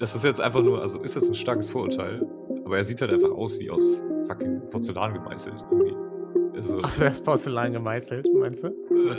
das 0.00 0.14
ist 0.14 0.24
jetzt 0.24 0.40
einfach 0.40 0.62
nur, 0.62 0.80
also 0.80 0.98
ist 1.00 1.14
jetzt 1.14 1.28
ein 1.28 1.34
starkes 1.34 1.70
Vorurteil, 1.70 2.26
aber 2.64 2.78
er 2.78 2.84
sieht 2.84 3.00
halt 3.02 3.12
einfach 3.12 3.30
aus 3.30 3.60
wie 3.60 3.70
aus 3.70 4.02
fucking 4.26 4.62
Porzellan 4.70 5.12
gemeißelt. 5.12 5.62
Irgendwie. 5.70 5.94
Also, 6.56 6.80
Ach, 6.82 6.98
der 6.98 7.10
ist 7.10 7.22
Porzellan 7.22 7.74
gemeißelt, 7.74 8.26
meinst 8.34 8.64
du? 8.64 8.68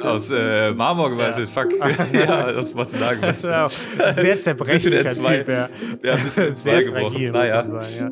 Aus 0.04 0.30
äh, 0.32 0.72
Marmor 0.72 1.10
gemeißelt, 1.10 1.50
ja. 1.50 1.64
fuck. 1.64 1.72
ja, 2.14 2.48
aus 2.48 2.74
Porzellan 2.74 3.16
gemeißelt. 3.16 3.44
Das 3.44 3.74
ist 3.74 3.98
auch 3.98 4.14
sehr 4.14 4.42
zerbrechlicher 4.42 5.14
Typ, 5.14 5.48
ja. 5.48 5.70
Ja, 6.04 6.14
ein 6.16 6.24
bisschen 6.24 6.56
sehr 6.56 6.84
gebrochen. 6.84 7.32
Naja. 7.32 7.68
Sagen, 7.68 7.86
ja. 8.00 8.12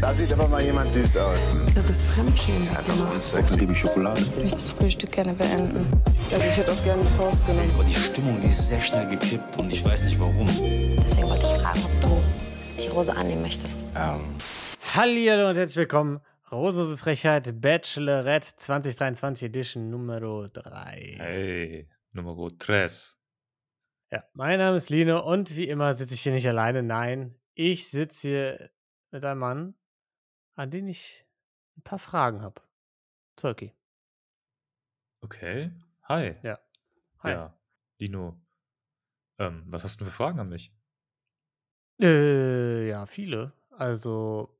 Da 0.00 0.14
sieht 0.14 0.32
aber 0.32 0.48
mal 0.48 0.62
jemand 0.62 0.88
süß 0.88 1.18
aus. 1.18 1.54
Das 1.86 2.04
Fremdschämen 2.04 2.70
hat 2.70 2.86
gemacht. 2.86 3.22
Sex, 3.22 3.56
liebe 3.58 3.74
Schokolade. 3.74 4.20
Ich 4.20 4.34
möchte 4.36 4.56
das 4.56 4.70
Frühstück 4.70 5.12
gerne 5.12 5.34
beenden. 5.34 5.86
Also 6.32 6.46
ich 6.48 6.56
hätte 6.56 6.72
auch 6.72 6.84
gerne 6.84 7.02
die 7.02 7.18
Faust 7.18 7.46
genommen. 7.46 7.70
Aber 7.74 7.84
die 7.84 7.94
Stimmung, 7.94 8.40
die 8.40 8.46
ist 8.46 8.68
sehr 8.68 8.80
schnell 8.80 9.06
gekippt 9.08 9.58
und 9.58 9.70
ich 9.70 9.84
weiß 9.84 10.04
nicht 10.04 10.18
warum. 10.18 10.46
Deswegen 10.46 11.28
wollte 11.28 11.44
ich 11.44 11.60
fragen, 11.60 11.80
ob 11.84 12.00
du 12.00 12.82
die 12.82 12.88
Rose 12.88 13.14
annehmen 13.14 13.42
möchtest. 13.42 13.84
Ähm. 13.94 14.20
Hallo 14.94 15.50
und 15.50 15.56
herzlich 15.56 15.76
willkommen. 15.76 16.20
Rosenlose 16.52 16.96
Frechheit 16.96 17.60
Bachelorette 17.60 18.56
2023 18.56 19.46
Edition 19.46 19.88
Nummer 19.88 20.18
3. 20.18 21.14
Hey, 21.16 21.88
Nummer 22.10 22.50
3. 22.50 22.88
Ja, 24.10 24.24
mein 24.32 24.58
Name 24.58 24.76
ist 24.76 24.90
Lino 24.90 25.24
und 25.24 25.54
wie 25.56 25.68
immer 25.68 25.94
sitze 25.94 26.14
ich 26.14 26.22
hier 26.22 26.32
nicht 26.32 26.48
alleine. 26.48 26.82
Nein, 26.82 27.38
ich 27.54 27.88
sitze 27.88 28.26
hier 28.26 28.70
mit 29.12 29.24
einem 29.24 29.38
Mann, 29.38 29.74
an 30.56 30.72
den 30.72 30.88
ich 30.88 31.24
ein 31.76 31.82
paar 31.82 32.00
Fragen 32.00 32.42
habe. 32.42 32.60
Turkey. 33.36 33.72
Okay. 35.20 35.70
Hi. 36.08 36.34
Ja. 36.42 36.58
Hi. 37.20 37.30
Ja. 37.30 37.60
Dino. 38.00 38.44
Ähm, 39.38 39.62
was 39.68 39.84
hast 39.84 40.00
du 40.00 40.04
für 40.04 40.10
Fragen 40.10 40.40
an 40.40 40.48
mich? 40.48 40.74
Äh, 42.02 42.88
ja, 42.88 43.06
viele. 43.06 43.52
Also, 43.70 44.59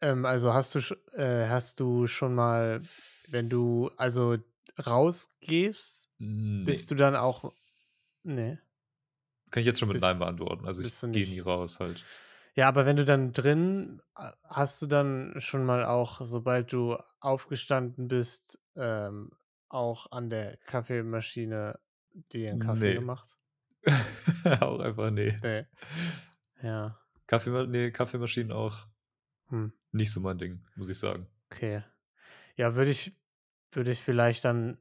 ähm, 0.00 0.24
also 0.24 0.52
hast 0.54 0.74
du, 0.74 0.78
äh, 1.12 1.48
hast 1.48 1.80
du 1.80 2.06
schon 2.06 2.34
mal, 2.34 2.80
wenn 3.28 3.48
du 3.48 3.90
also 3.96 4.36
rausgehst, 4.84 6.10
nee. 6.18 6.64
bist 6.64 6.90
du 6.90 6.94
dann 6.94 7.16
auch. 7.16 7.52
Nee. 8.22 8.58
Kann 9.50 9.60
ich 9.60 9.66
jetzt 9.66 9.80
schon 9.80 9.88
mit 9.88 9.96
bist, 9.96 10.04
Nein 10.04 10.18
beantworten. 10.18 10.66
Also 10.66 10.82
ich 10.82 11.00
gehe 11.00 11.26
nie 11.26 11.40
raus 11.40 11.80
halt. 11.80 12.04
Ja, 12.54 12.68
aber 12.68 12.86
wenn 12.86 12.96
du 12.96 13.04
dann 13.04 13.32
drin, 13.32 14.02
hast 14.44 14.82
du 14.82 14.86
dann 14.86 15.34
schon 15.38 15.64
mal 15.64 15.84
auch, 15.84 16.20
sobald 16.24 16.72
du 16.72 16.96
aufgestanden 17.20 18.08
bist, 18.08 18.60
ähm, 18.76 19.30
auch 19.68 20.10
an 20.12 20.28
der 20.30 20.56
Kaffeemaschine 20.58 21.78
dir 22.32 22.50
einen 22.50 22.60
Kaffee 22.60 22.94
nee. 22.94 22.94
gemacht? 22.94 23.38
auch 24.60 24.80
einfach 24.80 25.10
nee. 25.10 25.38
Nee. 25.42 25.66
Ja. 26.62 26.98
Kaffee, 27.26 27.66
nee, 27.66 27.90
Kaffeemaschinen 27.90 28.52
auch 28.52 28.86
hm. 29.50 29.72
Nicht 29.92 30.12
so 30.12 30.20
mein 30.20 30.38
Ding, 30.38 30.64
muss 30.76 30.88
ich 30.88 30.98
sagen. 30.98 31.26
Okay. 31.50 31.82
Ja, 32.56 32.74
würde 32.74 32.90
ich, 32.90 33.16
würde 33.72 33.90
ich 33.90 34.00
vielleicht 34.00 34.44
dann 34.44 34.78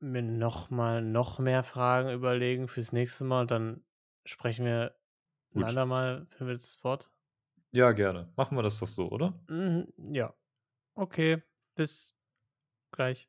mir 0.00 0.22
noch 0.22 0.70
mal 0.70 1.02
noch 1.02 1.38
mehr 1.38 1.62
Fragen 1.62 2.10
überlegen 2.10 2.68
fürs 2.68 2.92
nächste 2.92 3.24
Mal 3.24 3.42
und 3.42 3.50
dann 3.50 3.84
sprechen 4.24 4.64
wir 4.64 4.96
ein 5.54 5.64
andermal 5.64 6.26
führen 6.30 6.48
wir 6.48 6.54
das 6.54 6.74
fort? 6.74 7.10
Ja, 7.72 7.92
gerne. 7.92 8.32
Machen 8.36 8.56
wir 8.56 8.62
das 8.62 8.78
doch 8.78 8.88
so, 8.88 9.10
oder? 9.10 9.38
Mhm, 9.48 9.92
ja. 9.96 10.34
Okay. 10.94 11.42
Bis 11.74 12.14
gleich. 12.90 13.28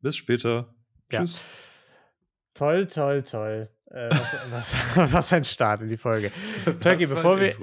Bis 0.00 0.16
später. 0.16 0.74
Ja. 1.10 1.20
Tschüss. 1.20 1.42
Toll, 2.54 2.86
toll, 2.86 3.22
toll. 3.22 3.68
Äh, 3.90 4.10
was, 4.10 4.50
was, 4.50 5.12
was, 5.12 5.32
ein 5.32 5.44
Start 5.44 5.82
in 5.82 5.88
die 5.88 5.96
Folge. 5.96 6.30
Turkey, 6.80 7.06
bevor 7.06 7.40
wir, 7.40 7.54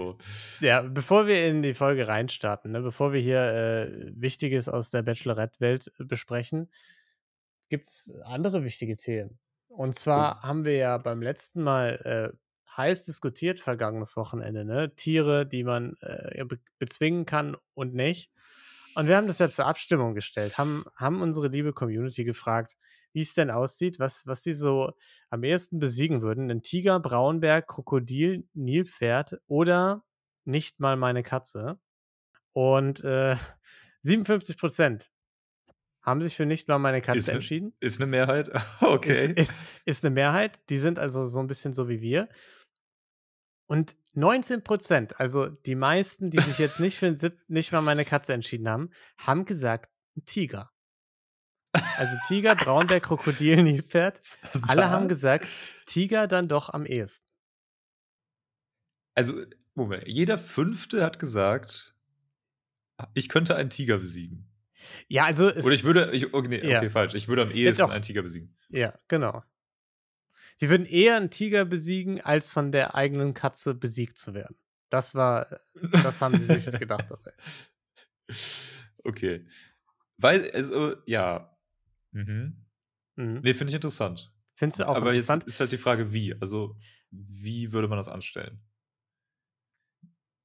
ja, 0.59 0.81
bevor 0.81 1.27
wir 1.27 1.45
in 1.47 1.61
die 1.61 1.75
Folge 1.75 2.07
reinstarten, 2.07 2.71
ne, 2.71 2.81
bevor 2.81 3.13
wir 3.13 3.21
hier 3.21 3.41
äh, 3.41 4.11
Wichtiges 4.15 4.67
aus 4.67 4.89
der 4.89 5.03
Bachelorette-Welt 5.03 5.91
besprechen, 5.99 6.71
gibt 7.69 7.85
es 7.85 8.19
andere 8.23 8.63
wichtige 8.63 8.97
Themen. 8.97 9.37
Und 9.67 9.95
zwar 9.95 10.37
cool. 10.37 10.49
haben 10.49 10.65
wir 10.65 10.77
ja 10.77 10.97
beim 10.97 11.21
letzten 11.21 11.61
Mal 11.61 12.33
äh, 12.33 12.37
heiß 12.77 13.05
diskutiert 13.05 13.59
vergangenes 13.59 14.15
Wochenende, 14.15 14.65
ne? 14.65 14.95
Tiere, 14.95 15.45
die 15.45 15.63
man 15.63 15.95
äh, 16.01 16.43
be 16.45 16.59
bezwingen 16.79 17.25
kann 17.25 17.55
und 17.73 17.93
nicht. 17.93 18.31
Und 18.95 19.07
wir 19.07 19.17
haben 19.17 19.27
das 19.27 19.39
jetzt 19.39 19.57
zur 19.57 19.65
Abstimmung 19.65 20.15
gestellt, 20.15 20.57
haben, 20.57 20.85
haben 20.95 21.21
unsere 21.21 21.49
liebe 21.49 21.73
Community 21.73 22.23
gefragt, 22.23 22.77
wie 23.15 23.21
es 23.21 23.33
denn 23.33 23.49
aussieht, 23.49 23.97
was, 23.97 24.27
was 24.27 24.43
sie 24.43 24.53
so 24.53 24.91
am 25.29 25.43
ehesten 25.43 25.79
besiegen 25.79 26.21
würden. 26.21 26.51
Ein 26.51 26.61
Tiger, 26.61 26.99
Braunbär, 26.99 27.61
Krokodil, 27.61 28.47
Nilpferd 28.53 29.39
oder 29.47 30.03
nicht 30.43 30.81
mal 30.81 30.97
meine 30.97 31.23
Katze. 31.23 31.79
Und 32.51 33.03
äh, 33.05 33.37
57 34.01 34.57
Prozent 34.57 35.11
haben 36.01 36.21
sich 36.21 36.35
für 36.35 36.45
nicht 36.45 36.67
mal 36.67 36.77
meine 36.77 37.01
Katze 37.01 37.17
ist 37.17 37.29
entschieden. 37.29 37.73
ist 37.79 37.99
eine 37.99 38.05
Mehrheit? 38.05 38.51
okay. 38.81 39.33
Ist, 39.33 39.51
ist, 39.51 39.61
ist 39.85 40.03
eine 40.03 40.13
Mehrheit. 40.13 40.59
Die 40.69 40.77
sind 40.77 40.99
also 40.99 41.25
so 41.25 41.39
ein 41.39 41.47
bisschen 41.47 41.73
so 41.73 41.87
wie 41.87 42.01
wir. 42.01 42.27
Und 43.67 43.95
19 44.13 44.61
Prozent, 44.61 45.19
also 45.21 45.47
die 45.47 45.75
meisten, 45.75 46.29
die 46.29 46.39
sich 46.41 46.59
jetzt 46.59 46.81
nicht 46.81 46.99
für 46.99 47.15
nicht 47.47 47.71
mal 47.71 47.81
meine 47.81 48.05
Katze 48.05 48.33
entschieden 48.33 48.69
haben, 48.69 48.91
haben 49.17 49.45
gesagt, 49.45 49.89
ein 50.17 50.25
Tiger. 50.25 50.69
Also 51.97 52.15
Tiger, 52.27 52.55
Braunbär, 52.55 52.99
Krokodil, 53.01 53.63
Nilpferd. 53.63 54.21
Alle 54.67 54.89
haben 54.89 55.07
gesagt, 55.07 55.47
Tiger 55.85 56.27
dann 56.27 56.47
doch 56.47 56.69
am 56.69 56.85
ehesten. 56.85 57.25
Also, 59.13 59.43
Moment, 59.73 60.07
jeder 60.07 60.37
Fünfte 60.37 61.03
hat 61.03 61.19
gesagt, 61.19 61.95
ich 63.13 63.29
könnte 63.29 63.55
einen 63.55 63.69
Tiger 63.69 63.97
besiegen. 63.97 64.49
Ja, 65.07 65.25
also. 65.25 65.47
Oder 65.47 65.71
ich 65.71 65.83
würde, 65.83 66.11
ich, 66.11 66.33
okay, 66.33 66.47
nee, 66.47 66.69
ja. 66.69 66.79
okay, 66.79 66.89
falsch, 66.89 67.13
ich 67.13 67.27
würde 67.27 67.43
am 67.43 67.51
ehesten 67.51 67.89
einen 67.89 68.03
Tiger 68.03 68.21
besiegen. 68.21 68.55
Ja, 68.69 68.97
genau. 69.07 69.43
Sie 70.55 70.69
würden 70.69 70.85
eher 70.85 71.17
einen 71.17 71.29
Tiger 71.29 71.65
besiegen, 71.65 72.21
als 72.21 72.51
von 72.51 72.71
der 72.71 72.95
eigenen 72.95 73.33
Katze 73.33 73.73
besiegt 73.73 74.17
zu 74.17 74.33
werden. 74.33 74.55
Das 74.89 75.15
war, 75.15 75.59
das 75.73 76.21
haben 76.21 76.37
sie 76.37 76.45
sich 76.45 76.79
gedacht. 76.79 77.05
Okay. 79.07 79.45
Weil, 80.17 80.49
also, 80.49 80.95
ja. 81.05 81.54
Mhm. 82.15 82.65
mhm. 83.15 83.41
Nee, 83.43 83.53
finde 83.53 83.71
ich 83.71 83.75
interessant. 83.75 84.31
Findest 84.55 84.79
du 84.79 84.87
auch 84.87 84.95
Aber 84.95 85.11
interessant? 85.11 85.43
jetzt 85.43 85.53
ist 85.53 85.59
halt 85.59 85.71
die 85.73 85.77
Frage, 85.77 86.13
wie. 86.13 86.33
Also, 86.39 86.77
wie 87.11 87.73
würde 87.73 87.87
man 87.87 87.97
das 87.97 88.07
anstellen? 88.07 88.61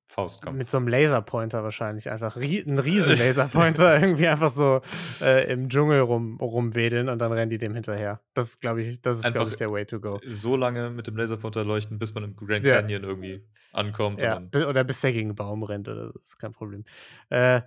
Faustkampf. 0.07 0.59
Mit 0.59 0.69
so 0.69 0.77
einem 0.77 0.89
Laserpointer 0.89 1.63
wahrscheinlich 1.63 2.11
einfach. 2.11 2.35
Ein 2.35 2.81
riesen 2.81 3.17
Laserpointer 3.17 3.95
irgendwie 4.01 4.27
einfach 4.27 4.51
so 4.51 4.81
äh, 5.21 5.51
im 5.53 5.69
Dschungel 5.69 6.01
rum, 6.01 6.39
rumwedeln 6.41 7.09
und 7.09 7.21
dann 7.21 7.31
rennen 7.31 7.49
die 7.49 7.59
dem 7.59 7.75
hinterher. 7.75 8.21
Das 8.35 8.49
ist, 8.49 8.61
glaube 8.61 8.83
ich, 8.83 9.01
das 9.01 9.19
ist, 9.19 9.33
glaube 9.33 9.51
ich, 9.51 9.57
der 9.57 9.71
Way 9.71 9.87
to 9.87 10.01
go. 10.01 10.21
So 10.27 10.57
lange 10.57 10.91
mit 10.91 11.07
dem 11.07 11.17
Laserpointer 11.17 11.65
leuchten, 11.65 12.01
bis 12.01 12.13
man 12.13 12.25
im 12.25 12.35
Grand 12.35 12.65
Canyon 12.65 13.03
ja. 13.03 13.09
irgendwie 13.09 13.47
ankommt. 13.73 14.21
Ja, 14.21 14.43
oder 14.53 14.83
bis 14.83 15.01
der 15.01 15.13
gegen 15.13 15.29
einen 15.29 15.37
Baum 15.37 15.63
rennt, 15.63 15.89
oder 15.89 16.13
das 16.13 16.23
ist 16.23 16.39
kein 16.39 16.53
Problem. 16.53 16.83
Äh, 17.29 17.61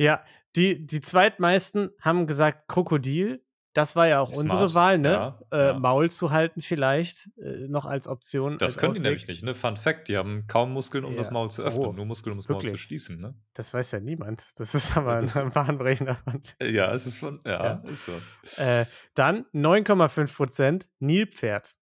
ja, 0.00 0.24
die, 0.56 0.86
die 0.86 1.00
zweitmeisten 1.00 1.90
haben 2.00 2.26
gesagt 2.26 2.68
Krokodil, 2.68 3.44
das 3.72 3.94
war 3.94 4.08
ja 4.08 4.20
auch 4.20 4.32
Smart. 4.32 4.42
unsere 4.42 4.74
Wahl, 4.74 4.98
ne? 4.98 5.10
Ja, 5.12 5.40
äh, 5.52 5.66
ja. 5.68 5.78
Maul 5.78 6.10
zu 6.10 6.32
halten 6.32 6.60
vielleicht 6.60 7.30
äh, 7.36 7.68
noch 7.68 7.84
als 7.84 8.08
Option. 8.08 8.58
Das 8.58 8.72
als 8.72 8.78
können 8.78 8.90
Ausweg. 8.90 9.02
die 9.02 9.08
nämlich 9.08 9.28
nicht, 9.28 9.44
ne? 9.44 9.54
Fun 9.54 9.76
Fact, 9.76 10.08
die 10.08 10.16
haben 10.16 10.46
kaum 10.48 10.72
Muskeln, 10.72 11.04
um 11.04 11.12
ja. 11.12 11.18
das 11.18 11.30
Maul 11.30 11.50
zu 11.50 11.62
öffnen, 11.62 11.86
oh, 11.86 11.92
nur 11.92 12.06
Muskeln, 12.06 12.32
um 12.32 12.38
das 12.38 12.48
wirklich? 12.48 12.72
Maul 12.72 12.78
zu 12.78 12.82
schließen, 12.82 13.20
ne? 13.20 13.34
Das 13.54 13.72
weiß 13.72 13.92
ja 13.92 14.00
niemand. 14.00 14.48
Das 14.56 14.74
ist 14.74 14.96
aber 14.96 15.20
das, 15.20 15.36
ein 15.36 15.50
bahnbrechender 15.52 16.16
Fund. 16.16 16.56
Ja, 16.60 16.92
es 16.92 17.06
ist 17.06 17.18
von, 17.18 17.38
ja, 17.44 17.74
ist 17.86 18.06
so. 18.06 18.12
Äh, 18.56 18.86
dann 19.14 19.44
9,5 19.54 20.34
Prozent 20.34 20.88
Nilpferd. 20.98 21.76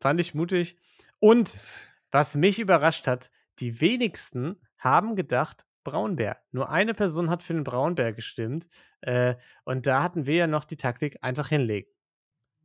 Fand 0.00 0.18
ich 0.18 0.34
mutig. 0.34 0.76
Und 1.20 1.56
was 2.10 2.34
mich 2.34 2.58
überrascht 2.58 3.06
hat, 3.06 3.30
die 3.60 3.80
wenigsten 3.80 4.56
haben 4.78 5.14
gedacht, 5.14 5.66
Braunbär. 5.84 6.38
Nur 6.50 6.70
eine 6.70 6.94
Person 6.94 7.30
hat 7.30 7.42
für 7.42 7.54
den 7.54 7.64
Braunbär 7.64 8.12
gestimmt. 8.12 8.68
Äh, 9.00 9.36
und 9.64 9.86
da 9.86 10.02
hatten 10.02 10.26
wir 10.26 10.36
ja 10.36 10.46
noch 10.46 10.64
die 10.64 10.76
Taktik 10.76 11.18
einfach 11.22 11.48
hinlegen. 11.48 11.90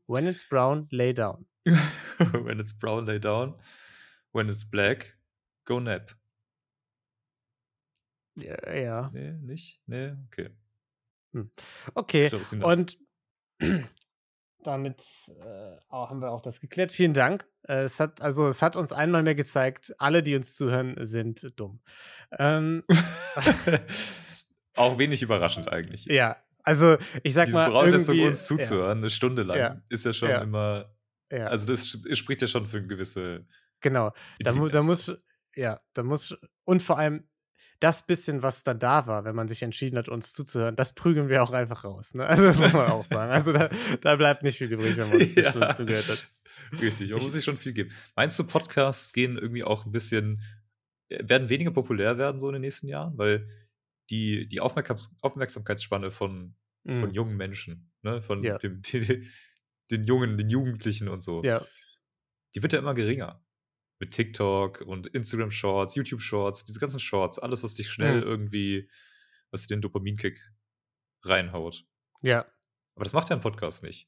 When 0.07 0.27
it's 0.27 0.47
brown, 0.47 0.87
lay 0.91 1.13
down. 1.13 1.47
When 1.65 2.59
it's 2.59 2.77
brown, 2.77 3.05
lay 3.05 3.19
down. 3.19 3.55
When 4.31 4.47
it's 4.49 4.69
black, 4.69 5.17
go 5.65 5.79
nap. 5.79 6.15
Ja. 8.35 8.73
ja. 8.73 9.09
Nee, 9.13 9.33
nicht? 9.41 9.81
Nee, 9.85 10.13
okay. 10.27 10.49
Hm. 11.33 11.51
Okay. 11.93 12.31
Und 12.61 12.97
damit 14.63 15.01
äh, 15.27 15.77
haben 15.89 16.21
wir 16.21 16.31
auch 16.31 16.41
das 16.41 16.59
geklärt. 16.59 16.91
Vielen 16.91 17.13
Dank. 17.13 17.47
Äh, 17.67 17.83
es 17.83 17.99
hat, 17.99 18.21
also 18.21 18.47
es 18.47 18.61
hat 18.61 18.75
uns 18.75 18.91
einmal 18.91 19.23
mehr 19.23 19.35
gezeigt, 19.35 19.93
alle, 19.97 20.23
die 20.23 20.35
uns 20.35 20.55
zuhören, 20.55 20.95
sind 20.99 21.53
dumm. 21.59 21.81
Ähm, 22.37 22.83
auch 24.75 24.97
wenig 24.97 25.21
überraschend 25.21 25.71
eigentlich. 25.71 26.05
Ja, 26.05 26.37
also 26.63 26.97
ich 27.23 27.33
sag 27.33 27.45
Diese 27.45 27.57
mal. 27.57 27.65
Voraussetzung, 27.71 28.19
uns 28.19 28.45
zuzuhören, 28.45 28.97
ja. 28.97 29.01
eine 29.03 29.09
Stunde 29.09 29.43
lang, 29.43 29.57
ja. 29.57 29.81
ist 29.89 30.05
ja 30.05 30.13
schon 30.13 30.29
ja. 30.29 30.41
immer. 30.41 30.93
Also 31.29 31.65
das 31.67 31.97
spricht 32.17 32.41
ja 32.41 32.47
schon 32.47 32.67
für 32.67 32.77
eine 32.77 32.87
gewisse 32.87 33.45
Genau. 33.81 34.11
Da, 34.39 34.51
da 34.53 34.81
muss, 34.81 35.13
ja, 35.55 35.79
da 35.93 36.03
muss, 36.03 36.35
und 36.63 36.81
vor 36.81 36.97
allem 36.97 37.27
das 37.79 38.05
bisschen, 38.05 38.41
was 38.41 38.63
dann 38.63 38.79
da 38.79 39.07
war, 39.07 39.25
wenn 39.25 39.35
man 39.35 39.47
sich 39.47 39.61
entschieden 39.61 39.97
hat, 39.97 40.09
uns 40.09 40.33
zuzuhören, 40.33 40.75
das 40.75 40.93
prügeln 40.93 41.29
wir 41.29 41.43
auch 41.43 41.51
einfach 41.51 41.83
raus. 41.83 42.13
Ne? 42.13 42.25
Also 42.37 42.43
das 42.43 42.59
muss 42.59 42.73
man 42.73 42.91
auch 42.91 43.05
sagen. 43.05 43.31
Also 43.31 43.53
da, 43.53 43.69
da 44.01 44.15
bleibt 44.15 44.43
nicht 44.43 44.57
viel 44.57 44.71
übrig, 44.71 44.97
wenn 44.97 45.09
man 45.09 45.21
uns 45.21 45.35
ja. 45.35 45.75
zugehört 45.75 46.07
hat. 46.07 46.29
Richtig, 46.81 47.11
man 47.11 47.21
muss 47.21 47.33
sich 47.33 47.43
schon 47.43 47.57
viel 47.57 47.73
geben. 47.73 47.91
Meinst 48.15 48.37
du, 48.39 48.43
Podcasts 48.43 49.13
gehen 49.13 49.37
irgendwie 49.37 49.63
auch 49.63 49.85
ein 49.85 49.91
bisschen, 49.91 50.41
äh, 51.09 51.23
werden 51.27 51.49
weniger 51.49 51.71
populär 51.71 52.17
werden 52.17 52.39
so 52.39 52.47
in 52.47 52.53
den 52.53 52.61
nächsten 52.61 52.87
Jahren? 52.87 53.17
Weil 53.17 53.47
die, 54.09 54.47
die 54.47 54.59
Aufmerksam 54.59 54.97
Aufmerksamkeitsspanne 55.21 56.11
von, 56.11 56.55
mm. 56.83 56.99
von 56.99 57.13
jungen 57.13 57.37
Menschen, 57.37 57.91
ne? 58.01 58.21
von 58.21 58.43
ja. 58.43 58.57
dem, 58.57 58.81
die, 58.85 59.27
den 59.91 60.03
Jungen, 60.03 60.37
den 60.37 60.49
Jugendlichen 60.49 61.07
und 61.07 61.21
so, 61.21 61.43
ja. 61.43 61.65
die 62.55 62.61
wird 62.61 62.73
ja 62.73 62.79
immer 62.79 62.93
geringer. 62.93 63.43
Mit 63.99 64.11
TikTok 64.11 64.81
und 64.81 65.07
Instagram 65.07 65.51
Shorts, 65.51 65.95
YouTube 65.95 66.21
Shorts, 66.21 66.65
diese 66.65 66.79
ganzen 66.79 66.99
Shorts, 66.99 67.39
alles, 67.39 67.63
was 67.63 67.73
dich 67.73 67.89
schnell 67.89 68.21
mm. 68.21 68.23
irgendwie, 68.23 68.89
was 69.49 69.65
dir 69.65 69.75
den 69.75 69.81
Dopaminkick 69.81 70.39
reinhaut. 71.23 71.85
Ja. 72.21 72.45
Aber 72.95 73.03
das 73.03 73.13
macht 73.13 73.29
ja 73.29 73.35
ein 73.35 73.41
Podcast 73.41 73.83
nicht. 73.83 74.07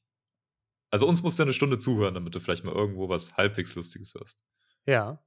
Also 0.90 1.06
uns 1.06 1.22
musst 1.22 1.38
du 1.38 1.44
eine 1.44 1.52
Stunde 1.52 1.78
zuhören, 1.78 2.14
damit 2.14 2.34
du 2.34 2.40
vielleicht 2.40 2.64
mal 2.64 2.74
irgendwo 2.74 3.08
was 3.08 3.36
halbwegs 3.36 3.74
Lustiges 3.74 4.14
hörst. 4.14 4.42
Ja. 4.86 5.24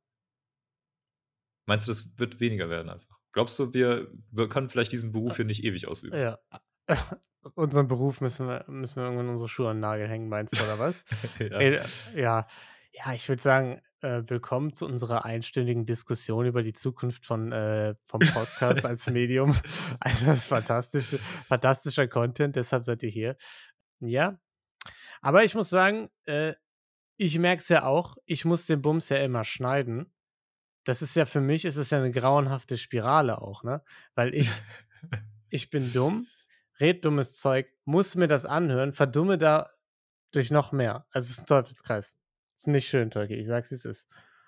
Meinst 1.65 1.87
du, 1.87 1.91
das 1.91 2.17
wird 2.17 2.39
weniger 2.39 2.69
werden 2.69 2.89
einfach? 2.89 3.19
Glaubst 3.31 3.57
du, 3.57 3.73
wir, 3.73 4.11
wir 4.31 4.49
können 4.49 4.69
vielleicht 4.69 4.91
diesen 4.91 5.11
Beruf 5.11 5.37
hier 5.37 5.45
nicht 5.45 5.63
ewig 5.63 5.87
ausüben? 5.87 6.17
Ja. 6.17 6.39
Unseren 7.55 7.87
Beruf 7.87 8.21
müssen 8.21 8.47
wir, 8.47 8.65
müssen 8.67 8.97
wir 8.97 9.03
irgendwann 9.03 9.29
unsere 9.29 9.49
Schuhe 9.49 9.69
an 9.69 9.77
den 9.77 9.81
Nagel 9.81 10.07
hängen, 10.07 10.29
meinst 10.29 10.57
du, 10.57 10.63
oder 10.63 10.79
was? 10.79 11.03
ja. 11.39 11.59
Ey, 11.59 11.81
ja. 12.15 12.47
Ja. 12.93 13.13
ich 13.13 13.27
würde 13.27 13.41
sagen, 13.41 13.81
äh, 14.01 14.23
willkommen 14.27 14.73
zu 14.73 14.85
unserer 14.85 15.25
einstündigen 15.25 15.85
Diskussion 15.85 16.45
über 16.45 16.63
die 16.63 16.73
Zukunft 16.73 17.25
von, 17.25 17.51
äh, 17.51 17.95
vom 18.07 18.21
Podcast 18.21 18.85
als 18.85 19.09
Medium. 19.09 19.55
Also 19.99 20.25
das 20.25 20.39
ist 20.39 20.47
fantastisch, 20.47 21.15
fantastischer 21.47 22.07
Content, 22.07 22.55
deshalb 22.55 22.85
seid 22.85 23.03
ihr 23.03 23.09
hier. 23.09 23.37
Ja, 23.99 24.39
aber 25.21 25.43
ich 25.43 25.55
muss 25.55 25.69
sagen, 25.69 26.09
äh, 26.25 26.53
ich 27.17 27.37
merke 27.39 27.61
es 27.61 27.69
ja 27.69 27.83
auch, 27.85 28.15
ich 28.25 28.43
muss 28.45 28.65
den 28.65 28.81
Bums 28.81 29.09
ja 29.09 29.17
immer 29.17 29.43
schneiden. 29.43 30.13
Das 30.83 31.01
ist 31.01 31.15
ja 31.15 31.25
für 31.25 31.39
mich, 31.39 31.63
ist 31.63 31.77
es 31.77 31.91
ja 31.91 31.99
eine 31.99 32.11
grauenhafte 32.11 32.77
Spirale 32.77 33.41
auch, 33.41 33.63
ne? 33.63 33.83
Weil 34.15 34.33
ich, 34.33 34.49
ich 35.49 35.69
bin 35.69 35.93
dumm, 35.93 36.27
red 36.81 37.05
dummes 37.05 37.39
Zeug, 37.39 37.67
muss 37.85 38.15
mir 38.15 38.27
das 38.27 38.45
anhören, 38.45 38.93
verdumme 38.93 39.37
da 39.37 39.69
durch 40.31 40.51
noch 40.51 40.73
mehr. 40.73 41.05
Also 41.11 41.27
es 41.27 41.31
ist 41.31 41.39
ein 41.41 41.45
Teufelskreis. 41.45 42.17
Ist 42.53 42.67
nicht 42.67 42.87
schön, 42.87 43.09
Tolki, 43.09 43.35
ich 43.35 43.47
sag's, 43.47 43.71
wie 43.71 43.75
es 43.75 43.85
ist. 43.85 44.07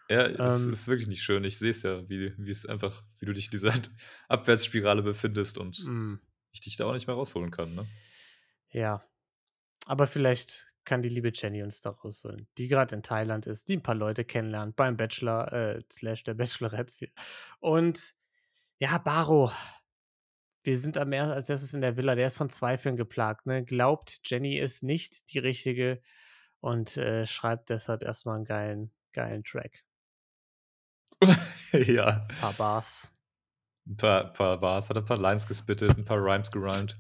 Ja, 0.10 0.28
es 0.28 0.66
ähm, 0.66 0.72
ist 0.72 0.88
wirklich 0.88 1.07
nicht 1.07 1.24
schön. 1.24 1.44
Ich 1.44 1.57
sehe 1.57 1.72
es 1.72 1.81
ja, 1.81 2.07
wie, 2.07 2.34
wie 2.38 2.52
es 2.52 2.66
einfach, 2.66 3.04
wie 3.18 3.25
du 3.25 3.34
dich 3.34 3.46
in 3.46 3.52
dieser 3.52 3.74
Abwärtsspirale 4.28 5.02
befindest 5.02 5.57
und 5.57 5.84
mm. 5.84 6.19
ich 6.52 6.62
dich 6.62 6.78
da 6.78 6.86
auch 6.86 6.94
nicht 6.94 7.07
mehr 7.07 7.16
rausholen 7.16 7.52
kann, 7.52 7.74
ne? 7.74 7.88
Ja, 8.69 9.04
aber 9.88 10.06
vielleicht 10.06 10.68
kann 10.84 11.02
die 11.02 11.10
liebe 11.10 11.31
Jenny 11.34 11.63
uns 11.63 11.81
da 11.81 11.90
rausholen, 11.90 12.48
die 12.57 12.68
gerade 12.68 12.96
in 12.96 13.02
Thailand 13.02 13.48
ist, 13.48 13.68
die 13.68 13.78
ein 13.78 13.84
paar 13.84 13.96
Leute 13.96 14.24
kennenlernt 14.24 14.75
beim 14.75 14.98
Bachelor, 14.98 15.52
äh, 15.52 15.81
slash 15.92 16.24
der 16.24 16.36
Bachelorette. 16.36 17.10
Und 17.60 18.13
ja, 18.78 19.00
Baro, 19.00 19.52
wir 20.63 20.78
sind 20.78 20.98
am 20.98 21.12
als 21.13 21.50
erstes 21.50 21.74
in 21.74 21.81
der 21.81 21.98
Villa, 21.98 22.13
der 22.13 22.28
ist 22.28 22.38
von 22.38 22.50
Zweifeln 22.50 22.96
geplagt, 22.96 23.48
ne? 23.48 23.63
Glaubt, 23.63 24.19
Jenny 24.25 24.60
ist 24.60 24.84
nicht 24.84 25.34
die 25.34 25.40
richtige 25.40 26.02
und 26.62 26.98
äh, 26.98 27.25
schreibt 27.25 27.69
deshalb 27.69 28.04
erstmal 28.04 28.36
einen 28.36 28.46
geilen, 28.46 28.92
geilen 29.13 29.44
Track. 29.44 29.84
ja. 31.72 32.25
Ein 32.28 32.36
paar 32.40 32.54
Bars. 32.54 33.12
Ein 33.88 33.98
paar, 33.98 34.34
paar 34.34 34.60
Bars, 34.60 34.90
hat 34.90 34.98
ein 34.98 35.06
paar 35.06 35.18
Lines 35.18 35.48
gespittet, 35.48 35.98
ein 35.98 36.06
paar 36.06 36.18
Rhymes 36.18 36.50
gerimt. 36.52 36.98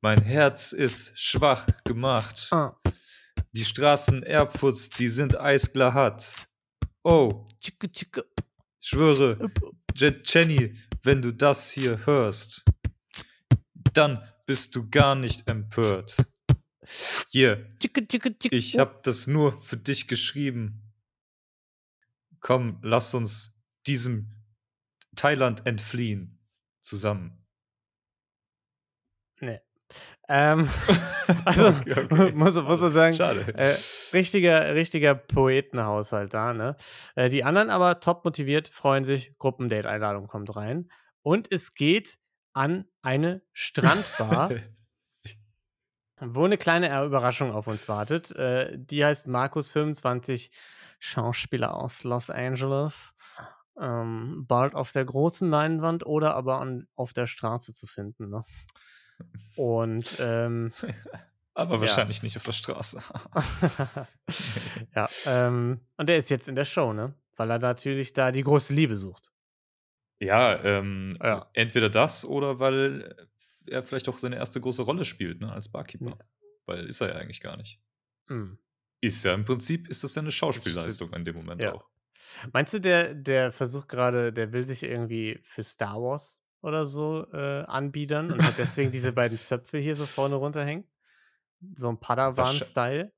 Mein 0.00 0.22
Herz 0.22 0.72
ist 0.72 1.18
schwach 1.18 1.66
gemacht. 1.84 2.48
Ah. 2.52 2.76
Die 3.52 3.64
Straßen 3.64 4.22
Erfurts, 4.22 4.90
die 4.90 5.08
sind 5.08 5.38
eisglatt. 5.38 6.46
Oh. 7.02 7.48
Schwöre, 8.78 9.50
Jenny, 9.94 10.76
wenn 11.02 11.20
du 11.20 11.32
das 11.32 11.70
hier 11.72 12.06
hörst, 12.06 12.62
dann 13.92 14.22
bist 14.46 14.76
du 14.76 14.88
gar 14.88 15.16
nicht 15.16 15.48
empört. 15.48 16.16
Hier, 17.28 17.68
ich 18.50 18.78
hab 18.78 19.02
das 19.02 19.26
nur 19.26 19.60
für 19.60 19.76
dich 19.76 20.08
geschrieben. 20.08 20.82
Komm, 22.40 22.78
lass 22.82 23.14
uns 23.14 23.60
diesem 23.86 24.30
Thailand 25.16 25.66
entfliehen. 25.66 26.38
Zusammen. 26.80 27.44
Nee. 29.40 29.60
Ähm, 30.28 30.68
also 31.44 31.68
okay, 31.68 32.06
okay. 32.10 32.32
Muss, 32.32 32.54
muss 32.54 32.80
man 32.80 32.92
sagen, 32.92 33.18
äh, 33.18 33.76
richtiger, 34.12 34.74
richtiger 34.74 35.14
Poetenhaushalt 35.14 36.34
da, 36.34 36.52
ne? 36.52 36.76
Äh, 37.14 37.28
die 37.30 37.44
anderen 37.44 37.70
aber 37.70 38.00
top 38.00 38.24
motiviert, 38.24 38.68
freuen 38.68 39.04
sich, 39.04 39.36
Gruppendate-Einladung 39.38 40.26
kommt 40.26 40.54
rein. 40.56 40.90
Und 41.22 41.50
es 41.50 41.74
geht 41.74 42.18
an 42.52 42.86
eine 43.02 43.42
Strandbar, 43.52 44.52
wo 46.20 46.44
eine 46.44 46.58
kleine 46.58 47.04
Überraschung 47.04 47.52
auf 47.52 47.66
uns 47.66 47.88
wartet. 47.88 48.30
Äh, 48.32 48.76
die 48.76 49.04
heißt 49.04 49.26
Markus25, 49.26 50.50
Schauspieler 50.98 51.74
aus 51.74 52.04
Los 52.04 52.30
Angeles. 52.30 53.14
Ähm, 53.80 54.44
bald 54.48 54.74
auf 54.74 54.90
der 54.92 55.04
großen 55.04 55.48
Leinwand 55.48 56.04
oder 56.04 56.34
aber 56.34 56.60
an, 56.60 56.88
auf 56.96 57.12
der 57.12 57.26
Straße 57.26 57.72
zu 57.72 57.86
finden. 57.86 58.30
Ne? 58.30 58.44
Und 59.56 60.16
ähm, 60.20 60.72
aber 61.54 61.80
wahrscheinlich 61.80 62.18
ja. 62.18 62.24
nicht 62.24 62.36
auf 62.36 62.44
der 62.44 62.52
Straße. 62.52 63.00
ja, 64.94 65.08
ähm, 65.26 65.80
und 65.96 66.10
er 66.10 66.18
ist 66.18 66.28
jetzt 66.28 66.48
in 66.48 66.56
der 66.56 66.64
Show, 66.64 66.92
ne? 66.92 67.14
Weil 67.36 67.50
er 67.50 67.58
natürlich 67.60 68.12
da 68.12 68.32
die 68.32 68.42
große 68.42 68.74
Liebe 68.74 68.96
sucht. 68.96 69.32
Ja, 70.20 70.60
ähm, 70.64 71.16
ja. 71.22 71.46
entweder 71.52 71.88
das 71.88 72.24
oder 72.24 72.58
weil 72.58 73.27
er 73.70 73.82
vielleicht 73.82 74.08
auch 74.08 74.18
seine 74.18 74.36
erste 74.36 74.60
große 74.60 74.82
Rolle 74.82 75.04
spielt, 75.04 75.40
ne, 75.40 75.52
als 75.52 75.70
Barkeeper. 75.70 76.10
Ja. 76.10 76.18
Weil 76.66 76.86
ist 76.86 77.00
er 77.00 77.08
ja 77.08 77.14
eigentlich 77.14 77.40
gar 77.40 77.56
nicht. 77.56 77.80
Mhm. 78.26 78.58
Ist 79.00 79.24
ja 79.24 79.34
im 79.34 79.44
Prinzip, 79.44 79.88
ist 79.88 80.04
das 80.04 80.14
ja 80.14 80.22
eine 80.22 80.32
Schauspielleistung 80.32 81.12
in 81.12 81.24
dem 81.24 81.36
Moment 81.36 81.60
ja. 81.60 81.74
auch. 81.74 81.88
Meinst 82.52 82.74
du, 82.74 82.80
der, 82.80 83.14
der 83.14 83.52
versucht 83.52 83.88
gerade, 83.88 84.32
der 84.32 84.52
will 84.52 84.64
sich 84.64 84.82
irgendwie 84.82 85.40
für 85.42 85.62
Star 85.62 86.00
Wars 86.02 86.44
oder 86.60 86.86
so 86.86 87.26
äh, 87.32 87.62
anbiedern 87.62 88.32
und 88.32 88.44
hat 88.44 88.58
deswegen 88.58 88.90
diese 88.90 89.12
beiden 89.14 89.38
Zöpfe 89.38 89.78
hier 89.78 89.96
so 89.96 90.04
vorne 90.04 90.34
runterhängen. 90.34 90.84
So 91.74 91.88
ein 91.88 91.98
Padawan-Style. 91.98 93.12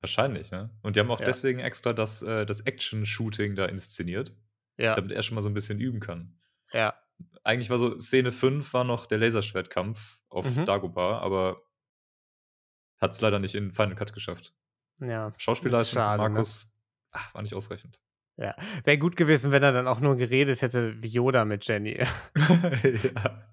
Wahrscheinlich, 0.00 0.50
ne? 0.50 0.70
Und 0.82 0.96
die 0.96 1.00
haben 1.00 1.10
auch 1.10 1.20
ja. 1.20 1.26
deswegen 1.26 1.60
extra 1.60 1.92
das, 1.92 2.22
äh, 2.22 2.46
das 2.46 2.60
Action-Shooting 2.60 3.56
da 3.56 3.66
inszeniert. 3.66 4.34
Ja. 4.76 4.96
Damit 4.96 5.12
er 5.12 5.22
schon 5.22 5.36
mal 5.36 5.40
so 5.40 5.48
ein 5.48 5.54
bisschen 5.54 5.80
üben 5.80 6.00
kann. 6.00 6.38
Ja. 6.72 6.94
Eigentlich 7.42 7.70
war 7.70 7.78
so, 7.78 7.98
Szene 7.98 8.32
5 8.32 8.72
war 8.72 8.84
noch 8.84 9.06
der 9.06 9.18
Laserschwertkampf 9.18 10.18
auf 10.28 10.46
mhm. 10.56 10.64
Dagobah, 10.64 11.18
aber 11.18 11.62
hat 12.98 13.12
es 13.12 13.20
leider 13.20 13.38
nicht 13.38 13.54
in 13.54 13.72
Final 13.72 13.94
Cut 13.94 14.12
geschafft. 14.12 14.54
Ja. 15.00 15.32
Schauspielleistung 15.36 16.00
von 16.00 16.10
ne? 16.10 16.16
Markus 16.16 16.64
ne? 16.64 16.70
ach, 17.12 17.34
war 17.34 17.42
nicht 17.42 17.54
ausreichend. 17.54 18.00
Ja, 18.36 18.56
wäre 18.82 18.98
gut 18.98 19.16
gewesen, 19.16 19.52
wenn 19.52 19.62
er 19.62 19.72
dann 19.72 19.86
auch 19.86 20.00
nur 20.00 20.16
geredet 20.16 20.62
hätte 20.62 21.00
wie 21.00 21.08
Yoda 21.08 21.44
mit 21.44 21.66
Jenny. 21.66 22.04
ja. 22.34 23.48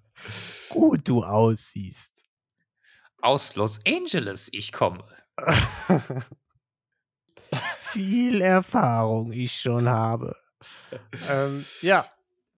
Gut 0.69 1.07
du 1.07 1.23
aussiehst. 1.23 2.25
Aus 3.21 3.55
Los 3.55 3.79
Angeles, 3.85 4.49
ich 4.51 4.71
komme. 4.71 5.05
Viel 7.91 8.41
Erfahrung 8.41 9.31
ich 9.33 9.59
schon 9.59 9.87
habe. 9.87 10.35
ähm, 11.29 11.63
ja, 11.81 12.05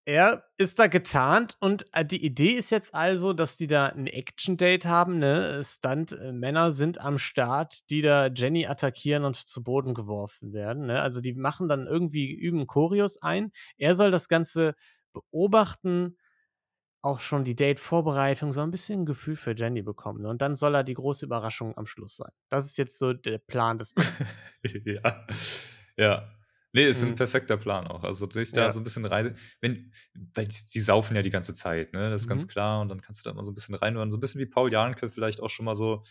er 0.05 0.43
ist 0.57 0.79
da 0.79 0.88
getarnt 0.88 1.55
und 1.60 1.86
äh, 1.93 2.05
die 2.05 2.25
Idee 2.25 2.51
ist 2.51 2.69
jetzt 2.72 2.93
also, 2.93 3.33
dass 3.33 3.57
die 3.57 3.67
da 3.67 3.88
ein 3.88 4.07
Action-Date 4.07 4.86
haben, 4.86 5.17
ne? 5.17 5.62
Stunt-Männer 5.63 6.72
sind 6.72 7.00
am 7.00 7.17
Start, 7.17 7.89
die 7.89 8.01
da 8.01 8.27
Jenny 8.27 8.67
attackieren 8.67 9.24
und 9.24 9.36
zu 9.36 9.63
Boden 9.63 9.93
geworfen 9.93 10.53
werden, 10.53 10.88
ne? 10.88 11.01
Also 11.01 11.22
die 11.22 11.33
machen 11.33 11.69
dann 11.69 11.88
irgendwie, 11.88 12.33
üben 12.33 12.67
Choreos 12.67 13.22
ein. 13.22 13.51
Er 13.77 13.95
soll 13.95 14.12
das 14.12 14.27
Ganze 14.27 14.75
beobachten, 15.13 16.17
auch 17.01 17.19
schon 17.19 17.43
die 17.43 17.55
Date-Vorbereitung, 17.55 18.53
so 18.53 18.62
ein 18.62 18.72
bisschen 18.72 19.01
ein 19.01 19.05
Gefühl 19.05 19.36
für 19.36 19.53
Jenny 19.55 19.81
bekommen. 19.81 20.22
Ne? 20.22 20.29
Und 20.29 20.41
dann 20.41 20.55
soll 20.55 20.74
er 20.74 20.83
die 20.86 20.93
große 20.93 21.25
Überraschung 21.25 21.77
am 21.77 21.86
Schluss 21.86 22.15
sein. 22.15 22.31
Das 22.50 22.65
ist 22.65 22.77
jetzt 22.77 22.98
so 22.98 23.12
der 23.12 23.39
Plan 23.39 23.77
des 23.77 23.93
Ganzen. 23.93 24.27
ja. 24.86 25.27
Ja. 25.98 26.33
Nee, 26.75 26.88
ist 26.88 27.03
ein 27.03 27.12
mhm. 27.12 27.15
perfekter 27.15 27.56
Plan 27.56 27.86
auch. 27.86 28.03
Also 28.03 28.27
sich 28.27 28.51
da 28.51 28.62
ja. 28.62 28.72
so 28.72 28.80
ein 28.80 28.84
bisschen 28.84 29.06
rein, 29.06 29.38
wenn, 29.62 29.92
weil 30.34 30.48
die, 30.48 30.58
die, 30.74 30.82
saufen 30.82 31.15
ja 31.15 31.22
die 31.22 31.30
ganze 31.30 31.53
Zeit, 31.53 31.94
ne? 31.94 32.10
Das 32.10 32.22
ist 32.22 32.27
mhm. 32.27 32.32
ganz 32.32 32.48
klar. 32.48 32.82
Und 32.82 32.89
dann 32.89 33.01
kannst 33.01 33.24
du 33.24 33.30
da 33.30 33.36
mal 33.36 33.44
so 33.44 33.51
ein 33.51 33.56
bisschen 33.56 33.75
reinhören. 33.75 34.10
So 34.10 34.18
ein 34.18 34.20
bisschen 34.20 34.42
wie 34.42 34.48
Paul 34.48 34.72
Janke 34.72 35.12
vielleicht 35.12 35.39
auch 35.39 35.51
schon 35.51 35.65
mal 35.65 35.75
so 35.75 36.03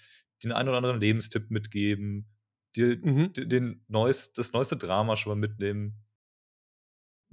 den 0.44 0.52
einen 0.52 0.68
oder 0.68 0.78
anderen 0.78 1.00
Lebenstipp 1.00 1.50
mitgeben. 1.50 2.28
die, 2.76 2.96
mhm. 3.02 3.32
den 3.32 3.84
neuest, 3.88 4.38
das 4.38 4.52
neueste 4.52 4.76
Drama 4.76 5.16
schon 5.16 5.32
mal 5.32 5.48
mitnehmen. 5.48 6.00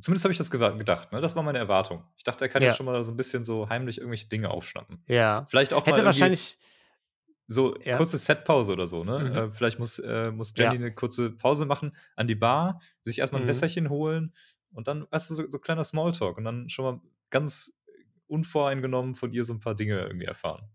Zumindest 0.01 0.25
habe 0.25 0.31
ich 0.31 0.37
das 0.37 0.49
gedacht, 0.49 1.11
ne? 1.11 1.21
Das 1.21 1.35
war 1.35 1.43
meine 1.43 1.59
Erwartung. 1.59 2.03
Ich 2.17 2.23
dachte, 2.23 2.45
er 2.45 2.49
kann 2.49 2.63
ja. 2.63 2.73
schon 2.73 2.87
mal 2.87 3.03
so 3.03 3.11
ein 3.11 3.17
bisschen 3.17 3.43
so 3.43 3.69
heimlich 3.69 3.99
irgendwelche 3.99 4.27
Dinge 4.27 4.49
aufschnappen. 4.49 5.03
Ja. 5.07 5.45
Vielleicht 5.49 5.73
auch 5.73 5.85
Hätte 5.85 5.99
mal 5.99 6.05
wahrscheinlich 6.05 6.57
so 7.51 7.75
ja. 7.81 7.97
kurze 7.97 8.17
Setpause 8.17 8.73
oder 8.73 8.85
so, 8.85 9.03
ne? 9.03 9.19
Mhm. 9.19 9.35
Äh, 9.35 9.51
vielleicht 9.51 9.79
muss, 9.79 9.97
äh, 9.99 10.31
muss 10.31 10.53
Jenny 10.55 10.75
ja. 10.75 10.79
eine 10.79 10.93
kurze 10.93 11.31
Pause 11.31 11.65
machen 11.65 11.97
an 12.15 12.27
die 12.27 12.35
Bar, 12.35 12.79
sich 13.01 13.19
erstmal 13.19 13.41
ein 13.41 13.45
mhm. 13.45 13.49
Wässerchen 13.49 13.89
holen 13.89 14.33
und 14.71 14.87
dann, 14.87 15.07
weißt 15.09 15.31
du, 15.31 15.33
so, 15.35 15.49
so 15.49 15.57
kleiner 15.57 15.83
Smalltalk 15.83 16.37
und 16.37 16.43
dann 16.43 16.69
schon 16.69 16.85
mal 16.85 17.01
ganz 17.31 17.75
unvoreingenommen 18.27 19.15
von 19.15 19.33
ihr 19.33 19.43
so 19.43 19.53
ein 19.53 19.59
paar 19.59 19.73
Dinge 19.73 19.99
irgendwie 19.99 20.27
erfahren. 20.27 20.69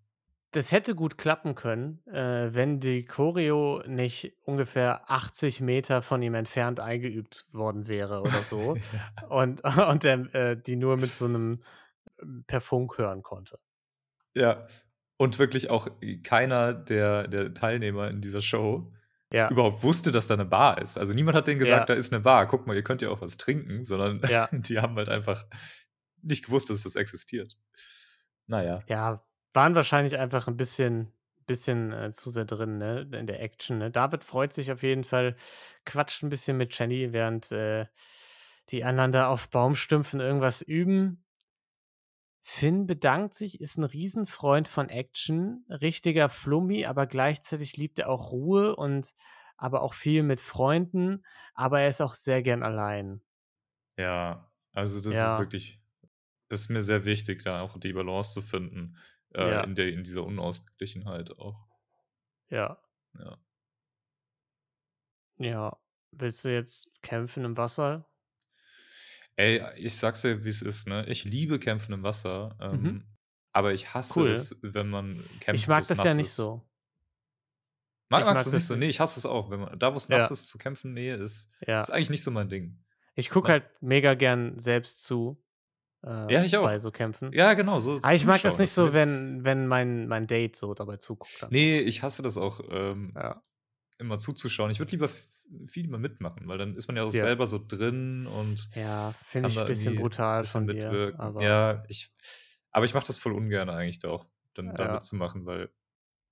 Das 0.50 0.73
hätte 0.73 0.97
gut 0.97 1.16
klappen 1.16 1.54
können, 1.54 2.04
äh, 2.07 2.50
wenn 2.52 2.81
die 2.81 3.04
Choreo 3.04 3.83
nicht 3.87 4.37
ungefähr 4.43 5.09
80 5.11 5.61
Meter 5.61 6.02
von 6.02 6.23
ihm 6.23 6.35
entfernt 6.35 6.81
eingeübt 6.81 7.47
worden 7.52 7.87
wäre 7.87 8.21
oder 8.21 8.43
so. 8.43 8.76
ja. 9.21 9.26
Und, 9.28 9.62
und 9.90 10.02
der, 10.02 10.35
äh, 10.35 10.57
die 10.57 10.76
nur 10.76 10.97
mit 10.97 11.12
so 11.12 11.26
einem 11.26 11.62
ähm, 12.21 12.45
per 12.47 12.61
Funk 12.61 12.99
hören 12.99 13.23
konnte. 13.23 13.59
Ja, 14.35 14.66
und 15.16 15.38
wirklich 15.38 15.71
auch 15.71 15.88
keiner 16.23 16.75
der, 16.75 17.28
der 17.28 17.54
Teilnehmer 17.54 18.11
in 18.11 18.21
dieser 18.21 18.40
Show 18.40 18.92
ja. 19.33 19.49
überhaupt 19.50 19.83
wusste, 19.83 20.12
dass 20.12 20.26
da 20.26 20.35
eine 20.35 20.44
Bar 20.44 20.80
ist. 20.80 20.97
Also 20.97 21.12
niemand 21.12 21.37
hat 21.37 21.47
denen 21.47 21.59
gesagt, 21.59 21.88
ja. 21.88 21.94
da 21.94 21.94
ist 21.94 22.12
eine 22.12 22.23
Bar, 22.23 22.47
guck 22.47 22.66
mal, 22.66 22.76
ihr 22.76 22.83
könnt 22.83 23.02
ja 23.02 23.11
auch 23.11 23.21
was 23.21 23.37
trinken, 23.37 23.83
sondern 23.83 24.21
ja. 24.28 24.49
die 24.52 24.78
haben 24.78 24.97
halt 24.97 25.09
einfach 25.09 25.44
nicht 26.23 26.47
gewusst, 26.47 26.71
dass 26.71 26.83
das 26.83 26.97
existiert. 26.97 27.56
Naja. 28.47 28.83
Ja, 28.88 29.25
waren 29.52 29.75
wahrscheinlich 29.75 30.18
einfach 30.18 30.47
ein 30.49 30.56
bisschen, 30.56 31.12
bisschen 31.47 31.92
äh, 31.92 32.11
zu 32.11 32.30
sehr 32.30 32.44
drin, 32.44 32.78
ne, 32.78 33.09
in 33.12 33.26
der 33.26 33.42
Action. 33.42 33.78
Ne? 33.78 33.90
David 33.90 34.25
freut 34.25 34.52
sich 34.52 34.71
auf 34.71 34.83
jeden 34.83 35.04
Fall, 35.04 35.37
quatscht 35.85 36.23
ein 36.23 36.30
bisschen 36.30 36.56
mit 36.56 36.76
Jenny, 36.78 37.12
während 37.12 37.50
äh, 37.52 37.87
die 38.71 38.85
anderen 38.85 39.12
da 39.12 39.28
auf 39.28 39.50
Baumstümpfen 39.50 40.21
irgendwas 40.21 40.62
üben. 40.62 41.24
Finn 42.46 42.86
bedankt 42.86 43.32
sich, 43.32 43.58
ist 43.62 43.78
ein 43.78 43.84
Riesenfreund 43.84 44.68
von 44.68 44.90
Action, 44.90 45.64
richtiger 45.70 46.28
Flummi, 46.28 46.84
aber 46.84 47.06
gleichzeitig 47.06 47.78
liebt 47.78 47.98
er 47.98 48.10
auch 48.10 48.32
Ruhe 48.32 48.76
und 48.76 49.14
aber 49.56 49.80
auch 49.80 49.94
viel 49.94 50.22
mit 50.22 50.42
Freunden, 50.42 51.24
aber 51.54 51.80
er 51.80 51.88
ist 51.88 52.02
auch 52.02 52.12
sehr 52.12 52.42
gern 52.42 52.62
allein. 52.62 53.22
Ja, 53.96 54.52
also 54.72 55.00
das 55.00 55.14
ja. 55.14 55.34
ist 55.34 55.40
wirklich, 55.40 55.80
das 56.48 56.60
ist 56.60 56.68
mir 56.68 56.82
sehr 56.82 57.06
wichtig, 57.06 57.42
da 57.44 57.62
auch 57.62 57.78
die 57.78 57.94
Balance 57.94 58.34
zu 58.34 58.42
finden 58.42 58.98
äh, 59.32 59.48
ja. 59.50 59.60
in, 59.62 59.74
der, 59.74 59.88
in 59.88 60.04
dieser 60.04 60.24
Unausgeglichenheit 60.24 61.38
auch. 61.38 61.66
Ja. 62.50 62.78
Ja. 63.18 63.38
Ja. 65.38 65.78
Willst 66.10 66.44
du 66.44 66.52
jetzt 66.52 66.90
kämpfen 67.00 67.46
im 67.46 67.56
Wasser? 67.56 68.06
Ey, 69.36 69.62
ich 69.76 69.96
sag's 69.96 70.22
dir, 70.22 70.44
wie 70.44 70.48
es 70.48 70.62
ist, 70.62 70.86
ne? 70.86 71.06
Ich 71.08 71.24
liebe 71.24 71.58
Kämpfen 71.58 71.92
im 71.92 72.02
Wasser, 72.02 72.56
ähm, 72.60 72.82
mhm. 72.82 73.04
aber 73.52 73.72
ich 73.72 73.92
hasse 73.92 74.20
cool. 74.20 74.30
es, 74.30 74.56
wenn 74.62 74.88
man 74.88 75.14
kämpft. 75.40 75.60
Ich 75.60 75.68
mag 75.68 75.86
das 75.86 76.02
ja 76.04 76.14
nicht 76.14 76.30
so. 76.30 76.62
Mag, 78.08 78.20
ich 78.20 78.26
magst 78.26 78.44
mag 78.44 78.50
du 78.50 78.56
nicht 78.56 78.66
so? 78.66 78.76
Nee, 78.76 78.88
ich 78.88 79.00
hasse 79.00 79.18
es 79.18 79.26
auch. 79.26 79.50
Wenn 79.50 79.60
man, 79.60 79.78
da, 79.78 79.92
wo 79.92 79.96
es 79.96 80.08
nass 80.08 80.28
ja. 80.28 80.32
ist, 80.32 80.48
zu 80.48 80.58
kämpfen, 80.58 80.92
nee, 80.92 81.12
ist, 81.12 81.50
ja. 81.66 81.80
ist 81.80 81.90
eigentlich 81.90 82.10
nicht 82.10 82.22
so 82.22 82.30
mein 82.30 82.48
Ding. 82.48 82.78
Ich 83.14 83.30
gucke 83.30 83.50
halt 83.50 83.64
mega 83.80 84.14
gern 84.14 84.58
selbst 84.58 85.04
zu. 85.04 85.42
Äh, 86.04 86.32
ja, 86.32 86.44
ich 86.44 86.56
auch. 86.56 86.64
Bei 86.64 86.78
so 86.78 86.90
Kämpfen. 86.90 87.32
Ja, 87.32 87.54
genau. 87.54 87.80
So, 87.80 87.98
Aber 88.02 88.14
ich 88.14 88.26
mag 88.26 88.42
das 88.42 88.58
nicht 88.58 88.72
so, 88.72 88.92
wenn, 88.92 89.42
wenn 89.44 89.66
mein, 89.66 90.06
mein 90.06 90.26
Date 90.26 90.56
so 90.56 90.74
dabei 90.74 90.98
zuguckt. 90.98 91.42
Dann. 91.42 91.50
Nee, 91.50 91.78
ich 91.78 92.02
hasse 92.02 92.22
das 92.22 92.36
auch, 92.36 92.60
ähm, 92.70 93.14
ja. 93.16 93.42
immer 93.98 94.18
zuzuschauen. 94.18 94.70
Ich 94.70 94.78
würde 94.80 94.92
lieber 94.92 95.08
viel 95.66 95.84
lieber 95.84 95.98
mitmachen, 95.98 96.48
weil 96.48 96.58
dann 96.58 96.76
ist 96.76 96.86
man 96.86 96.96
ja 96.96 97.04
auch 97.04 97.12
ja. 97.12 97.24
selber 97.24 97.46
so 97.46 97.64
drin 97.64 98.26
und. 98.26 98.68
Ja, 98.74 99.12
finde 99.22 99.48
ich 99.48 99.60
ein 99.60 99.66
bisschen 99.66 99.96
brutal 99.96 100.42
bisschen 100.42 100.66
von 100.66 100.76
dir. 100.76 101.14
Aber 101.18 101.42
ja, 101.42 101.84
ich. 101.88 102.12
Aber 102.70 102.84
ich 102.84 102.94
mache 102.94 103.06
das 103.06 103.18
voll 103.18 103.32
ungern 103.32 103.70
eigentlich 103.70 104.04
auch, 104.04 104.26
dann 104.54 104.66
ja. 104.66 104.72
da 104.72 104.92
mitzumachen, 104.94 105.46
weil 105.46 105.70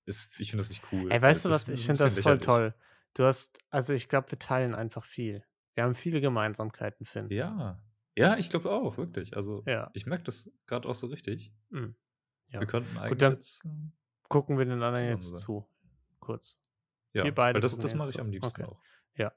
es, 0.05 0.37
ich 0.39 0.49
finde 0.49 0.61
das 0.61 0.69
nicht 0.69 0.83
cool. 0.91 1.11
Ey, 1.11 1.21
weißt 1.21 1.45
du 1.45 1.49
was? 1.49 1.69
Ich 1.69 1.85
finde 1.85 2.03
das 2.03 2.19
voll 2.19 2.39
toll. 2.39 2.73
Du 3.13 3.23
hast, 3.23 3.59
also 3.69 3.93
ich 3.93 4.09
glaube, 4.09 4.31
wir 4.31 4.39
teilen 4.39 4.73
einfach 4.75 5.05
viel. 5.05 5.43
Wir 5.75 5.83
haben 5.83 5.95
viele 5.95 6.19
Gemeinsamkeiten, 6.19 7.05
Finn. 7.05 7.29
Ja. 7.29 7.81
Ja, 8.15 8.37
ich 8.37 8.49
glaube 8.49 8.69
auch, 8.69 8.97
wirklich. 8.97 9.35
Also, 9.35 9.63
ja. 9.65 9.89
ich 9.93 10.05
merke 10.05 10.23
das 10.23 10.51
gerade 10.67 10.87
auch 10.87 10.93
so 10.93 11.07
richtig. 11.07 11.51
Mhm. 11.69 11.95
Ja. 12.49 12.59
Wir 12.59 12.67
könnten 12.67 12.95
eigentlich 12.97 13.09
Gut, 13.09 13.21
dann 13.21 13.33
jetzt, 13.33 13.65
äh, 13.65 13.69
gucken 14.29 14.57
wir 14.57 14.65
den 14.65 14.83
anderen 14.83 15.07
jetzt 15.07 15.29
sein. 15.29 15.39
zu. 15.39 15.67
Kurz. 16.19 16.59
Ja, 17.13 17.23
wir 17.23 17.33
beide. 17.33 17.55
Weil 17.55 17.61
das, 17.61 17.77
das 17.77 17.95
mache 17.95 18.11
ich 18.11 18.19
am 18.19 18.29
liebsten 18.29 18.61
okay. 18.61 18.71
auch. 18.71 18.79
Ja. 19.15 19.31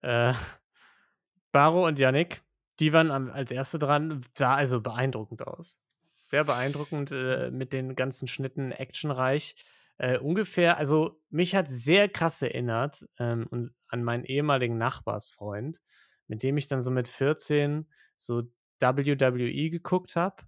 Äh, 0.00 0.34
Baro 1.52 1.86
und 1.86 1.98
Yannick, 1.98 2.42
die 2.80 2.92
waren 2.92 3.10
am, 3.10 3.30
als 3.30 3.50
erste 3.50 3.78
dran, 3.78 4.24
sah 4.36 4.54
also 4.54 4.80
beeindruckend 4.80 5.46
aus. 5.46 5.80
Sehr 6.22 6.44
beeindruckend 6.44 7.10
äh, 7.12 7.50
mit 7.50 7.72
den 7.72 7.94
ganzen 7.94 8.26
Schnitten, 8.26 8.72
actionreich. 8.72 9.54
Äh, 9.98 10.18
ungefähr, 10.18 10.78
also 10.78 11.20
mich 11.30 11.54
hat 11.54 11.68
sehr 11.68 12.08
krass 12.08 12.40
erinnert 12.40 13.06
ähm, 13.18 13.74
an 13.88 14.02
meinen 14.02 14.24
ehemaligen 14.24 14.78
Nachbarsfreund, 14.78 15.82
mit 16.26 16.42
dem 16.42 16.56
ich 16.56 16.66
dann 16.66 16.80
so 16.80 16.90
mit 16.90 17.08
14 17.08 17.86
so 18.16 18.44
WWE 18.80 19.70
geguckt 19.70 20.16
habe, 20.16 20.42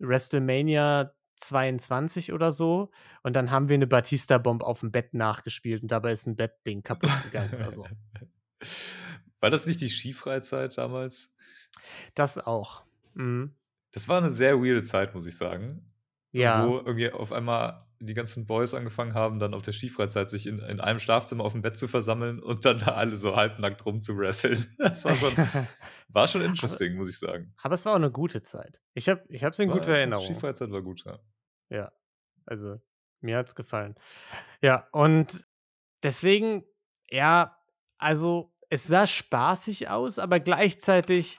WrestleMania 0.00 1.14
22 1.40 2.32
oder 2.32 2.52
so. 2.52 2.90
Und 3.22 3.36
dann 3.36 3.50
haben 3.50 3.68
wir 3.68 3.74
eine 3.74 3.86
Batista-Bomb 3.86 4.62
auf 4.62 4.80
dem 4.80 4.92
Bett 4.92 5.14
nachgespielt 5.14 5.82
und 5.82 5.90
dabei 5.90 6.12
ist 6.12 6.26
ein 6.26 6.36
Bettding 6.36 6.82
kaputt 6.82 7.10
gegangen 7.24 7.54
oder 7.54 7.72
so. 7.72 7.86
War 9.40 9.50
das 9.50 9.66
nicht 9.66 9.80
die 9.80 9.88
Skifreizeit 9.88 10.76
damals? 10.76 11.34
Das 12.14 12.38
auch. 12.38 12.84
Mhm. 13.14 13.54
Das 13.92 14.08
war 14.08 14.18
eine 14.18 14.30
sehr 14.30 14.60
weirde 14.60 14.82
Zeit, 14.82 15.14
muss 15.14 15.26
ich 15.26 15.36
sagen. 15.36 15.90
Ja. 16.32 16.66
Wo 16.66 16.76
irgendwie 16.76 17.10
auf 17.10 17.32
einmal 17.32 17.78
die 18.02 18.14
ganzen 18.14 18.46
Boys 18.46 18.72
angefangen 18.72 19.12
haben, 19.14 19.38
dann 19.38 19.52
auf 19.52 19.60
der 19.60 19.72
Skifreizeit 19.72 20.30
sich 20.30 20.46
in, 20.46 20.58
in 20.60 20.80
einem 20.80 20.98
Schlafzimmer 20.98 21.44
auf 21.44 21.52
dem 21.52 21.60
Bett 21.60 21.76
zu 21.76 21.86
versammeln 21.86 22.42
und 22.42 22.64
dann 22.64 22.78
da 22.78 22.92
alle 22.92 23.16
so 23.16 23.36
halbnackt 23.36 23.84
rum 23.84 24.00
zu 24.00 24.16
wresteln. 24.16 24.66
Das 24.78 25.04
war 25.04 25.14
schon, 25.14 25.32
war 26.08 26.28
schon 26.28 26.40
interesting, 26.40 26.92
aber, 26.92 26.98
muss 26.98 27.10
ich 27.10 27.18
sagen. 27.18 27.52
Aber 27.62 27.74
es 27.74 27.84
war 27.84 27.92
auch 27.92 27.96
eine 27.96 28.10
gute 28.10 28.40
Zeit. 28.40 28.80
Ich 28.94 29.08
habe 29.08 29.22
ich 29.28 29.42
es 29.42 29.58
in 29.58 29.68
war, 29.68 29.76
guter 29.76 29.92
Erinnerung. 29.92 30.24
Skifreizeit 30.24 30.70
war 30.70 30.80
gut, 30.80 31.04
ja. 31.04 31.18
Ja, 31.68 31.92
also 32.46 32.80
mir 33.20 33.36
hat 33.36 33.48
es 33.48 33.54
gefallen. 33.54 33.94
Ja, 34.62 34.88
und 34.92 35.46
deswegen, 36.02 36.64
ja, 37.10 37.58
also 37.98 38.50
es 38.70 38.84
sah 38.84 39.06
spaßig 39.06 39.90
aus, 39.90 40.18
aber 40.18 40.40
gleichzeitig 40.40 41.38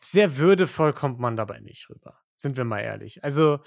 sehr 0.00 0.38
würdevoll 0.38 0.92
kommt 0.92 1.18
man 1.18 1.34
dabei 1.36 1.58
nicht 1.58 1.90
rüber. 1.90 2.20
Sind 2.34 2.56
wir 2.56 2.64
mal 2.64 2.80
ehrlich. 2.80 3.24
Also. 3.24 3.60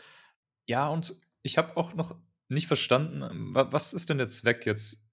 Ja, 0.70 0.88
und 0.88 1.16
ich 1.42 1.58
habe 1.58 1.76
auch 1.78 1.96
noch 1.96 2.16
nicht 2.48 2.68
verstanden, 2.68 3.24
ähm, 3.24 3.56
was 3.56 3.92
ist 3.92 4.10
denn 4.10 4.20
der 4.20 4.28
Zweck 4.28 4.68
jetzt 4.68 5.04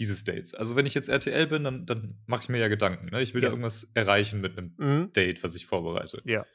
dieses 0.00 0.24
Dates? 0.24 0.54
Also, 0.54 0.76
wenn 0.76 0.86
ich 0.86 0.94
jetzt 0.94 1.10
RTL 1.10 1.46
bin, 1.46 1.62
dann, 1.62 1.84
dann 1.84 2.22
mache 2.24 2.44
ich 2.44 2.48
mir 2.48 2.58
ja 2.58 2.68
Gedanken. 2.68 3.10
Ne? 3.10 3.20
Ich 3.20 3.34
will 3.34 3.42
ja. 3.42 3.48
da 3.48 3.52
irgendwas 3.52 3.90
erreichen 3.92 4.40
mit 4.40 4.56
einem 4.56 4.74
mhm. 4.78 5.12
Date, 5.12 5.42
was 5.42 5.54
ich 5.56 5.66
vorbereite. 5.66 6.22
Ja. 6.24 6.46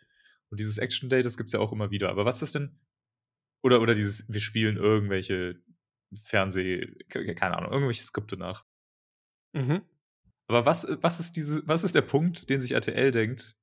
Und 0.50 0.60
dieses 0.60 0.80
Action-Date, 0.80 1.28
das 1.28 1.38
gibt 1.38 1.50
es 1.50 1.54
ja 1.54 1.60
auch 1.60 1.72
immer 1.72 1.92
wieder. 1.92 2.10
Aber 2.10 2.26
was 2.26 2.42
ist 2.42 2.56
denn. 2.56 2.80
Oder, 3.62 3.82
oder 3.82 3.94
dieses, 3.94 4.26
wir 4.28 4.42
spielen 4.42 4.78
irgendwelche 4.78 5.62
Fernseh, 6.24 6.88
keine 7.10 7.56
Ahnung, 7.56 7.72
irgendwelche 7.72 8.04
Skripte 8.04 8.38
nach. 8.38 8.66
Mhm. 9.54 9.84
Aber 10.48 10.66
was, 10.66 10.88
was, 11.02 11.20
ist 11.20 11.34
diese, 11.36 11.62
was 11.68 11.84
ist 11.84 11.94
der 11.94 12.02
Punkt, 12.02 12.50
den 12.50 12.62
sich 12.62 12.72
RTL 12.72 13.12
denkt 13.12 13.56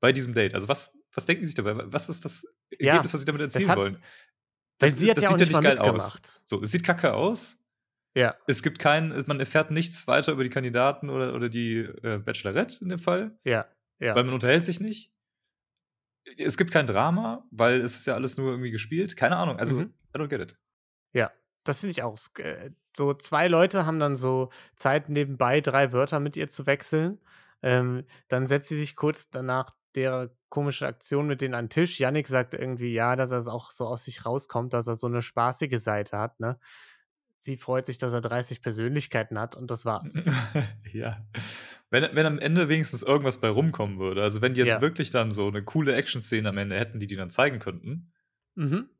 bei 0.00 0.12
diesem 0.12 0.32
Date? 0.32 0.54
Also 0.54 0.68
was, 0.68 0.94
was 1.14 1.26
denken 1.26 1.44
Sie 1.44 1.48
sich 1.48 1.54
dabei? 1.54 1.74
Was 1.92 2.08
ist 2.08 2.24
das 2.24 2.44
Ergebnis, 2.70 3.10
ja, 3.10 3.14
was 3.14 3.20
Sie 3.20 3.26
damit 3.26 3.42
erzielen 3.42 3.68
hat, 3.68 3.78
wollen? 3.78 4.02
Das, 4.78 4.98
sie 4.98 5.10
hat 5.10 5.18
das 5.18 5.24
ja 5.24 5.30
sieht 5.30 5.40
ja 5.40 5.60
nicht 5.60 5.62
geil 5.62 5.78
aus. 5.78 6.40
So, 6.42 6.62
es 6.62 6.70
sieht 6.70 6.84
kacke 6.84 7.12
aus. 7.12 7.58
Ja. 8.14 8.34
Es 8.46 8.62
gibt 8.62 8.78
keinen, 8.78 9.24
man 9.26 9.38
erfährt 9.38 9.70
nichts 9.70 10.06
weiter 10.08 10.32
über 10.32 10.42
die 10.42 10.50
Kandidaten 10.50 11.10
oder, 11.10 11.34
oder 11.34 11.48
die 11.48 11.78
äh, 11.78 12.18
Bachelorette 12.18 12.82
in 12.82 12.88
dem 12.88 12.98
Fall. 12.98 13.38
Ja. 13.44 13.66
ja. 13.98 14.14
Weil 14.14 14.24
man 14.24 14.34
unterhält 14.34 14.64
sich 14.64 14.80
nicht. 14.80 15.12
Es 16.38 16.56
gibt 16.56 16.70
kein 16.70 16.86
Drama, 16.86 17.46
weil 17.50 17.80
es 17.80 17.96
ist 17.96 18.06
ja 18.06 18.14
alles 18.14 18.36
nur 18.36 18.50
irgendwie 18.50 18.70
gespielt. 18.70 19.16
Keine 19.16 19.36
Ahnung. 19.36 19.58
Also, 19.58 19.76
mhm. 19.76 19.94
I 20.14 20.18
don't 20.18 20.28
get 20.28 20.40
it. 20.40 20.56
Ja, 21.12 21.30
das 21.64 21.80
finde 21.80 21.92
ich 21.92 22.02
auch. 22.02 22.18
Äh, 22.38 22.70
so 22.96 23.14
zwei 23.14 23.48
Leute 23.48 23.86
haben 23.86 24.00
dann 24.00 24.16
so 24.16 24.50
Zeit 24.76 25.08
nebenbei, 25.08 25.60
drei 25.60 25.92
Wörter 25.92 26.20
mit 26.20 26.36
ihr 26.36 26.48
zu 26.48 26.66
wechseln. 26.66 27.20
Ähm, 27.62 28.04
dann 28.28 28.46
setzt 28.46 28.68
sie 28.68 28.78
sich 28.78 28.96
kurz 28.96 29.30
danach 29.30 29.74
der 29.94 30.30
komische 30.48 30.86
Aktion 30.86 31.26
mit 31.26 31.40
denen 31.40 31.54
an 31.54 31.66
den 31.66 31.70
Tisch. 31.70 31.98
Yannick 31.98 32.28
sagt 32.28 32.54
irgendwie, 32.54 32.92
ja, 32.92 33.16
dass 33.16 33.30
er 33.30 33.38
es 33.38 33.48
auch 33.48 33.70
so 33.70 33.86
aus 33.86 34.04
sich 34.04 34.26
rauskommt, 34.26 34.72
dass 34.72 34.86
er 34.86 34.96
so 34.96 35.06
eine 35.06 35.22
spaßige 35.22 35.78
Seite 35.78 36.18
hat, 36.18 36.38
ne? 36.40 36.58
Sie 37.42 37.56
freut 37.56 37.86
sich, 37.86 37.96
dass 37.96 38.12
er 38.12 38.20
30 38.20 38.60
Persönlichkeiten 38.60 39.38
hat 39.38 39.56
und 39.56 39.70
das 39.70 39.86
war's. 39.86 40.14
ja. 40.92 41.26
Wenn, 41.88 42.14
wenn 42.14 42.26
am 42.26 42.38
Ende 42.38 42.68
wenigstens 42.68 43.02
irgendwas 43.02 43.40
bei 43.40 43.48
rumkommen 43.48 43.98
würde, 43.98 44.22
also 44.22 44.42
wenn 44.42 44.52
die 44.52 44.60
jetzt 44.60 44.74
ja. 44.74 44.80
wirklich 44.82 45.10
dann 45.10 45.32
so 45.32 45.48
eine 45.48 45.64
coole 45.64 45.94
Action-Szene 45.94 46.50
am 46.50 46.58
Ende 46.58 46.76
hätten, 46.76 47.00
die 47.00 47.06
die 47.06 47.16
dann 47.16 47.30
zeigen 47.30 47.58
könnten, 47.58 48.08
mhm. 48.56 48.90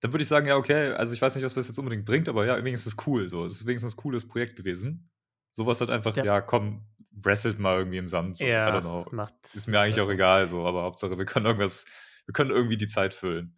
dann 0.00 0.12
würde 0.12 0.20
ich 0.20 0.28
sagen, 0.28 0.46
ja, 0.46 0.56
okay, 0.56 0.92
also 0.92 1.14
ich 1.14 1.22
weiß 1.22 1.34
nicht, 1.34 1.44
was 1.44 1.54
das 1.54 1.68
jetzt 1.68 1.78
unbedingt 1.78 2.04
bringt, 2.04 2.28
aber 2.28 2.44
ja, 2.44 2.62
wenigstens 2.62 2.94
cool. 3.06 3.30
So. 3.30 3.46
Es 3.46 3.52
ist 3.52 3.66
wenigstens 3.66 3.94
ein 3.94 4.02
cooles 4.02 4.28
Projekt 4.28 4.56
gewesen. 4.56 5.10
Sowas 5.50 5.80
hat 5.80 5.88
einfach, 5.88 6.14
ja, 6.14 6.24
ja 6.24 6.40
komm, 6.42 6.86
wrestelt 7.14 7.58
mal 7.58 7.78
irgendwie 7.78 7.98
im 7.98 8.08
Sand. 8.08 8.38
So. 8.38 8.44
Ja, 8.44 8.68
I 8.68 8.72
don't 8.72 8.82
know. 8.82 9.06
Macht, 9.10 9.34
ist 9.54 9.66
mir 9.66 9.80
eigentlich 9.80 10.00
auch 10.00 10.10
egal, 10.10 10.48
so, 10.48 10.64
aber 10.64 10.82
Hauptsache, 10.82 11.18
wir 11.18 11.24
können 11.24 11.46
irgendwas, 11.46 11.84
wir 12.26 12.32
können 12.32 12.50
irgendwie 12.50 12.76
die 12.76 12.86
Zeit 12.86 13.14
füllen. 13.14 13.56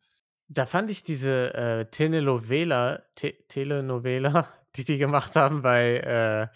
Da 0.49 0.66
fand 0.66 0.90
ich 0.90 1.02
diese 1.02 1.54
äh, 1.54 1.90
Telenovela, 1.90 3.02
Te 3.14 3.34
Telenovela, 3.49 4.49
die 4.76 4.84
die 4.84 4.99
gemacht 4.99 5.37
haben 5.37 5.62
bei, 5.62 5.99
äh, 5.99 6.49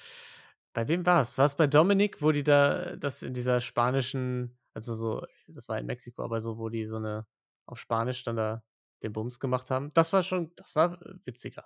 bei 0.72 0.88
wem 0.88 1.06
war 1.06 1.22
es? 1.22 1.38
War 1.38 1.46
es 1.46 1.56
bei 1.56 1.66
Dominik, 1.66 2.20
wo 2.20 2.32
die 2.32 2.42
da 2.42 2.96
das 2.96 3.22
in 3.22 3.34
dieser 3.34 3.60
spanischen, 3.60 4.58
also 4.74 4.94
so, 4.94 5.26
das 5.46 5.68
war 5.68 5.78
in 5.78 5.86
Mexiko, 5.86 6.22
aber 6.22 6.40
so, 6.40 6.58
wo 6.58 6.68
die 6.68 6.84
so 6.84 6.96
eine 6.96 7.26
auf 7.66 7.78
Spanisch 7.78 8.22
dann 8.24 8.36
da 8.36 8.62
den 9.02 9.12
Bums 9.12 9.38
gemacht 9.38 9.70
haben. 9.70 9.92
Das 9.94 10.12
war 10.12 10.22
schon, 10.22 10.52
das 10.56 10.74
war 10.74 10.98
witziger. 11.24 11.64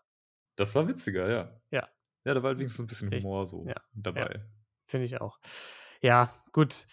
Das 0.56 0.74
war 0.74 0.86
witziger, 0.86 1.30
ja. 1.30 1.60
Ja. 1.70 1.88
Ja, 2.24 2.34
da 2.34 2.42
war 2.42 2.56
wenigstens 2.56 2.84
ein 2.84 2.86
bisschen 2.86 3.10
Humor 3.10 3.46
so 3.46 3.66
ja. 3.66 3.74
dabei. 3.92 4.34
Ja. 4.34 4.61
Finde 4.92 5.06
ich 5.06 5.22
auch. 5.22 5.38
Ja, 6.02 6.34
gut. 6.52 6.86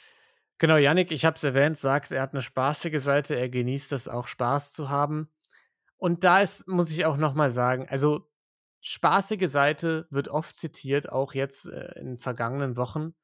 Genau, 0.58 0.78
Yannick, 0.78 1.12
ich 1.12 1.26
habe 1.26 1.36
es 1.36 1.44
erwähnt, 1.44 1.78
sagt, 1.78 2.14
er 2.14 2.22
hat 2.22 2.32
eine 2.32 2.42
spaßige 2.42 3.04
Seite, 3.04 3.36
er 3.36 3.50
genießt 3.50 3.92
es 3.92 4.08
auch, 4.08 4.28
Spaß 4.30 4.72
zu 4.72 4.88
haben. 4.88 5.30
Und 5.98 6.24
da 6.24 6.40
ist, 6.40 6.66
muss 6.70 6.92
ich 6.92 7.04
auch 7.04 7.18
nochmal 7.18 7.52
sagen, 7.52 7.90
also 7.90 8.32
spaßige 8.80 9.50
Seite 9.50 10.08
wird 10.12 10.30
oft 10.30 10.56
zitiert, 10.56 11.12
auch 11.12 11.34
jetzt 11.34 11.66
äh, 11.66 12.00
in 12.00 12.18
vergangenen 12.18 12.78
Wochen. 12.78 13.16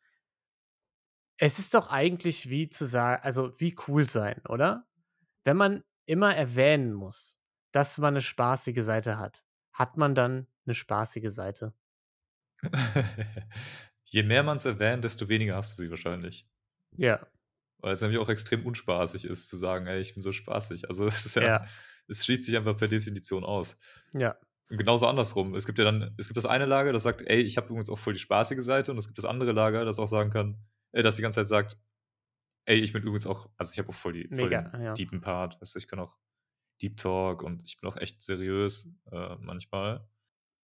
Es 1.37 1.57
ist 1.57 1.73
doch 1.73 1.89
eigentlich 1.89 2.49
wie 2.49 2.67
zu 2.67 2.83
sagen, 2.83 3.23
also 3.23 3.57
wie 3.59 3.77
cool 3.87 4.03
sein, 4.03 4.41
oder? 4.49 4.89
Wenn 5.45 5.55
man 5.55 5.85
immer 6.05 6.35
erwähnen 6.35 6.91
muss, 6.91 7.39
dass 7.71 7.97
man 7.97 8.15
eine 8.15 8.21
spaßige 8.21 8.83
Seite 8.83 9.19
hat, 9.19 9.45
hat 9.71 9.95
man 9.95 10.15
dann 10.15 10.47
eine 10.65 10.75
spaßige 10.75 11.31
Seite? 11.31 11.73
Je 14.07 14.23
mehr 14.23 14.43
man 14.43 14.57
es 14.57 14.65
erwähnt, 14.65 15.03
desto 15.03 15.27
weniger 15.29 15.55
hast 15.55 15.77
du 15.77 15.83
sie 15.83 15.89
wahrscheinlich. 15.89 16.47
Ja. 16.95 17.25
Weil 17.79 17.93
es 17.93 18.01
nämlich 18.01 18.19
auch 18.19 18.29
extrem 18.29 18.65
unspaßig 18.65 19.25
ist, 19.25 19.49
zu 19.49 19.57
sagen, 19.57 19.87
ey, 19.87 19.99
ich 19.99 20.13
bin 20.13 20.23
so 20.23 20.31
spaßig. 20.31 20.89
Also 20.89 21.07
es 21.07 21.25
ist 21.25 21.35
ja, 21.35 21.43
ja. 21.43 21.67
es 22.07 22.23
schließt 22.23 22.45
sich 22.45 22.55
einfach 22.55 22.77
per 22.77 22.87
Definition 22.87 23.43
aus. 23.43 23.77
Ja. 24.13 24.37
Und 24.69 24.77
genauso 24.77 25.07
andersrum. 25.07 25.55
Es 25.55 25.65
gibt 25.65 25.77
ja 25.79 25.85
dann, 25.85 26.15
es 26.17 26.27
gibt 26.27 26.37
das 26.37 26.45
eine 26.45 26.65
Lager, 26.65 26.93
das 26.93 27.03
sagt, 27.03 27.21
ey, 27.21 27.39
ich 27.39 27.57
habe 27.57 27.67
übrigens 27.67 27.89
auch 27.89 27.99
voll 27.99 28.13
die 28.13 28.19
spaßige 28.19 28.63
Seite, 28.63 28.91
und 28.91 28.97
es 28.97 29.07
gibt 29.07 29.17
das 29.17 29.25
andere 29.25 29.51
Lager, 29.51 29.85
das 29.85 29.99
auch 29.99 30.07
sagen 30.07 30.31
kann, 30.31 30.57
äh, 30.91 31.03
das 31.03 31.17
die 31.17 31.21
ganze 31.21 31.41
Zeit 31.41 31.47
sagt, 31.47 31.77
ey, 32.65 32.77
ich 32.77 32.93
bin 32.93 33.03
übrigens 33.03 33.27
auch, 33.27 33.49
also 33.57 33.71
ich 33.71 33.79
habe 33.79 33.89
auch 33.89 33.95
voll, 33.95 34.13
die, 34.13 34.27
voll 34.27 34.45
Mega, 34.45 34.61
den 34.69 34.81
ja. 34.81 34.93
deepen 34.93 35.21
Part, 35.21 35.61
weißt 35.61 35.75
du, 35.75 35.79
ich 35.79 35.87
kann 35.87 35.99
auch 35.99 36.17
Deep 36.81 36.97
Talk 36.97 37.43
und 37.43 37.63
ich 37.63 37.79
bin 37.79 37.89
auch 37.89 37.97
echt 37.97 38.21
seriös 38.21 38.89
äh, 39.11 39.35
manchmal. 39.39 40.07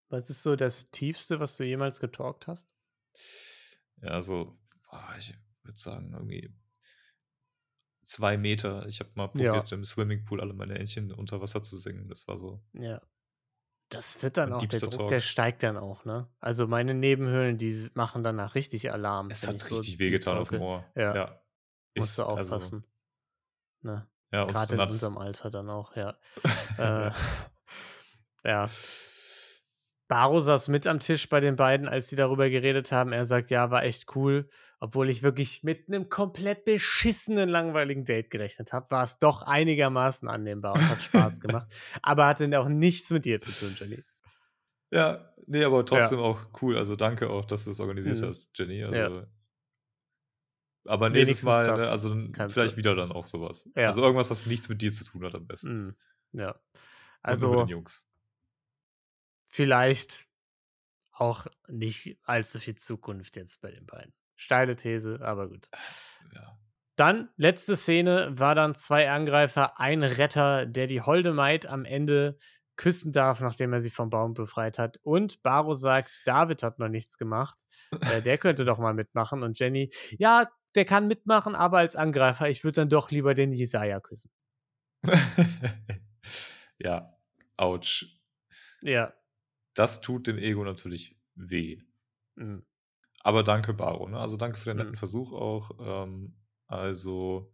Was 0.08 0.30
ist 0.30 0.42
so 0.42 0.56
das 0.56 0.90
Tiefste, 0.90 1.38
was 1.38 1.56
du 1.56 1.64
jemals 1.64 2.00
getalkt 2.00 2.46
hast? 2.46 2.74
Ja, 4.02 4.22
so, 4.22 4.58
boah, 4.90 5.14
ich 5.18 5.34
würde 5.62 5.78
sagen, 5.78 6.12
irgendwie 6.12 6.54
zwei 8.02 8.36
Meter. 8.36 8.86
Ich 8.86 9.00
habe 9.00 9.10
mal 9.14 9.28
probiert, 9.28 9.70
ja. 9.70 9.76
im 9.76 9.84
Swimmingpool 9.84 10.40
alle 10.40 10.52
meine 10.52 10.78
Entchen 10.78 11.12
unter 11.12 11.40
Wasser 11.40 11.62
zu 11.62 11.76
singen. 11.76 12.08
Das 12.08 12.26
war 12.28 12.38
so. 12.38 12.62
Ja. 12.72 13.00
Das 13.88 14.22
wird 14.22 14.36
dann 14.36 14.52
auch, 14.52 14.64
der 14.64 14.78
Druck, 14.78 14.92
Talk. 14.92 15.08
der 15.08 15.18
steigt 15.20 15.64
dann 15.64 15.76
auch, 15.76 16.04
ne? 16.04 16.28
Also 16.38 16.68
meine 16.68 16.94
Nebenhöhlen, 16.94 17.58
die 17.58 17.88
machen 17.94 18.22
danach 18.22 18.54
richtig 18.54 18.92
Alarm. 18.92 19.30
Es 19.30 19.46
hat 19.46 19.54
richtig 19.70 19.94
so 19.94 19.98
wehgetan 19.98 20.38
auf 20.38 20.50
dem 20.50 20.62
Ohr. 20.62 20.84
Ja. 20.94 21.14
ja. 21.14 21.42
Musst 21.96 22.16
du 22.16 22.22
also 22.22 22.42
aufpassen. 22.42 22.84
Also, 23.82 23.96
ne? 23.96 24.08
Ja, 24.32 24.44
Gerade 24.44 24.74
in 24.74 24.80
unserem 24.80 25.18
Alter 25.18 25.50
dann 25.50 25.68
auch, 25.68 25.96
ja. 25.96 26.16
äh, 26.78 27.10
ja. 28.48 28.70
Baro 30.10 30.40
saß 30.40 30.66
mit 30.66 30.88
am 30.88 30.98
Tisch 30.98 31.28
bei 31.28 31.38
den 31.38 31.54
beiden, 31.54 31.86
als 31.86 32.08
sie 32.08 32.16
darüber 32.16 32.50
geredet 32.50 32.90
haben. 32.90 33.12
Er 33.12 33.24
sagt, 33.24 33.48
ja, 33.52 33.70
war 33.70 33.84
echt 33.84 34.16
cool. 34.16 34.48
Obwohl 34.80 35.08
ich 35.08 35.22
wirklich 35.22 35.62
mit 35.62 35.86
einem 35.86 36.08
komplett 36.08 36.64
beschissenen, 36.64 37.48
langweiligen 37.48 38.04
Date 38.04 38.28
gerechnet 38.28 38.72
habe, 38.72 38.90
war 38.90 39.04
es 39.04 39.20
doch 39.20 39.42
einigermaßen 39.42 40.28
annehmbar 40.28 40.74
und 40.74 40.88
hat 40.88 41.00
Spaß 41.00 41.40
gemacht. 41.40 41.72
aber 42.02 42.26
hatte 42.26 42.60
auch 42.60 42.68
nichts 42.68 43.08
mit 43.10 43.24
dir 43.24 43.38
zu 43.38 43.52
tun, 43.52 43.76
Jenny. 43.78 44.02
Ja, 44.90 45.32
nee, 45.46 45.62
aber 45.62 45.86
trotzdem 45.86 46.18
ja. 46.18 46.24
auch 46.24 46.40
cool. 46.60 46.76
Also 46.76 46.96
danke 46.96 47.30
auch, 47.30 47.44
dass 47.44 47.66
du 47.66 47.70
es 47.70 47.78
organisiert 47.78 48.20
mhm. 48.20 48.26
hast, 48.26 48.58
Jenny. 48.58 48.82
Also, 48.82 48.96
ja. 48.96 49.26
Aber 50.86 51.08
nächstes 51.10 51.44
Mal, 51.44 51.76
ne, 51.76 51.88
also 51.88 52.10
vielleicht 52.48 52.74
du. 52.74 52.78
wieder 52.78 52.96
dann 52.96 53.12
auch 53.12 53.28
sowas. 53.28 53.70
Ja. 53.76 53.86
Also 53.86 54.02
irgendwas, 54.02 54.28
was 54.28 54.44
nichts 54.46 54.68
mit 54.68 54.82
dir 54.82 54.92
zu 54.92 55.04
tun 55.04 55.24
hat 55.24 55.36
am 55.36 55.46
besten. 55.46 55.96
Mhm. 56.32 56.40
Ja. 56.40 56.60
Also. 57.22 57.50
mit 57.50 57.60
den 57.60 57.68
Jungs 57.68 58.09
vielleicht 59.50 60.26
auch 61.12 61.46
nicht 61.68 62.18
allzu 62.24 62.58
viel 62.58 62.76
Zukunft 62.76 63.36
jetzt 63.36 63.60
bei 63.60 63.70
den 63.70 63.84
beiden. 63.84 64.14
Steile 64.36 64.74
These, 64.76 65.20
aber 65.20 65.48
gut. 65.48 65.68
Das, 65.70 66.20
ja. 66.34 66.58
Dann, 66.96 67.28
letzte 67.36 67.76
Szene, 67.76 68.32
war 68.38 68.54
dann 68.54 68.74
zwei 68.74 69.10
Angreifer, 69.10 69.78
ein 69.78 70.02
Retter, 70.02 70.66
der 70.66 70.86
die 70.86 71.02
Holde 71.02 71.32
Maid 71.32 71.66
am 71.66 71.84
Ende 71.84 72.38
küssen 72.76 73.12
darf, 73.12 73.40
nachdem 73.40 73.74
er 73.74 73.80
sie 73.80 73.90
vom 73.90 74.08
Baum 74.08 74.32
befreit 74.32 74.78
hat. 74.78 74.98
Und 75.02 75.42
Baro 75.42 75.74
sagt, 75.74 76.22
David 76.24 76.62
hat 76.62 76.78
noch 76.78 76.88
nichts 76.88 77.18
gemacht. 77.18 77.58
äh, 77.90 78.22
der 78.22 78.38
könnte 78.38 78.64
doch 78.64 78.78
mal 78.78 78.94
mitmachen. 78.94 79.42
Und 79.42 79.58
Jenny, 79.58 79.92
ja, 80.18 80.48
der 80.74 80.84
kann 80.86 81.06
mitmachen, 81.06 81.54
aber 81.54 81.78
als 81.78 81.96
Angreifer, 81.96 82.48
ich 82.48 82.64
würde 82.64 82.82
dann 82.82 82.88
doch 82.88 83.10
lieber 83.10 83.34
den 83.34 83.52
Jesaja 83.52 84.00
küssen. 84.00 84.30
ja, 86.78 87.14
ouch. 87.58 88.04
Ja, 88.82 89.12
das 89.80 90.02
tut 90.02 90.26
dem 90.26 90.36
Ego 90.36 90.62
natürlich 90.62 91.16
weh. 91.34 91.80
Mhm. 92.34 92.66
Aber 93.20 93.42
danke, 93.42 93.72
Baro. 93.72 94.10
Ne? 94.10 94.18
Also 94.18 94.36
danke 94.36 94.58
für 94.58 94.68
den 94.68 94.76
netten 94.76 94.92
mhm. 94.92 94.98
Versuch 94.98 95.32
auch. 95.32 95.70
Ähm, 95.80 96.36
also 96.66 97.50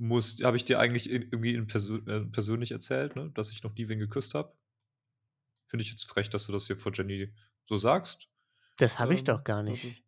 habe 0.00 0.56
ich 0.56 0.64
dir 0.64 0.80
eigentlich 0.80 1.08
irgendwie 1.08 1.54
in 1.54 1.68
Persö 1.68 1.98
äh, 1.98 2.26
persönlich 2.26 2.72
erzählt, 2.72 3.14
ne? 3.14 3.30
dass 3.34 3.52
ich 3.52 3.62
noch 3.62 3.76
nie 3.76 3.88
wen 3.88 4.00
geküsst 4.00 4.34
habe. 4.34 4.52
Finde 5.66 5.84
ich 5.84 5.92
jetzt 5.92 6.08
frech, 6.08 6.28
dass 6.30 6.46
du 6.46 6.52
das 6.52 6.66
hier 6.66 6.76
vor 6.76 6.90
Jenny 6.92 7.32
so 7.66 7.76
sagst. 7.76 8.28
Das 8.78 8.98
habe 8.98 9.14
ich 9.14 9.20
ähm, 9.20 9.26
doch 9.26 9.44
gar 9.44 9.62
nicht 9.62 10.02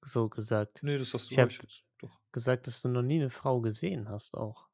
also, 0.00 0.12
so 0.12 0.28
gesagt. 0.28 0.84
Nee, 0.84 0.96
das 0.96 1.12
hast 1.12 1.28
du 1.28 1.32
ich 1.32 1.38
jetzt 1.38 1.82
doch. 1.98 2.20
gesagt, 2.30 2.68
dass 2.68 2.82
du 2.82 2.88
noch 2.88 3.02
nie 3.02 3.20
eine 3.20 3.30
Frau 3.30 3.60
gesehen 3.60 4.08
hast 4.08 4.36
auch. 4.36 4.68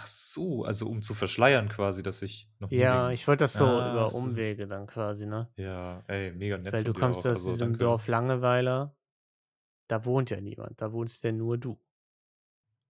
Ach 0.00 0.06
so, 0.06 0.64
also 0.64 0.86
um 0.86 1.02
zu 1.02 1.12
verschleiern 1.12 1.68
quasi, 1.68 2.04
dass 2.04 2.22
ich 2.22 2.48
noch 2.60 2.70
Ja, 2.70 3.10
ich 3.10 3.26
wollte 3.26 3.44
das 3.44 3.54
so 3.54 3.66
ah, 3.66 3.90
über 3.90 4.14
Umwege 4.14 4.68
dann 4.68 4.86
quasi, 4.86 5.26
ne? 5.26 5.50
Ja, 5.56 6.04
ey, 6.06 6.30
mega 6.32 6.56
nett 6.56 6.72
Weil 6.72 6.84
du 6.84 6.92
kommst 6.92 7.20
aus 7.20 7.38
also, 7.38 7.50
diesem 7.50 7.70
danke. 7.70 7.78
Dorf 7.78 8.06
Langeweiler, 8.06 8.96
da 9.88 10.04
wohnt 10.04 10.30
ja 10.30 10.40
niemand, 10.40 10.80
da 10.80 10.92
wohnst 10.92 11.24
ja 11.24 11.32
nur 11.32 11.58
du. 11.58 11.80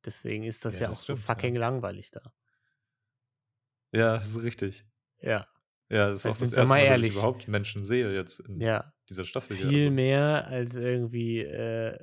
Deswegen 0.04 0.44
ist 0.44 0.66
das 0.66 0.74
ja, 0.74 0.82
ja 0.82 0.88
das 0.88 0.98
auch 0.98 1.02
stimmt, 1.02 1.20
so 1.20 1.24
fucking 1.24 1.54
ja. 1.54 1.60
langweilig 1.60 2.10
da. 2.10 2.32
Ja, 3.92 4.16
das 4.16 4.28
ist 4.28 4.42
richtig. 4.42 4.86
Ja. 5.20 5.48
Ja, 5.88 6.08
das 6.08 6.18
ist 6.18 6.26
auch 6.26 6.36
das 6.38 6.52
erste 6.52 6.68
Mal, 6.68 6.86
dass 6.86 7.02
ich 7.02 7.14
überhaupt 7.14 7.48
Menschen 7.48 7.84
sehe 7.84 8.12
jetzt 8.12 8.40
in 8.40 8.60
ja. 8.60 8.92
dieser 9.08 9.24
Staffel 9.24 9.56
hier. 9.56 9.68
Viel 9.68 9.84
also. 9.84 9.94
mehr 9.94 10.46
als 10.46 10.74
irgendwie 10.76 11.38
äh, 11.38 11.98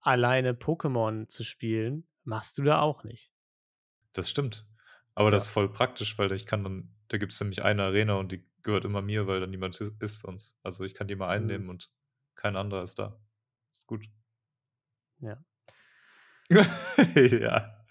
alleine 0.00 0.52
Pokémon 0.52 1.26
zu 1.26 1.42
spielen, 1.42 2.06
machst 2.24 2.58
du 2.58 2.64
da 2.64 2.82
auch 2.82 3.02
nicht. 3.02 3.32
Das 4.16 4.30
stimmt. 4.30 4.66
Aber 5.14 5.26
ja. 5.26 5.32
das 5.32 5.44
ist 5.44 5.50
voll 5.50 5.70
praktisch, 5.70 6.18
weil 6.18 6.32
ich 6.32 6.46
kann 6.46 6.64
dann, 6.64 6.94
da 7.08 7.18
gibt 7.18 7.32
es 7.32 7.40
nämlich 7.40 7.62
eine 7.62 7.82
Arena 7.84 8.14
und 8.14 8.32
die 8.32 8.44
gehört 8.62 8.84
immer 8.84 9.02
mir, 9.02 9.26
weil 9.26 9.40
da 9.40 9.46
niemand 9.46 9.80
ist 9.80 10.18
sonst. 10.20 10.56
Also 10.62 10.84
ich 10.84 10.94
kann 10.94 11.06
die 11.06 11.16
mal 11.16 11.28
einnehmen 11.28 11.64
mhm. 11.64 11.70
und 11.70 11.90
kein 12.34 12.56
anderer 12.56 12.82
ist 12.82 12.98
da. 12.98 13.18
Ist 13.72 13.86
gut. 13.86 14.06
Ja. 15.20 15.42
ja. 17.14 17.86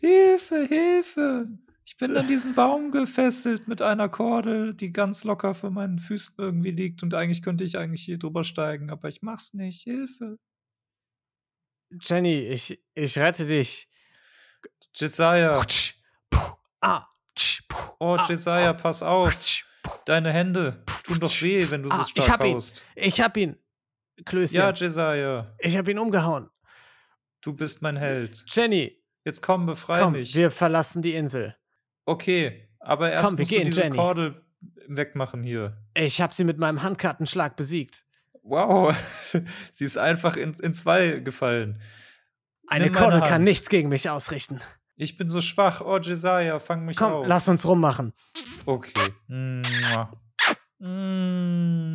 Hilfe, 0.00 0.66
Hilfe! 0.66 1.48
Ich 1.84 1.96
bin 1.96 2.16
an 2.16 2.26
diesen 2.26 2.54
Baum 2.54 2.90
gefesselt 2.90 3.68
mit 3.68 3.80
einer 3.80 4.08
Kordel, 4.08 4.74
die 4.74 4.92
ganz 4.92 5.22
locker 5.22 5.54
vor 5.54 5.70
meinen 5.70 6.00
Füßen 6.00 6.34
irgendwie 6.36 6.72
liegt 6.72 7.02
und 7.02 7.14
eigentlich 7.14 7.42
könnte 7.42 7.62
ich 7.62 7.78
eigentlich 7.78 8.02
hier 8.02 8.18
drüber 8.18 8.42
steigen, 8.42 8.90
aber 8.90 9.08
ich 9.08 9.22
mach's 9.22 9.54
nicht. 9.54 9.82
Hilfe. 9.82 10.38
Jenny, 12.00 12.40
ich, 12.40 12.82
ich 12.94 13.18
rette 13.18 13.46
dich. 13.46 13.88
Jesaja. 14.94 15.62
Oh, 17.98 18.16
Jesaja, 18.28 18.72
pass 18.72 19.02
auf. 19.02 19.36
Deine 20.04 20.32
Hände 20.32 20.82
tun 21.04 21.20
doch 21.20 21.42
weh, 21.42 21.66
wenn 21.70 21.82
du 21.82 21.90
so 21.90 22.04
stark 22.04 22.16
ich 22.16 22.30
hab 22.30 22.42
haust. 22.42 22.84
Ihn. 22.96 23.02
Ich 23.04 23.20
hab 23.20 23.36
ihn. 23.36 23.56
Klößchen. 24.24 24.58
Ja, 24.58 24.72
Jesaja. 24.72 25.54
Ich 25.58 25.76
hab 25.76 25.88
ihn 25.88 25.98
umgehauen. 25.98 26.48
Du 27.40 27.52
bist 27.52 27.82
mein 27.82 27.96
Held. 27.96 28.44
Jenny. 28.48 29.00
Jetzt 29.24 29.42
komm, 29.42 29.66
befrei 29.66 30.00
komm, 30.00 30.12
mich. 30.12 30.34
wir 30.34 30.50
verlassen 30.50 31.02
die 31.02 31.14
Insel. 31.14 31.56
Okay, 32.04 32.68
aber 32.78 33.10
erst 33.10 33.26
komm, 33.26 33.36
musst 33.36 33.50
gehen, 33.50 33.62
du 33.62 33.66
diese 33.66 33.82
Jenny. 33.82 33.96
Kordel 33.96 34.40
wegmachen 34.86 35.42
hier. 35.42 35.76
Ich 35.94 36.20
hab 36.20 36.32
sie 36.32 36.44
mit 36.44 36.58
meinem 36.58 36.82
Handkartenschlag 36.82 37.56
besiegt. 37.56 38.04
Wow, 38.42 38.94
sie 39.72 39.84
ist 39.84 39.98
einfach 39.98 40.36
in, 40.36 40.54
in 40.54 40.72
zwei 40.72 41.20
gefallen. 41.20 41.80
Eine 42.68 42.92
Kordel 42.92 43.20
kann 43.20 43.42
nichts 43.44 43.68
gegen 43.68 43.88
mich 43.88 44.10
ausrichten. 44.10 44.60
Ich 44.96 45.16
bin 45.16 45.28
so 45.28 45.40
schwach. 45.40 45.82
Oh, 45.82 45.98
Jesaja, 45.98 46.58
fang 46.58 46.84
mich 46.84 46.96
Komm, 46.96 47.12
auf. 47.12 47.26
lass 47.26 47.48
uns 47.48 47.66
rummachen. 47.66 48.12
Okay. 48.64 48.92
Mua. 49.28 50.10
Mm. 50.78 51.94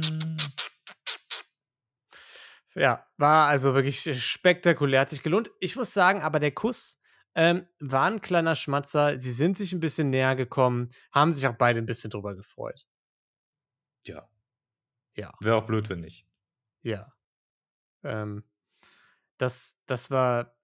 Ja, 2.76 3.06
war 3.18 3.48
also 3.48 3.74
wirklich 3.74 4.24
spektakulär, 4.24 5.02
hat 5.02 5.10
sich 5.10 5.24
gelohnt. 5.24 5.52
Ich 5.60 5.76
muss 5.76 5.94
sagen, 5.94 6.22
aber 6.22 6.40
der 6.40 6.52
Kuss 6.52 7.02
ähm, 7.36 7.68
war 7.80 8.06
ein 8.06 8.22
kleiner 8.22 8.56
Schmatzer. 8.56 9.20
Sie 9.20 9.32
sind 9.32 9.58
sich 9.58 9.74
ein 9.74 9.80
bisschen 9.80 10.10
näher 10.10 10.36
gekommen, 10.36 10.90
haben 11.12 11.34
sich 11.34 11.48
auch 11.48 11.56
beide 11.58 11.80
ein 11.80 11.86
bisschen 11.86 12.12
drüber 12.12 12.36
gefreut. 12.36 12.88
Ja. 14.06 14.30
Ja. 15.16 15.34
Wäre 15.42 15.58
auch 15.58 15.66
blöd, 15.66 15.90
wenn 15.90 16.00
nicht. 16.00 16.26
Ja. 16.82 17.14
Ähm, 18.04 18.44
das, 19.38 19.82
das 19.86 20.12
war 20.12 20.56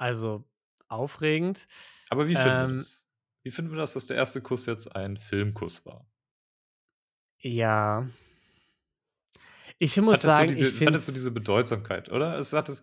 also 0.00 0.44
aufregend. 0.88 1.66
Aber 2.08 2.26
wie 2.28 2.34
finden 2.34 2.48
wir 2.48 2.64
Ähm, 2.64 2.76
das? 2.78 3.06
Wie 3.42 3.50
finden 3.50 3.70
wir 3.70 3.78
das, 3.78 3.92
dass 3.94 4.06
der 4.06 4.16
erste 4.16 4.40
Kuss 4.42 4.66
jetzt 4.66 4.94
ein 4.94 5.16
Filmkuss 5.16 5.86
war? 5.86 6.06
Ja. 7.38 8.08
Ich 9.78 9.96
Es 9.96 10.02
muss 10.02 10.12
hat, 10.12 10.22
jetzt 10.22 10.22
so 10.22 10.28
sagen, 10.28 10.48
diese, 10.56 10.68
ich 10.68 10.80
es 10.80 10.86
hat 10.86 10.92
jetzt 10.92 11.06
so 11.06 11.12
finde 11.12 11.18
diese 11.18 11.30
Bedeutsamkeit, 11.30 12.10
oder? 12.10 12.36
Es 12.38 12.52
hat 12.52 12.68
es, 12.68 12.82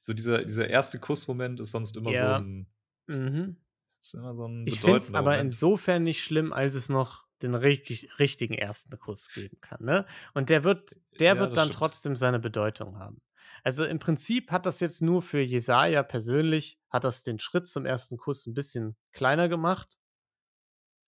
so 0.00 0.14
dieser, 0.14 0.44
dieser 0.44 0.68
erste 0.68 0.98
Kussmoment 0.98 1.60
ist 1.60 1.72
sonst 1.72 1.96
immer 1.96 2.10
Ja. 2.10 2.38
so 2.38 2.44
ein, 2.44 2.66
mhm. 3.06 3.56
ist 4.00 4.14
immer 4.14 4.34
so 4.34 4.46
ein 4.46 4.66
Ich 4.66 4.80
finde 4.80 4.96
es 4.96 5.12
aber 5.12 5.32
Moment. 5.32 5.42
insofern 5.52 6.02
nicht 6.04 6.22
schlimm, 6.24 6.52
als 6.52 6.74
es 6.74 6.88
noch 6.88 7.26
den 7.42 7.54
richtig, 7.54 8.18
richtigen 8.18 8.54
ersten 8.54 8.98
Kuss 8.98 9.28
geben 9.30 9.60
kann. 9.60 9.84
Ne? 9.84 10.06
Und 10.34 10.48
der 10.48 10.64
wird, 10.64 10.96
der 11.20 11.34
Ja, 11.34 11.40
wird 11.40 11.56
dann 11.56 11.68
stimmt. 11.68 11.78
trotzdem 11.78 12.16
seine 12.16 12.38
Bedeutung 12.38 12.98
haben. 12.98 13.20
Also 13.64 13.84
im 13.84 13.98
Prinzip 13.98 14.50
hat 14.50 14.66
das 14.66 14.80
jetzt 14.80 15.02
nur 15.02 15.22
für 15.22 15.40
Jesaja 15.40 16.02
persönlich, 16.02 16.80
hat 16.90 17.04
das 17.04 17.22
den 17.22 17.38
Schritt 17.38 17.66
zum 17.66 17.86
ersten 17.86 18.16
Kuss 18.16 18.46
ein 18.46 18.54
bisschen 18.54 18.96
kleiner 19.12 19.48
gemacht. 19.48 19.98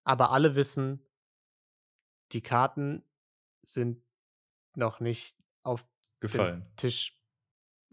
Aber 0.04 0.30
alle 0.32 0.54
wissen, 0.56 1.06
die 2.32 2.42
Karten 2.42 3.04
sind 3.62 4.02
noch 4.74 5.00
nicht 5.00 5.36
auf 5.62 5.84
Gefallen. 6.20 6.60
dem 6.62 6.76
Tisch 6.76 7.20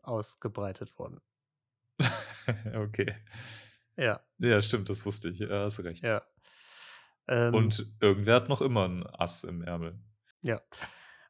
ausgebreitet 0.03 0.97
worden. 0.97 1.19
okay. 2.75 3.15
Ja, 3.97 4.23
Ja, 4.37 4.61
stimmt, 4.61 4.89
das 4.89 5.05
wusste 5.05 5.29
ich. 5.29 5.39
Ja, 5.39 5.63
hast 5.63 5.79
recht. 5.83 6.03
ja. 6.03 6.21
Ähm, 7.27 7.53
Und 7.53 7.93
irgendwer 7.99 8.35
hat 8.35 8.47
noch 8.49 8.61
immer 8.61 8.87
ein 8.87 9.05
Ass 9.05 9.43
im 9.43 9.61
Ärmel. 9.61 9.99
Ja. 10.41 10.61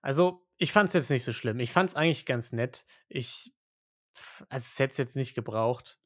Also, 0.02 0.47
ich 0.58 0.72
fand 0.72 0.90
es 0.90 0.94
jetzt 0.94 1.10
nicht 1.10 1.24
so 1.24 1.34
schlimm. 1.34 1.60
Ich 1.60 1.72
fand 1.72 1.90
es 1.90 1.96
eigentlich 1.96 2.26
ganz 2.26 2.52
nett. 2.52 2.86
Ich, 3.08 3.54
also 4.50 4.64
es 4.64 4.80
hätte 4.80 4.92
es 4.92 4.98
jetzt 4.98 5.16
nicht 5.16 5.36
gebraucht. 5.36 6.00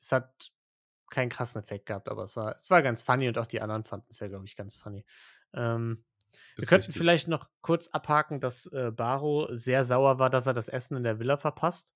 Es 0.00 0.12
hat 0.12 0.52
keinen 1.10 1.28
krassen 1.28 1.62
Effekt 1.62 1.86
gehabt, 1.86 2.08
aber 2.08 2.24
es 2.24 2.36
war, 2.36 2.56
es 2.56 2.70
war 2.70 2.82
ganz 2.82 3.02
funny 3.02 3.28
und 3.28 3.38
auch 3.38 3.46
die 3.46 3.60
anderen 3.60 3.84
fanden 3.84 4.06
es 4.10 4.20
ja, 4.20 4.28
glaube 4.28 4.46
ich, 4.46 4.56
ganz 4.56 4.76
funny. 4.76 5.04
Ähm, 5.52 6.04
wir 6.56 6.66
könnten 6.66 6.86
richtig. 6.86 6.98
vielleicht 6.98 7.28
noch 7.28 7.48
kurz 7.60 7.88
abhaken, 7.88 8.40
dass 8.40 8.66
äh, 8.66 8.90
Baro 8.90 9.48
sehr 9.52 9.84
sauer 9.84 10.18
war, 10.18 10.30
dass 10.30 10.46
er 10.46 10.54
das 10.54 10.68
Essen 10.68 10.96
in 10.96 11.04
der 11.04 11.18
Villa 11.18 11.36
verpasst. 11.36 11.94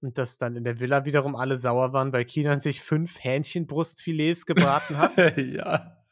Und 0.00 0.18
dass 0.18 0.36
dann 0.36 0.56
in 0.56 0.64
der 0.64 0.80
Villa 0.80 1.04
wiederum 1.04 1.34
alle 1.36 1.56
sauer 1.56 1.92
waren, 1.92 2.12
weil 2.12 2.24
Kinan 2.24 2.60
sich 2.60 2.82
fünf 2.82 3.22
Hähnchenbrustfilets 3.22 4.46
gebraten 4.46 4.98
hat. 4.98 5.16
ja. 5.38 6.04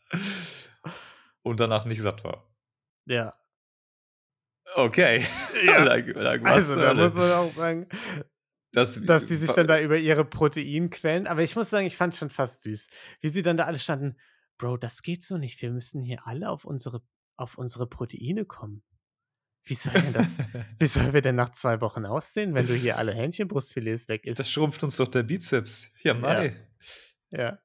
Und 1.42 1.61
danach 1.61 1.85
nicht 1.85 2.00
satt 2.00 2.24
war. 2.24 2.48
ja. 3.07 3.35
Okay. 4.74 5.24
Ja. 5.64 5.83
Lang, 5.85 6.44
was 6.44 6.52
Also, 6.70 6.80
da 6.80 6.94
muss 6.94 7.14
man 7.14 7.30
auch 7.33 7.52
sagen, 7.52 7.87
das, 8.72 9.00
dass 9.04 9.26
die 9.26 9.37
sich 9.37 9.50
dann 9.50 9.66
da 9.66 9.80
über 9.80 9.98
ihre 9.98 10.24
Protein 10.24 10.90
quälen. 10.90 11.26
Aber 11.26 11.42
ich 11.42 11.56
muss 11.56 11.70
sagen, 11.70 11.87
ich 11.87 11.96
fand 11.96 12.14
es 12.14 12.20
schon 12.20 12.30
fast 12.30 12.62
süß, 12.62 12.88
wie 13.20 13.28
sie 13.28 13.42
dann 13.42 13.56
da 13.56 13.64
alle 13.64 13.78
standen. 13.78 14.16
Bro, 14.59 14.76
das 14.76 15.02
geht 15.02 15.22
so 15.22 15.38
nicht. 15.38 15.61
Wir 15.61 15.70
müssen 15.70 16.04
hier 16.04 16.26
alle 16.26 16.48
auf 16.48 16.64
unsere, 16.64 17.02
auf 17.37 17.59
unsere 17.59 17.87
Proteine 17.88 18.44
kommen. 18.44 18.83
Wie 19.64 19.74
soll 19.74 19.92
denn 19.92 20.12
das? 20.12 20.38
Wie 20.78 20.87
sollen 20.87 21.12
wir 21.12 21.20
denn 21.20 21.35
nach 21.37 21.50
zwei 21.50 21.80
Wochen 21.80 22.06
aussehen, 22.06 22.54
wenn 22.54 22.66
du 22.66 22.74
hier 22.74 22.96
alle 22.96 23.12
Hähnchenbrustfilets 23.12 24.09
weg 24.09 24.24
isst? 24.24 24.38
das 24.38 24.50
schrumpft 24.50 24.83
uns 24.83 24.96
doch 24.96 25.09
der 25.09 25.24
Bizeps. 25.24 25.90
Ja, 26.02 26.14
Mai. 26.14 26.56
ja. 27.30 27.59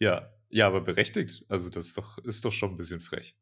Ja. 0.00 0.32
ja, 0.48 0.66
aber 0.66 0.80
berechtigt. 0.80 1.44
Also, 1.48 1.68
das 1.68 1.88
ist 1.88 1.98
doch, 1.98 2.18
ist 2.18 2.44
doch 2.44 2.52
schon 2.52 2.70
ein 2.70 2.76
bisschen 2.76 3.00
frech. 3.00 3.36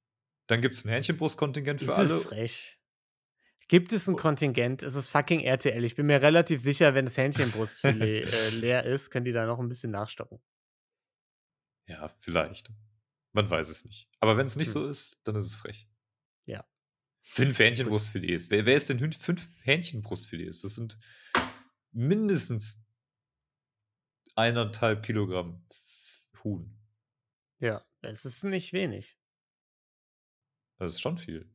Dann 0.48 0.61
gibt 0.61 0.74
es 0.74 0.84
ein 0.84 0.88
Hähnchenbrustkontingent 0.90 1.80
für 1.80 1.87
Das 1.87 1.98
alle. 1.98 2.14
ist 2.14 2.26
frech. 2.26 2.78
Gibt 3.68 3.92
es 3.92 4.09
ein 4.09 4.16
Kontingent? 4.16 4.83
Es 4.83 4.94
ist 4.94 5.09
fucking 5.09 5.40
RTL. 5.40 5.85
Ich 5.85 5.94
bin 5.94 6.07
mir 6.07 6.22
relativ 6.22 6.61
sicher, 6.61 6.94
wenn 6.94 7.04
das 7.04 7.16
Hähnchenbrustfilet 7.18 8.24
äh, 8.33 8.48
leer 8.50 8.85
ist, 8.87 9.11
können 9.11 9.26
die 9.26 9.33
da 9.33 9.44
noch 9.46 9.59
ein 9.59 9.68
bisschen 9.68 9.90
nachstocken. 9.90 10.40
Ja, 11.87 12.09
vielleicht. 12.20 12.70
Man 13.33 13.48
weiß 13.48 13.68
es 13.68 13.85
nicht. 13.85 14.09
Aber 14.20 14.37
wenn 14.38 14.46
es 14.46 14.57
nicht 14.57 14.68
Hm. 14.68 14.72
so 14.72 14.88
ist, 14.88 15.20
dann 15.24 15.37
ist 15.37 15.44
es 15.44 15.54
frech. 15.54 15.87
Ja. 16.46 16.66
Fünf 17.22 17.59
Hähnchenbrustfilets. 17.59 18.48
Wer, 18.48 18.64
wer 18.64 18.76
ist 18.76 18.88
denn 18.88 19.12
fünf 19.12 19.48
Hähnchenbrustfilets? 19.62 20.62
Das 20.62 20.74
sind 20.74 20.98
mindestens 21.92 22.87
eineinhalb 24.35 25.02
Kilogramm 25.04 25.66
Huhn. 26.42 26.74
Ja, 27.59 27.85
es 28.00 28.24
ist 28.24 28.44
nicht 28.44 28.72
wenig. 28.72 29.18
Das 30.78 30.92
ist 30.92 31.00
schon 31.00 31.18
viel. 31.18 31.50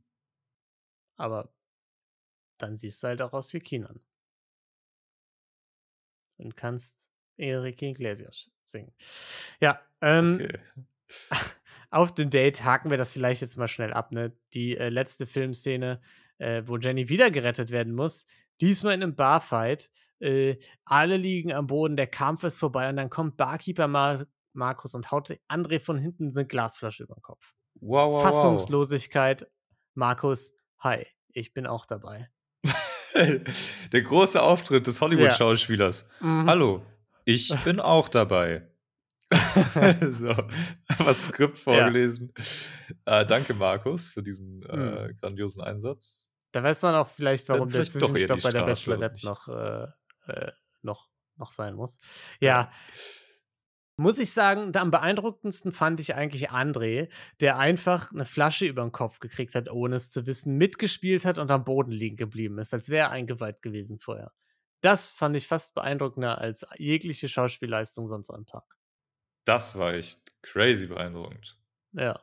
Aber 1.15 1.55
dann 2.63 2.77
siehst 2.77 3.03
du 3.03 3.07
halt 3.07 3.21
auch 3.21 3.33
aus 3.33 3.53
wie 3.53 3.59
Kinan. 3.59 4.01
Und 6.37 6.55
kannst 6.55 7.09
Enrique 7.37 7.83
Iglesias 7.83 8.49
singen. 8.63 8.93
Ja, 9.59 9.81
ähm, 10.01 10.41
Okay. 10.41 10.59
auf 11.91 12.13
dem 12.13 12.29
Date 12.29 12.63
haken 12.63 12.89
wir 12.89 12.97
das 12.97 13.13
vielleicht 13.13 13.41
jetzt 13.41 13.57
mal 13.57 13.67
schnell 13.67 13.93
ab. 13.93 14.11
Ne? 14.11 14.35
Die 14.53 14.77
äh, 14.77 14.89
letzte 14.89 15.27
Filmszene, 15.27 16.01
äh, 16.39 16.63
wo 16.65 16.77
Jenny 16.77 17.09
wieder 17.09 17.29
gerettet 17.29 17.69
werden 17.71 17.93
muss. 17.93 18.25
Diesmal 18.61 18.95
in 18.95 19.03
einem 19.03 19.15
Barfight. 19.15 19.91
Äh, 20.19 20.57
alle 20.85 21.17
liegen 21.17 21.53
am 21.53 21.67
Boden, 21.67 21.97
der 21.97 22.07
Kampf 22.07 22.43
ist 22.43 22.57
vorbei 22.57 22.89
und 22.89 22.95
dann 22.95 23.09
kommt 23.09 23.37
Barkeeper 23.37 23.87
Mar 23.87 24.25
Markus 24.53 24.93
und 24.93 25.11
haut 25.11 25.31
André 25.49 25.79
von 25.79 25.97
hinten 25.97 26.31
eine 26.35 26.45
Glasflasche 26.45 27.03
über 27.03 27.15
den 27.15 27.23
Kopf. 27.23 27.55
Wow, 27.75 28.11
wow, 28.11 28.13
wow. 28.13 28.21
Fassungslosigkeit. 28.23 29.47
Markus, 29.95 30.53
hi, 30.79 31.05
ich 31.29 31.53
bin 31.53 31.67
auch 31.67 31.85
dabei. 31.85 32.29
Der 33.91 34.01
große 34.01 34.41
Auftritt 34.41 34.87
des 34.87 35.01
Hollywood-Schauspielers. 35.01 36.07
Mhm. 36.19 36.49
Hallo, 36.49 36.85
ich 37.25 37.53
bin 37.63 37.79
auch 37.79 38.09
dabei. 38.09 38.67
so, 40.11 40.35
was 40.99 41.25
Skript 41.25 41.57
vorgelesen. 41.57 42.31
Äh, 43.05 43.25
danke, 43.25 43.53
Markus, 43.53 44.09
für 44.09 44.21
diesen 44.21 44.61
äh, 44.63 45.07
Hm. 45.07 45.17
grandiosen 45.19 45.63
Einsatz. 45.63 46.29
Da 46.51 46.61
weiß 46.61 46.83
man 46.83 46.93
auch 46.95 47.07
vielleicht, 47.07 47.49
warum 47.49 47.69
vielleicht 47.69 47.95
der 47.95 48.01
Zwischenstopp 48.01 48.43
bei 48.43 48.51
der 48.51 48.63
Bachelorette 48.63 49.25
noch, 49.25 49.47
äh, 49.47 49.87
äh, 50.27 50.51
noch, 50.83 51.07
noch 51.37 51.51
sein 51.51 51.73
muss. 51.73 51.97
Ja. 52.39 52.71
Muss 53.95 54.17
ich 54.17 54.31
sagen, 54.31 54.75
am 54.75 54.89
beeindruckendsten 54.89 55.71
fand 55.71 55.99
ich 55.99 56.15
eigentlich 56.15 56.49
André, 56.51 57.09
der 57.39 57.59
einfach 57.59 58.11
eine 58.11 58.25
Flasche 58.25 58.65
über 58.65 58.81
den 58.81 58.91
Kopf 58.91 59.19
gekriegt 59.19 59.53
hat, 59.53 59.69
ohne 59.71 59.95
es 59.95 60.11
zu 60.11 60.25
wissen, 60.25 60.57
mitgespielt 60.57 61.25
hat 61.25 61.37
und 61.37 61.51
am 61.51 61.63
Boden 61.63 61.91
liegen 61.91 62.17
geblieben 62.17 62.57
ist, 62.57 62.73
als 62.73 62.89
wäre 62.89 63.07
er 63.07 63.11
eingeweiht 63.11 63.61
gewesen 63.61 63.99
vorher. 63.99 64.31
Das 64.81 65.13
fand 65.13 65.35
ich 65.35 65.47
fast 65.47 65.75
beeindruckender 65.75 66.39
als 66.39 66.65
jegliche 66.77 67.29
Schauspielleistung 67.29 68.07
sonst 68.07 68.31
am 68.31 68.47
Tag. 68.47 68.65
Das 69.45 69.77
war 69.77 69.93
echt 69.93 70.19
crazy 70.41 70.87
beeindruckend. 70.87 71.57
Ja. 71.93 72.19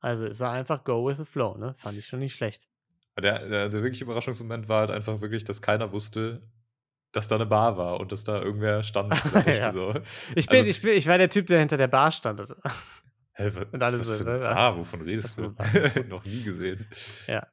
Also 0.00 0.26
es 0.26 0.40
war 0.40 0.52
einfach 0.52 0.84
go 0.84 1.06
with 1.06 1.18
the 1.18 1.24
flow, 1.24 1.56
ne? 1.56 1.74
Fand 1.78 1.96
ich 1.96 2.06
schon 2.06 2.18
nicht 2.18 2.34
schlecht. 2.34 2.68
Der, 3.16 3.48
der, 3.48 3.68
der 3.68 3.82
wirkliche 3.82 4.04
Überraschungsmoment 4.04 4.68
war 4.68 4.80
halt 4.80 4.90
einfach 4.90 5.20
wirklich, 5.20 5.44
dass 5.44 5.62
keiner 5.62 5.92
wusste, 5.92 6.42
dass 7.14 7.28
da 7.28 7.36
eine 7.36 7.46
Bar 7.46 7.76
war 7.78 7.98
und 8.00 8.12
dass 8.12 8.24
da 8.24 8.40
irgendwer 8.42 8.82
stand. 8.82 9.14
vielleicht 9.18 9.62
Ja. 9.62 9.72
so. 9.72 9.94
Ich 10.34 10.46
bin, 10.46 10.58
Also- 10.58 10.70
ich 10.70 10.82
bin, 10.82 10.92
ich 10.94 11.06
war 11.06 11.16
der 11.18 11.30
Typ, 11.30 11.46
der 11.46 11.60
hinter 11.60 11.76
der 11.78 11.88
Bar 11.88 12.12
stand. 12.12 12.40
Hä, 13.36 13.50
was, 13.54 13.66
Und 13.72 13.82
alle 13.82 13.98
was 14.00 14.18
so, 14.18 14.24
ne? 14.24 14.38
Bar? 14.38 14.76
Wovon 14.76 15.00
redest 15.02 15.38
du? 15.38 15.54
Noch 16.08 16.24
nie 16.24 16.42
gesehen. 16.42 16.86
Ja. 17.26 17.46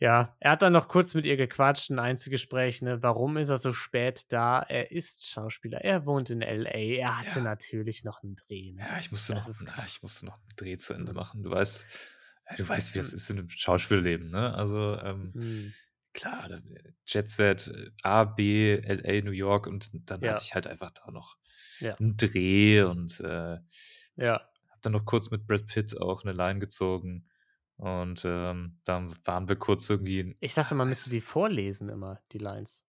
Ja, 0.00 0.36
er 0.38 0.52
hat 0.52 0.62
dann 0.62 0.72
noch 0.74 0.86
kurz 0.86 1.14
mit 1.14 1.26
ihr 1.26 1.36
gequatscht, 1.36 1.90
ein 1.90 1.98
Einzelgespräch, 1.98 2.82
ne? 2.82 3.02
Warum 3.02 3.36
ist 3.36 3.48
er 3.48 3.58
so 3.58 3.72
spät 3.72 4.26
da? 4.28 4.60
Er 4.60 4.92
ist 4.92 5.28
Schauspieler, 5.28 5.78
er 5.82 6.06
wohnt 6.06 6.30
in 6.30 6.40
LA, 6.40 6.68
er 6.70 7.18
hatte 7.18 7.40
Ja. 7.40 7.44
natürlich 7.44 8.04
noch 8.04 8.22
einen 8.22 8.36
Dreh. 8.36 8.70
Ne? 8.74 8.82
Ja, 8.88 8.96
ich 9.00 9.10
musste, 9.10 9.34
Das 9.34 9.60
noch, 9.60 9.72
na, 9.76 9.84
ich 9.88 10.00
musste 10.00 10.24
noch 10.26 10.34
einen 10.36 10.54
Dreh 10.54 10.76
zu 10.76 10.94
Ende 10.94 11.12
machen. 11.14 11.42
Du 11.42 11.50
weißt, 11.50 11.84
du 12.58 12.68
weißt, 12.68 12.94
wie 12.94 13.00
es 13.00 13.12
ist 13.12 13.28
in 13.28 13.38
einem 13.40 13.50
Schauspielleben, 13.50 14.30
ne? 14.30 14.54
Also, 14.54 14.96
ähm, 15.02 15.32
Hm. 15.34 15.72
Klar, 16.14 16.48
da- 16.48 16.60
Jet 17.06 17.28
Set, 17.30 17.68
äh, 17.68 17.90
A, 18.02 18.24
B, 18.24 18.74
LA, 18.76 19.22
New 19.22 19.30
York 19.32 19.66
und 19.66 19.90
dann 20.10 20.20
Ja. 20.22 20.32
hatte 20.34 20.44
ich 20.44 20.54
halt 20.54 20.66
einfach 20.66 20.90
da 20.90 21.10
noch 21.10 21.36
Ja. 21.80 21.94
einen 21.96 22.16
Dreh 22.16 22.82
und 22.82 23.20
äh, 23.20 23.58
Ja, 24.16 24.40
hab 24.70 24.82
dann 24.82 24.92
noch 24.92 25.04
kurz 25.04 25.30
mit 25.30 25.46
Brad 25.46 25.66
Pitt 25.66 26.00
auch 26.00 26.24
eine 26.24 26.32
Line 26.32 26.58
gezogen. 26.58 27.28
Und 27.76 28.22
ähm, 28.24 28.80
dann 28.84 29.14
waren 29.24 29.48
wir 29.48 29.54
kurz 29.54 29.88
irgendwie. 29.88 30.36
ich 30.40 30.54
dachte, 30.54 30.74
man 30.74 30.88
müsste 30.88 31.10
die 31.10 31.20
vorlesen 31.20 31.88
immer, 31.88 32.20
die 32.32 32.38
Lines. 32.38 32.84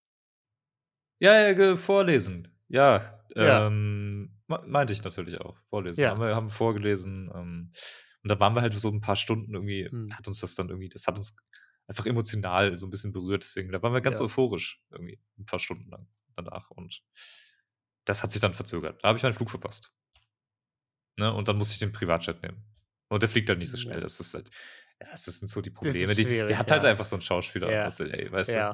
Ja, 1.19 1.49
ja, 1.49 1.75
vorlesen. 1.77 2.47
Ja, 2.67 3.21
Ja. 3.35 3.67
ähm, 3.67 4.39
meinte 4.47 4.93
ich 4.93 5.03
natürlich 5.03 5.39
auch. 5.41 5.57
Vorlesen. 5.69 6.01
Ja. 6.01 6.09
Haben 6.11 6.21
wir 6.21 6.35
haben 6.35 6.49
vorgelesen. 6.49 7.29
Ähm, 7.33 7.71
und 8.23 8.29
da 8.31 8.39
waren 8.39 8.55
wir 8.55 8.61
halt 8.61 8.73
so 8.73 8.89
ein 8.89 9.01
paar 9.01 9.15
Stunden 9.15 9.53
irgendwie, 9.53 9.87
Hm. 9.87 10.15
hat 10.17 10.27
uns 10.27 10.39
das 10.41 10.55
dann 10.55 10.69
irgendwie, 10.69 10.89
das 10.89 11.05
hat 11.07 11.17
uns 11.17 11.35
einfach 11.89 12.05
emotional 12.05 12.77
so 12.77 12.87
ein 12.87 12.89
bisschen 12.89 13.11
berührt. 13.11 13.43
Deswegen, 13.43 13.71
da 13.71 13.81
waren 13.81 13.93
wir 13.93 14.01
ganz 14.01 14.19
Ja. 14.19 14.25
euphorisch 14.25 14.81
irgendwie 14.91 15.19
ein 15.37 15.45
paar 15.45 15.59
Stunden 15.59 15.89
lang 15.89 16.07
danach. 16.35 16.69
Und 16.71 17.01
das 18.05 18.23
hat 18.23 18.31
sich 18.31 18.39
dann 18.41 18.53
verzögert. 18.53 19.03
Da 19.03 19.09
habe 19.09 19.17
ich 19.17 19.23
meinen 19.23 19.33
Flug 19.33 19.49
verpasst. 19.49 19.91
Ne? 21.17 21.33
Und 21.33 21.47
dann 21.47 21.57
musste 21.57 21.73
ich 21.73 21.79
den 21.79 21.91
Privatjet 21.91 22.41
nehmen. 22.41 22.63
Und 23.09 23.23
der 23.23 23.29
fliegt 23.29 23.49
halt 23.49 23.59
nicht 23.59 23.71
so 23.71 23.77
schnell. 23.77 23.95
Ja. 23.97 24.01
Das 24.01 24.19
ist 24.19 24.33
halt, 24.33 24.49
ja, 25.01 25.07
das 25.11 25.25
sind 25.25 25.47
so 25.47 25.61
die 25.61 25.71
Probleme. 25.71 26.13
Die, 26.15 26.25
der 26.25 26.57
hat 26.57 26.71
halt 26.71 26.83
ja. 26.83 26.91
einfach 26.91 27.05
so 27.05 27.15
einen 27.15 27.23
Schauspieler 27.23 27.71
Ja. 27.71 27.85
aus 27.87 27.99
LA, 27.99 28.31
weißt 28.31 28.51
Ja. 28.53 28.73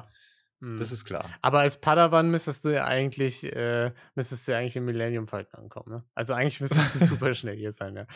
du? 0.60 0.66
Hm. 0.66 0.78
Das 0.78 0.92
ist 0.92 1.04
klar. 1.04 1.28
Aber 1.42 1.60
als 1.60 1.78
Padawan 1.80 2.30
müsstest 2.30 2.64
du 2.64 2.70
ja 2.70 2.84
eigentlich, 2.86 3.44
äh, 3.44 3.92
müsstest 4.14 4.46
du 4.46 4.52
ja 4.52 4.58
eigentlich 4.58 4.76
im 4.76 4.84
Millennium 4.86 5.28
Falcon 5.28 5.60
ankommen, 5.60 5.90
ne? 5.90 6.04
Also 6.14 6.32
eigentlich 6.34 6.60
müsstest 6.60 6.94
du 7.00 7.04
super 7.06 7.34
schnell 7.34 7.56
hier 7.56 7.72
sein, 7.72 7.96
ja. 7.96 8.06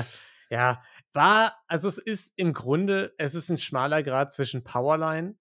Äh, 0.00 0.04
ja, 0.48 0.82
war, 1.16 1.56
also 1.66 1.88
es 1.88 1.98
ist 1.98 2.32
im 2.36 2.52
Grunde, 2.52 3.14
es 3.18 3.34
ist 3.34 3.50
ein 3.50 3.58
schmaler 3.58 4.02
Grad 4.02 4.32
zwischen 4.32 4.62
Powerline 4.62 5.36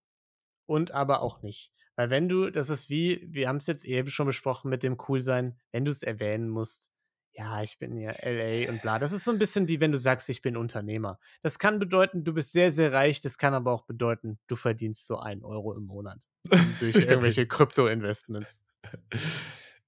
und 0.66 0.92
aber 0.92 1.22
auch 1.22 1.42
nicht. 1.42 1.72
Weil 1.96 2.10
wenn 2.10 2.28
du, 2.28 2.50
das 2.50 2.70
ist 2.70 2.90
wie, 2.90 3.26
wir 3.30 3.48
haben 3.48 3.58
es 3.58 3.68
jetzt 3.68 3.86
eben 3.86 4.10
schon 4.10 4.26
besprochen 4.26 4.70
mit 4.70 4.84
dem 4.84 4.98
Coolsein, 4.98 5.60
wenn 5.72 5.86
du 5.86 5.92
es 5.92 6.04
erwähnen 6.04 6.50
musst, 6.50 6.92
ja, 7.38 7.62
ich 7.62 7.78
bin 7.80 7.98
ja 7.98 8.14
LA 8.22 8.70
und 8.70 8.82
bla. 8.82 8.98
Das 8.98 9.12
ist 9.12 9.26
so 9.26 9.32
ein 9.32 9.38
bisschen 9.38 9.68
wie 9.68 9.82
wenn 9.82 9.92
du 9.92 9.98
sagst, 9.98 10.30
ich 10.30 10.42
bin 10.42 10.56
Unternehmer. 10.56 11.20
Das 11.42 11.60
kann 11.60 11.80
bedeuten, 11.80 12.24
du 12.24 12.34
bist 12.34 12.54
sehr, 12.54 12.72
sehr 12.72 12.94
reich. 12.94 13.20
Das 13.20 13.38
kann 13.38 13.54
aber 13.54 13.74
auch 13.74 13.86
bedeuten, 13.86 14.40
du 14.48 14.56
verdienst 14.56 15.06
so 15.06 15.18
einen 15.18 15.44
Euro 15.44 15.76
im 15.76 15.84
Monat 15.84 16.26
durch 16.80 16.96
irgendwelche 16.96 17.46
Krypto-Investments. 17.46 18.64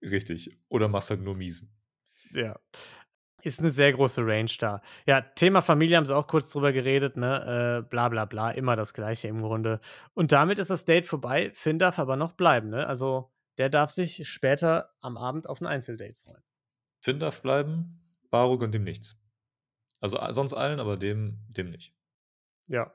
Richtig. 0.01 0.57
Oder 0.67 0.89
machst 0.89 1.09
halt 1.09 1.21
nur 1.21 1.35
miesen. 1.35 1.73
Ja. 2.31 2.59
Ist 3.47 3.59
eine 3.61 3.71
sehr 3.71 3.93
große 3.93 4.21
Range 4.25 4.51
da. 4.59 4.81
Ja, 5.05 5.21
Thema 5.21 5.61
Familie 5.61 5.95
haben 5.95 6.05
sie 6.05 6.13
auch 6.15 6.27
kurz 6.27 6.51
drüber 6.51 6.73
geredet, 6.73 7.15
ne? 7.15 7.81
Äh, 7.85 7.89
bla 7.89 8.09
bla 8.09 8.25
bla, 8.25 8.51
immer 8.51 8.75
das 8.75 8.93
gleiche 8.93 9.29
im 9.29 9.41
Grunde. 9.41 9.79
Und 10.13 10.31
damit 10.33 10.59
ist 10.59 10.69
das 10.69 10.83
Date 10.83 11.07
vorbei. 11.07 11.51
Finn 11.53 11.79
darf 11.79 11.97
aber 11.97 12.17
noch 12.17 12.33
bleiben, 12.33 12.69
ne? 12.69 12.85
Also 12.85 13.31
der 13.57 13.69
darf 13.69 13.89
sich 13.91 14.27
später 14.27 14.89
am 15.01 15.15
Abend 15.17 15.47
auf 15.47 15.61
ein 15.61 15.65
Einzeldate 15.67 16.15
freuen. 16.15 16.43
Finn 16.99 17.19
darf 17.19 17.41
bleiben, 17.41 18.01
Baruk 18.29 18.61
und 18.61 18.73
dem 18.73 18.83
nichts. 18.83 19.23
Also 20.01 20.19
a- 20.19 20.33
sonst 20.33 20.53
allen, 20.53 20.79
aber 20.81 20.97
dem, 20.97 21.39
dem 21.47 21.69
nicht. 21.71 21.93
Ja. 22.67 22.93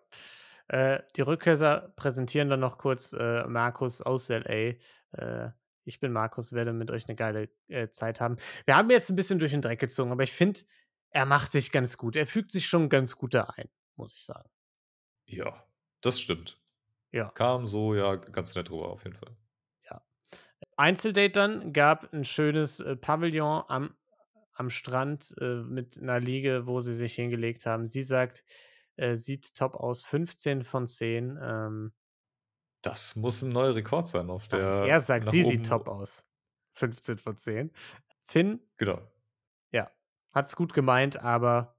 Äh, 0.69 1.01
die 1.17 1.23
Rückkehrer 1.23 1.93
präsentieren 1.97 2.51
dann 2.51 2.61
noch 2.61 2.77
kurz 2.79 3.12
äh, 3.15 3.45
Markus 3.49 4.03
aus 4.03 4.29
LA. 4.29 4.75
Äh, 5.12 5.51
ich 5.85 6.01
bin 6.01 6.12
Markus, 6.12 6.53
werde 6.53 6.73
mit 6.73 6.90
euch 6.90 7.09
eine 7.09 7.16
geile 7.16 7.49
äh, 7.68 7.88
Zeit 7.90 8.21
haben. 8.21 8.37
Wir 8.64 8.77
haben 8.77 8.90
jetzt 8.90 9.11
ein 9.11 9.16
bisschen 9.16 9.38
durch 9.38 9.53
den 9.53 9.62
Dreck 9.62 9.81
gezogen, 9.81 10.12
aber 10.12 10.23
ich 10.23 10.33
finde, 10.33 10.61
er 11.11 11.27
macht 11.27 11.53
sich 11.53 11.73
ganz 11.73 11.97
gut. 11.97 12.16
Er 12.16 12.27
fügt 12.27 12.51
sich 12.51 12.66
schon 12.66 12.88
ganz 12.88 13.16
gut 13.16 13.35
da 13.35 13.45
ein, 13.57 13.68
muss 13.97 14.14
ich 14.14 14.25
sagen. 14.25 14.49
Ja, 15.27 15.66
das 16.01 16.21
stimmt. 16.21 16.59
Ja. 17.11 17.31
Kam 17.31 17.66
so, 17.66 17.95
ja, 17.95 18.16
ganz 18.16 18.55
nett 18.55 18.71
drüber 18.71 18.88
auf 18.88 19.05
jeden 19.05 19.16
Fall. 19.16 19.37
Einzeldate 20.77 21.31
dann 21.31 21.73
gab 21.73 22.12
ein 22.12 22.25
schönes 22.25 22.81
äh, 22.81 22.97
Pavillon 22.97 23.62
am, 23.68 23.95
am 24.55 24.71
Strand 24.71 25.35
äh, 25.40 25.62
mit 25.62 25.99
einer 26.01 26.21
Liege, 26.21 26.66
wo 26.66 26.81
sie 26.81 26.97
sich 26.97 27.14
hingelegt 27.14 27.66
haben. 27.66 27.87
Sie 27.87 28.03
sagt, 28.03 28.45
äh, 28.97 29.16
sieht 29.16 29.55
top 29.55 29.75
aus, 29.75 30.05
15 30.05 30.64
von 30.64 30.87
10. 30.87 31.38
Ähm, 31.40 31.92
Das 32.83 33.16
muss 33.16 33.42
ein 33.42 33.51
neuer 33.53 33.75
Rekord 33.75 34.09
sein 34.09 34.29
auf 34.31 34.49
der. 34.49 34.61
er 34.87 35.01
sagt, 35.01 35.31
sie 35.31 35.45
sieht 35.45 35.66
top 35.66 35.88
aus. 35.88 36.25
15 36.73 37.18
von 37.18 37.37
10. 37.37 37.71
Finn, 38.27 38.61
Genau. 38.77 39.01
ja, 39.71 39.90
hat 40.33 40.47
es 40.47 40.57
gut 40.57 40.73
gemeint, 40.75 41.21
aber 41.23 41.77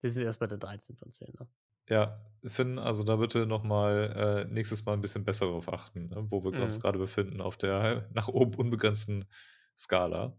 wir 0.00 0.10
sind 0.10 0.24
erst 0.24 0.40
bei 0.40 0.46
der 0.46 0.58
13 0.58 0.96
von 0.96 1.10
10. 1.12 1.32
Ne? 1.38 1.48
Ja, 1.88 2.20
Finn, 2.44 2.78
also 2.78 3.04
da 3.04 3.16
bitte 3.16 3.46
nochmal 3.46 4.44
äh, 4.48 4.52
nächstes 4.52 4.84
Mal 4.84 4.94
ein 4.94 5.00
bisschen 5.00 5.24
besser 5.24 5.46
drauf 5.46 5.72
achten, 5.72 6.08
ne, 6.08 6.26
wo 6.30 6.42
wir 6.44 6.52
uns 6.60 6.76
Mhm. 6.78 6.80
gerade 6.82 6.98
befinden 6.98 7.40
auf 7.40 7.56
der 7.56 8.08
nach 8.12 8.28
oben 8.28 8.54
unbegrenzten 8.56 9.24
Skala. 9.78 10.36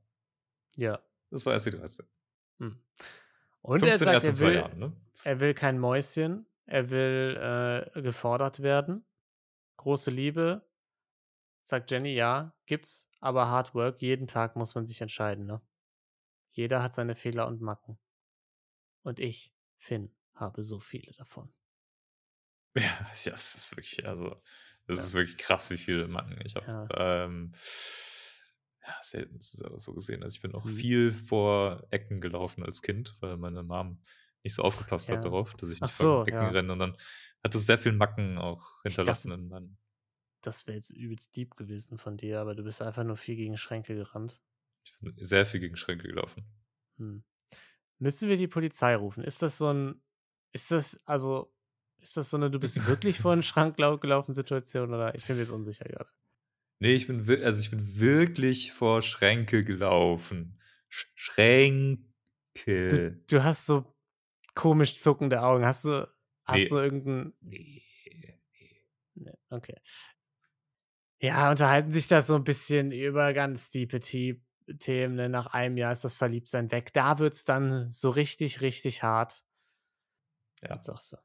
Ja. 0.75 0.99
Das 1.29 1.45
war 1.45 1.53
erst 1.53 1.65
die 1.67 1.71
13. 1.71 2.05
Hm. 2.59 2.83
Und 3.61 3.81
er 3.83 3.97
15 3.97 3.97
sagt, 4.05 4.13
erst 4.13 4.25
in 4.25 4.31
er 4.31 4.35
zwei 4.35 4.45
will, 4.47 4.55
Jahren, 4.55 4.79
ne? 4.79 4.93
Er 5.23 5.39
will 5.39 5.53
kein 5.53 5.79
Mäuschen. 5.79 6.45
Er 6.65 6.89
will 6.89 7.91
äh, 7.95 8.01
gefordert 8.01 8.61
werden. 8.61 9.05
Große 9.83 10.11
Liebe. 10.11 10.65
Sagt 11.59 11.91
Jenny, 11.91 12.13
ja, 12.15 12.55
gibt's. 12.67 13.09
Aber 13.19 13.49
Hard 13.49 13.75
Work, 13.75 14.01
jeden 14.01 14.27
Tag 14.27 14.55
muss 14.55 14.75
man 14.75 14.85
sich 14.85 15.01
entscheiden, 15.01 15.45
ne? 15.45 15.61
Jeder 16.51 16.83
hat 16.83 16.93
seine 16.93 17.15
Fehler 17.15 17.47
und 17.47 17.61
Macken. 17.61 17.99
Und 19.05 19.19
ich, 19.19 19.53
Finn, 19.77 20.15
habe 20.33 20.63
so 20.63 20.79
viele 20.79 21.11
davon. 21.13 21.53
Ja, 22.75 22.81
ja, 23.23 23.31
das 23.31 23.55
ist 23.55 23.75
wirklich, 23.77 24.05
also, 24.05 24.41
das 24.87 24.99
Ja. 24.99 25.05
ist 25.05 25.13
wirklich 25.13 25.37
krass, 25.37 25.69
wie 25.69 25.77
viele 25.77 26.07
Macken 26.07 26.39
ich 26.43 26.55
habe. 26.55 26.67
Ja. 26.67 26.93
Ähm, 26.95 27.49
ja, 28.85 28.95
selten 29.01 29.39
so 29.39 29.93
gesehen. 29.93 30.23
Also 30.23 30.35
ich 30.35 30.41
bin 30.41 30.53
auch 30.55 30.65
Mhm. 30.65 30.69
viel 30.69 31.11
vor 31.13 31.87
Ecken 31.91 32.19
gelaufen 32.21 32.63
als 32.65 32.81
Kind, 32.81 33.15
weil 33.21 33.37
meine 33.37 33.63
Mom 33.63 34.01
nicht 34.43 34.55
so 34.55 34.63
aufgepasst 34.63 35.09
Ja. 35.09 35.13
hat 35.13 35.23
darauf, 35.25 35.53
dass 35.53 35.69
ich 35.69 35.81
nicht 35.81 35.93
so, 35.93 36.25
vor 36.25 36.27
Ecken 36.27 36.49
ja. 36.49 36.49
renne. 36.49 36.73
Und 36.73 36.79
dann 36.79 36.97
hat 37.43 37.55
es 37.55 37.65
sehr 37.65 37.77
viel 37.77 37.91
Macken 37.93 38.37
auch 38.37 38.81
hinterlassen 38.83 39.29
dachte- 39.29 39.41
in 39.41 39.47
meinem. 39.49 39.77
Das 40.41 40.67
wäre 40.67 40.75
jetzt 40.75 40.89
übelst 40.89 41.35
deep 41.37 41.55
gewesen 41.55 41.97
von 41.97 42.17
dir, 42.17 42.41
aber 42.41 42.53
du 42.55 42.63
bist 42.63 42.81
einfach 42.81 43.03
nur 43.05 43.15
viel 43.17 43.35
gegen 43.37 43.55
Schränke 43.57 43.95
gerannt. 43.95 44.41
Ich 44.83 44.93
bin 44.99 45.13
sehr 45.17 45.45
viel 45.45 45.61
gegen 45.61 45.77
Schränke 45.77 46.07
gelaufen. 46.07 46.43
Hm. 46.97 47.23
Müssen 47.99 48.27
wir 48.27 48.35
die 48.35 48.49
Polizei 48.49 48.95
rufen? 48.97 49.23
Ist 49.23 49.41
das 49.41 49.57
so 49.57 49.71
ein, 49.71 50.01
ist 50.51 50.69
das, 50.71 50.99
also, 51.05 51.55
ist 51.99 52.17
das 52.17 52.29
so 52.29 52.35
eine, 52.35 52.51
du 52.51 52.59
bist 52.59 52.85
wirklich 52.87 53.19
vor 53.19 53.31
einen 53.33 53.43
Schrank 53.43 53.77
lau- 53.79 53.97
gelaufen 53.97 54.33
Situation 54.33 54.93
oder 54.93 55.15
ich 55.15 55.25
bin 55.25 55.37
mir 55.37 55.43
jetzt 55.43 55.51
unsicher 55.51 55.85
gerade. 55.85 56.09
Nee, 56.79 56.95
ich 56.95 57.07
bin, 57.07 57.19
also 57.41 57.61
ich 57.61 57.69
bin 57.71 57.97
wirklich 57.97 58.73
vor 58.73 59.01
Schränke 59.01 59.63
gelaufen. 59.63 60.59
Sch 60.89 61.05
Schränke. 61.15 62.03
Du, 62.65 63.11
du 63.27 63.43
hast 63.43 63.65
so 63.65 63.95
komisch 64.55 64.99
zuckende 64.99 65.41
Augen. 65.41 65.65
Hast 65.65 65.85
du, 65.85 66.05
hast 66.45 66.55
Nee. 66.57 66.67
du 66.69 66.77
irgendein. 66.77 67.33
Nee, 67.41 67.83
nee. 68.15 68.39
Nee, 69.15 69.33
okay. 69.49 69.77
Ja, 71.21 71.51
unterhalten 71.51 71.91
sich 71.91 72.07
da 72.07 72.21
so 72.21 72.35
ein 72.35 72.43
bisschen 72.43 72.91
über 72.91 73.33
ganz 73.33 73.69
diepe 73.71 73.99
Themen. 73.99 75.15
Ne? 75.15 75.29
Nach 75.29 75.47
einem 75.47 75.77
Jahr 75.77 75.93
ist 75.93 76.03
das 76.03 76.17
Verliebtsein 76.17 76.71
weg. 76.71 76.91
Da 76.93 77.19
wird 77.19 77.33
es 77.33 77.45
dann 77.45 77.89
so 77.91 78.09
richtig, 78.09 78.61
richtig 78.61 79.03
hart. 79.03 79.43
Ja. 80.61 80.81
Sagst 80.81 81.13
du? 81.13 81.17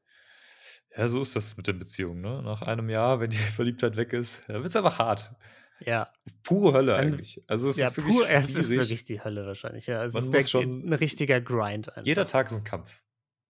ja, 0.97 1.07
so 1.07 1.21
ist 1.21 1.35
das 1.35 1.55
mit 1.57 1.67
den 1.67 1.79
Beziehungen, 1.79 2.21
ne? 2.21 2.41
Nach 2.43 2.61
einem 2.61 2.89
Jahr, 2.89 3.19
wenn 3.19 3.29
die 3.29 3.37
Verliebtheit 3.59 3.95
weg 3.97 4.13
ist, 4.13 4.43
dann 4.47 4.57
wird 4.57 4.67
es 4.67 4.75
einfach 4.75 4.99
hart. 4.99 5.33
Ja, 5.81 6.11
Pure 6.43 6.73
Hölle 6.73 6.91
Dann- 6.97 7.13
eigentlich. 7.13 7.41
Also 7.47 7.69
es 7.69 7.77
ja 7.77 7.87
ist 7.87 7.95
wirklich 7.97 8.15
pur, 8.17 8.29
es 8.29 8.49
ist 8.53 8.69
wirklich 8.69 9.05
die 9.05 9.23
Hölle 9.23 9.45
wahrscheinlich. 9.45 9.87
Ja, 9.87 10.03
es 10.03 10.11
Man 10.13 10.23
ist 10.23 10.33
muss 10.33 10.49
schon- 10.49 10.85
ein 10.89 10.93
richtiger 10.93 11.39
Grind. 11.39 11.87
Einfach. 11.89 12.05
Jeder 12.05 12.25
Tag 12.25 12.47
ist 12.51 12.57
ein 12.57 12.63
Kampf. 12.65 13.01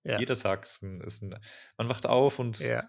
Ja. 0.03 0.17
Jeder 0.19 0.37
Tag 0.37 0.63
ist 0.63 0.81
ein, 0.83 1.01
ist 1.01 1.21
ein. 1.21 1.35
Man 1.77 1.89
wacht 1.89 2.05
auf 2.05 2.39
und 2.39 2.59
Ja. 2.59 2.83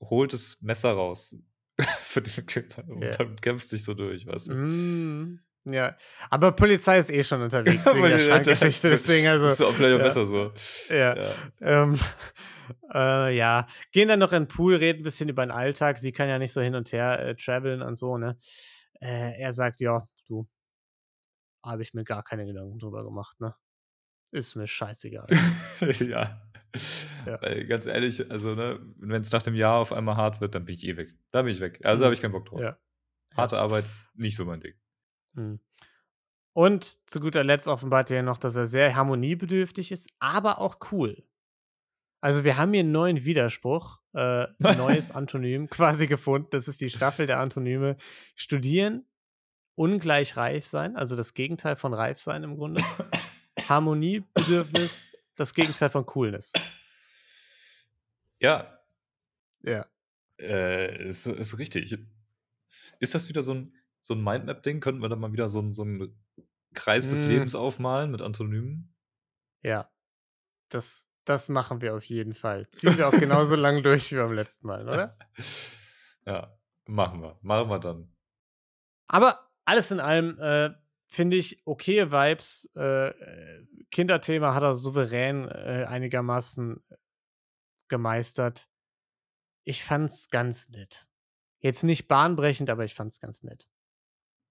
holt 0.00 0.32
das 0.32 0.60
Messer 0.62 0.92
raus. 0.92 1.36
Für 2.00 2.22
den 2.22 2.46
Kind 2.46 2.78
und 2.88 3.02
Ja. 3.02 3.10
dann 3.12 3.36
kämpft 3.36 3.68
sich 3.68 3.84
so 3.84 3.94
durch, 3.94 4.26
weißt 4.26 4.48
du? 4.48 4.54
Mm, 4.54 5.40
ja, 5.64 5.96
aber 6.30 6.52
Polizei 6.52 6.98
ist 6.98 7.10
eh 7.10 7.22
schon 7.22 7.42
unterwegs 7.42 7.84
Ja, 7.84 7.94
wegen 7.94 8.08
der 8.08 8.18
Schrankgeschichte, 8.18 8.90
deswegen 8.90 9.26
also. 9.28 9.46
ist 9.46 9.60
auch 9.62 9.72
vielleicht 9.74 9.94
auch 9.94 9.98
ja. 9.98 10.04
besser 10.04 10.26
so. 10.26 10.52
Ja, 10.88 11.16
Ja. 11.16 11.34
ähm, 11.60 11.98
äh, 12.92 13.36
ja. 13.36 13.66
Gehen 13.92 14.08
dann 14.08 14.18
noch 14.18 14.32
in 14.32 14.44
den 14.44 14.48
Pool, 14.48 14.76
reden 14.76 15.00
ein 15.00 15.04
bisschen 15.04 15.28
über 15.28 15.44
den 15.44 15.50
Alltag. 15.52 15.98
Sie 15.98 16.12
kann 16.12 16.28
ja 16.28 16.38
nicht 16.38 16.52
so 16.52 16.60
hin 16.60 16.74
und 16.74 16.92
her 16.92 17.18
äh, 17.20 17.34
traveln 17.36 17.82
und 17.82 17.96
so, 17.96 18.16
ne? 18.18 18.38
Äh, 19.00 19.40
er 19.40 19.52
sagt, 19.52 19.80
ja, 19.80 20.02
du, 20.26 20.48
habe 21.64 21.82
ich 21.82 21.94
mir 21.94 22.04
gar 22.04 22.22
keine 22.24 22.44
Gedanken 22.46 22.78
drüber 22.78 23.04
gemacht, 23.04 23.38
ne? 23.40 23.54
Ist 24.30 24.56
mir 24.56 24.66
scheißegal. 24.66 25.26
ja. 26.00 26.42
Ja. 27.26 27.40
Weil 27.42 27.66
ganz 27.66 27.86
ehrlich, 27.86 28.30
also, 28.30 28.54
ne, 28.54 28.78
wenn 28.98 29.22
es 29.22 29.32
nach 29.32 29.42
dem 29.42 29.54
Jahr 29.54 29.78
auf 29.78 29.92
einmal 29.92 30.16
hart 30.16 30.40
wird, 30.40 30.54
dann 30.54 30.64
bin 30.66 30.74
ich 30.74 30.84
eh 30.86 30.96
weg. 30.96 31.14
Da 31.30 31.42
bin 31.42 31.52
ich 31.52 31.60
weg. 31.60 31.80
Also 31.84 32.02
Mhm. 32.02 32.04
habe 32.06 32.14
ich 32.14 32.20
keinen 32.22 32.32
Bock 32.32 32.46
drauf. 32.46 32.60
ja. 32.60 32.76
Harte 33.36 33.58
Arbeit, 33.58 33.84
nicht 34.14 34.36
so 34.36 34.44
mein 34.44 34.60
Ding. 34.60 34.74
Hm. 35.36 35.60
Und 36.54 36.98
zu 37.08 37.20
guter 37.20 37.44
Letzt 37.44 37.68
offenbart 37.68 38.10
er 38.10 38.22
noch, 38.22 38.38
dass 38.38 38.56
er 38.56 38.66
sehr 38.66 38.96
harmoniebedürftig 38.96 39.92
ist, 39.92 40.08
aber 40.18 40.60
auch 40.60 40.78
cool. 40.90 41.22
Also 42.20 42.42
wir 42.42 42.56
haben 42.56 42.72
hier 42.72 42.80
einen 42.80 42.90
neuen 42.90 43.24
Widerspruch, 43.24 44.00
äh, 44.14 44.46
ein 44.62 44.76
neues 44.78 45.10
Antonym 45.14 45.68
quasi 45.70 46.06
gefunden. 46.08 46.48
Das 46.50 46.66
ist 46.66 46.80
die 46.80 46.90
Staffel 46.90 47.26
der 47.26 47.38
Antonyme. 47.38 47.96
Studieren, 48.34 49.06
ungleich 49.76 50.36
reif 50.36 50.66
sein, 50.66 50.96
also 50.96 51.14
das 51.14 51.34
Gegenteil 51.34 51.76
von 51.76 51.94
reif 51.94 52.18
sein 52.18 52.42
im 52.42 52.56
Grunde. 52.56 52.82
Harmoniebedürfnis, 53.68 55.12
das 55.36 55.54
Gegenteil 55.54 55.90
von 55.90 56.06
Coolness. 56.06 56.52
Ja, 58.40 58.80
Ja. 59.62 59.86
äh, 60.40 61.08
ist, 61.08 61.26
ist 61.26 61.58
richtig. 61.58 61.98
Ist 63.00 63.14
das 63.14 63.28
wieder 63.28 63.42
so 63.42 63.54
ein, 63.54 63.74
so 64.02 64.14
ein 64.14 64.22
Mindmap-Ding? 64.22 64.80
Könnten 64.80 65.02
wir 65.02 65.08
da 65.08 65.16
mal 65.16 65.32
wieder 65.32 65.48
so 65.48 65.60
ein, 65.60 65.72
so 65.72 65.84
ein 65.84 66.16
Kreis 66.74 67.08
des 67.10 67.24
Lebens 67.24 67.54
aufmalen 67.54 68.10
mit 68.10 68.22
Antonymen. 68.22 68.94
Ja. 69.62 69.90
Das, 70.68 71.08
das 71.24 71.48
machen 71.48 71.80
wir 71.80 71.94
auf 71.94 72.04
jeden 72.04 72.34
Fall. 72.34 72.68
Ziehen 72.70 72.96
wir 72.98 73.08
auch 73.08 73.18
genauso 73.18 73.54
lang 73.56 73.82
durch 73.82 74.12
wie 74.12 74.16
beim 74.16 74.32
letzten 74.32 74.66
Mal, 74.66 74.88
oder? 74.88 75.18
Ja, 76.26 76.58
machen 76.86 77.22
wir. 77.22 77.38
Machen 77.42 77.70
wir 77.70 77.78
dann. 77.78 78.14
Aber 79.08 79.50
alles 79.64 79.90
in 79.90 79.98
allem 80.00 80.38
äh, 80.38 80.70
finde 81.08 81.36
ich 81.36 81.62
okay 81.66 82.10
Vibes. 82.12 82.70
Äh, 82.74 83.12
Kinderthema 83.90 84.54
hat 84.54 84.62
er 84.62 84.74
souverän 84.74 85.48
äh, 85.48 85.84
einigermaßen 85.88 86.82
gemeistert. 87.88 88.68
Ich 89.64 89.84
fand's 89.84 90.28
ganz 90.28 90.68
nett. 90.68 91.08
Jetzt 91.60 91.82
nicht 91.82 92.06
bahnbrechend, 92.06 92.70
aber 92.70 92.84
ich 92.84 92.94
fand's 92.94 93.20
ganz 93.20 93.42
nett. 93.42 93.66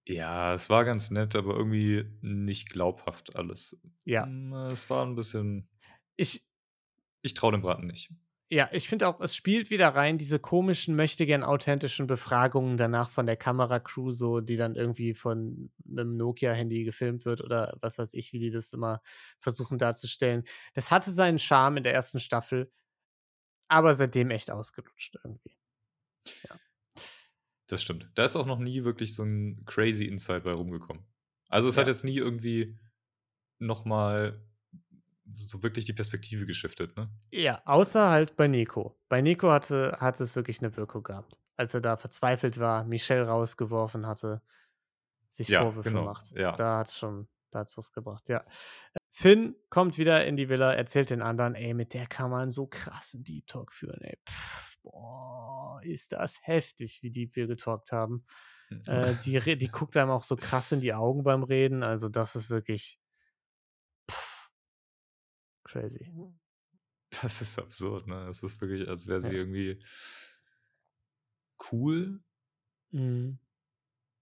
Ja, 0.06 0.54
es 0.54 0.70
war 0.70 0.84
ganz 0.84 1.10
nett, 1.10 1.36
aber 1.36 1.54
irgendwie 1.54 2.04
nicht 2.22 2.70
glaubhaft 2.70 3.36
alles. 3.36 3.78
Ja. 4.04 4.24
Hm, 4.24 4.52
es 4.70 4.88
war 4.90 5.04
ein 5.04 5.14
bisschen. 5.14 5.68
Ich, 6.16 6.44
Ich 7.22 7.34
traue 7.34 7.52
dem 7.52 7.62
Braten 7.62 7.86
nicht. 7.86 8.10
Ja, 8.50 8.68
ich 8.72 8.88
finde 8.88 9.08
auch, 9.08 9.20
es 9.20 9.36
spielt 9.36 9.70
wieder 9.70 9.88
rein, 9.90 10.16
diese 10.18 10.38
komischen, 10.38 10.96
möchtegern 10.96 11.42
authentischen 11.44 12.06
Befragungen 12.06 12.78
danach 12.78 13.10
von 13.10 13.26
der 13.26 13.36
Kameracrew, 13.36 14.10
so, 14.10 14.40
die 14.40 14.56
dann 14.56 14.74
irgendwie 14.74 15.14
von 15.14 15.70
einem 15.88 16.16
Nokia-Handy 16.16 16.84
gefilmt 16.84 17.26
wird 17.26 17.42
oder 17.42 17.76
was 17.80 17.98
weiß 17.98 18.14
ich, 18.14 18.32
wie 18.32 18.38
die 18.38 18.50
das 18.50 18.72
immer 18.72 19.02
versuchen 19.38 19.78
darzustellen. 19.78 20.44
Das 20.74 20.90
hatte 20.90 21.10
seinen 21.12 21.38
Charme 21.38 21.78
in 21.78 21.82
der 21.84 21.94
ersten 21.94 22.20
Staffel, 22.20 22.70
aber 23.68 23.94
seitdem 23.94 24.30
echt 24.30 24.50
ausgelutscht 24.50 25.16
irgendwie. 25.24 25.56
Das 27.66 27.82
stimmt. 27.82 28.10
Da 28.14 28.24
ist 28.24 28.36
auch 28.36 28.46
noch 28.46 28.58
nie 28.58 28.84
wirklich 28.84 29.14
so 29.14 29.22
ein 29.24 29.64
crazy 29.66 30.04
Insight 30.06 30.44
bei 30.44 30.52
rumgekommen. 30.52 31.04
Also 31.48 31.68
es 31.68 31.76
hat 31.76 31.86
Ja. 31.86 31.88
jetzt 31.88 32.04
nie 32.04 32.16
irgendwie 32.16 32.78
nochmal 33.58 34.47
so 35.36 35.62
wirklich 35.62 35.84
die 35.84 35.92
Perspektive 35.92 36.46
geschiftet, 36.46 36.96
ne? 36.96 37.10
Ja, 37.30 37.62
außer 37.66 38.10
halt 38.10 38.36
bei 38.36 38.48
Nico. 38.48 38.98
Bei 39.08 39.20
Nico 39.20 39.50
hatte, 39.50 39.96
hat 40.00 40.20
es 40.20 40.34
wirklich 40.36 40.60
eine 40.60 40.76
Wirkung 40.76 41.02
gehabt. 41.02 41.38
Als 41.56 41.74
er 41.74 41.80
da 41.80 41.96
verzweifelt 41.96 42.58
war, 42.58 42.84
Michelle 42.84 43.26
rausgeworfen 43.26 44.06
hatte, 44.06 44.42
sich 45.28 45.48
Ja, 45.48 45.60
Vorwürfe 45.62 45.90
genau, 45.90 46.04
macht. 46.04 46.30
ja. 46.32 46.52
Da 46.56 46.78
hat 46.78 46.90
schon, 46.92 47.28
da 47.50 47.60
hat's 47.60 47.76
was 47.76 47.92
gebracht, 47.92 48.28
ja. 48.28 48.44
Finn 49.10 49.56
kommt 49.68 49.98
wieder 49.98 50.24
in 50.26 50.36
die 50.36 50.48
Villa, 50.48 50.72
erzählt 50.72 51.10
den 51.10 51.22
anderen, 51.22 51.54
ey, 51.54 51.74
mit 51.74 51.92
der 51.94 52.06
kann 52.06 52.30
man 52.30 52.50
so 52.50 52.66
krassen 52.66 53.24
Deep 53.24 53.46
Talk 53.46 53.72
führen, 53.72 54.00
ey. 54.02 54.18
Pff, 54.28 54.78
boah, 54.82 55.80
ist 55.82 56.12
das 56.12 56.38
heftig, 56.42 57.02
wie 57.02 57.10
deep 57.10 57.34
wir 57.36 57.46
getalkt 57.46 57.92
haben. 57.92 58.24
Äh, 58.86 59.14
die, 59.24 59.40
die 59.58 59.68
guckt 59.68 59.96
einem 59.96 60.10
auch 60.10 60.22
so 60.22 60.36
krass 60.36 60.72
in 60.72 60.80
die 60.80 60.94
Augen 60.94 61.24
beim 61.24 61.42
Reden. 61.42 61.82
Also, 61.82 62.08
das 62.08 62.36
ist 62.36 62.50
wirklich 62.50 62.98
crazy. 65.68 66.10
Das 67.22 67.40
ist 67.40 67.58
absurd, 67.58 68.06
ne? 68.06 68.28
Es 68.28 68.42
ist 68.42 68.60
wirklich, 68.60 68.86
als 68.88 69.06
wäre 69.06 69.22
sie 69.22 69.30
Ja. 69.32 69.38
irgendwie 69.38 69.82
cool 71.72 72.22
Mhm. 72.90 73.38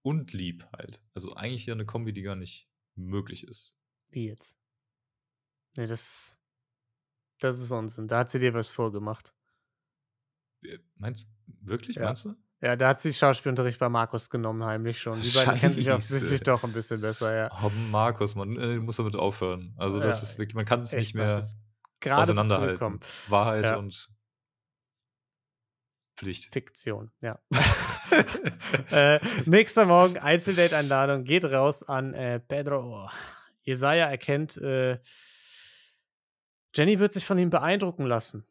und 0.03 0.33
lieb 0.33 0.65
halt. 0.71 1.03
Also 1.13 1.35
eigentlich 1.35 1.65
ja 1.65 1.73
eine 1.73 1.85
Kombi, 1.85 2.13
die 2.13 2.21
gar 2.21 2.35
nicht 2.35 2.69
möglich 2.95 3.45
ist. 3.45 3.75
Wie 4.09 4.27
jetzt? 4.27 4.57
Nee, 5.75 5.85
das, 5.87 6.39
das 7.39 7.59
ist 7.59 7.71
Unsinn. 7.71 8.07
Da 8.07 8.19
hat 8.19 8.29
sie 8.31 8.39
dir 8.39 8.53
was 8.53 8.69
vorgemacht. 8.69 9.33
Äh, 10.63 10.79
Meinst 10.95 11.29
wirklich? 11.45 11.97
Ja. 11.97 12.05
Meinst 12.05 12.25
du? 12.25 12.35
Ja, 12.59 12.75
da 12.75 12.89
hat 12.89 12.99
sie 12.99 13.13
Schauspielunterricht 13.13 13.77
bei 13.79 13.87
Markus 13.87 14.29
genommen, 14.31 14.63
heimlich 14.65 14.99
schon. 14.99 15.21
Die 15.21 15.29
beiden 15.29 15.55
kennen 15.57 15.75
sich 15.75 15.91
offensichtlich 15.91 16.41
doch 16.41 16.63
ein 16.63 16.73
bisschen 16.73 17.01
besser, 17.01 17.35
ja. 17.35 17.51
Oh, 17.63 17.69
Markus, 17.69 18.33
man 18.33 18.57
äh, 18.57 18.77
muss 18.77 18.97
damit 18.97 19.15
aufhören. 19.15 19.75
Also 19.77 19.99
das 19.99 20.21
Ja, 20.21 20.27
ist 20.29 20.37
wirklich, 20.39 20.55
man 20.55 20.65
kann 20.65 20.81
es 20.81 20.91
nicht 20.91 21.13
mehr 21.13 21.43
auseinanderhalten. 22.03 22.99
Wahrheit 23.27 23.65
Ja. 23.65 23.75
und 23.75 24.09
Pflicht. 26.17 26.51
Fiktion, 26.51 27.11
ja. 27.21 27.39
äh, 28.91 29.19
nächster 29.45 29.85
Morgen, 29.85 30.17
Einzeldate-Einladung, 30.17 31.25
geht 31.25 31.45
raus 31.45 31.83
an 31.83 32.13
äh, 32.15 32.39
Pedro. 32.39 33.09
Jesaja 33.61 34.07
erkennt, 34.07 34.57
äh, 34.57 34.99
Jenny 36.73 36.97
wird 36.99 37.13
sich 37.13 37.25
von 37.25 37.37
ihm 37.37 37.49
beeindrucken 37.49 38.05
lassen. 38.05 38.45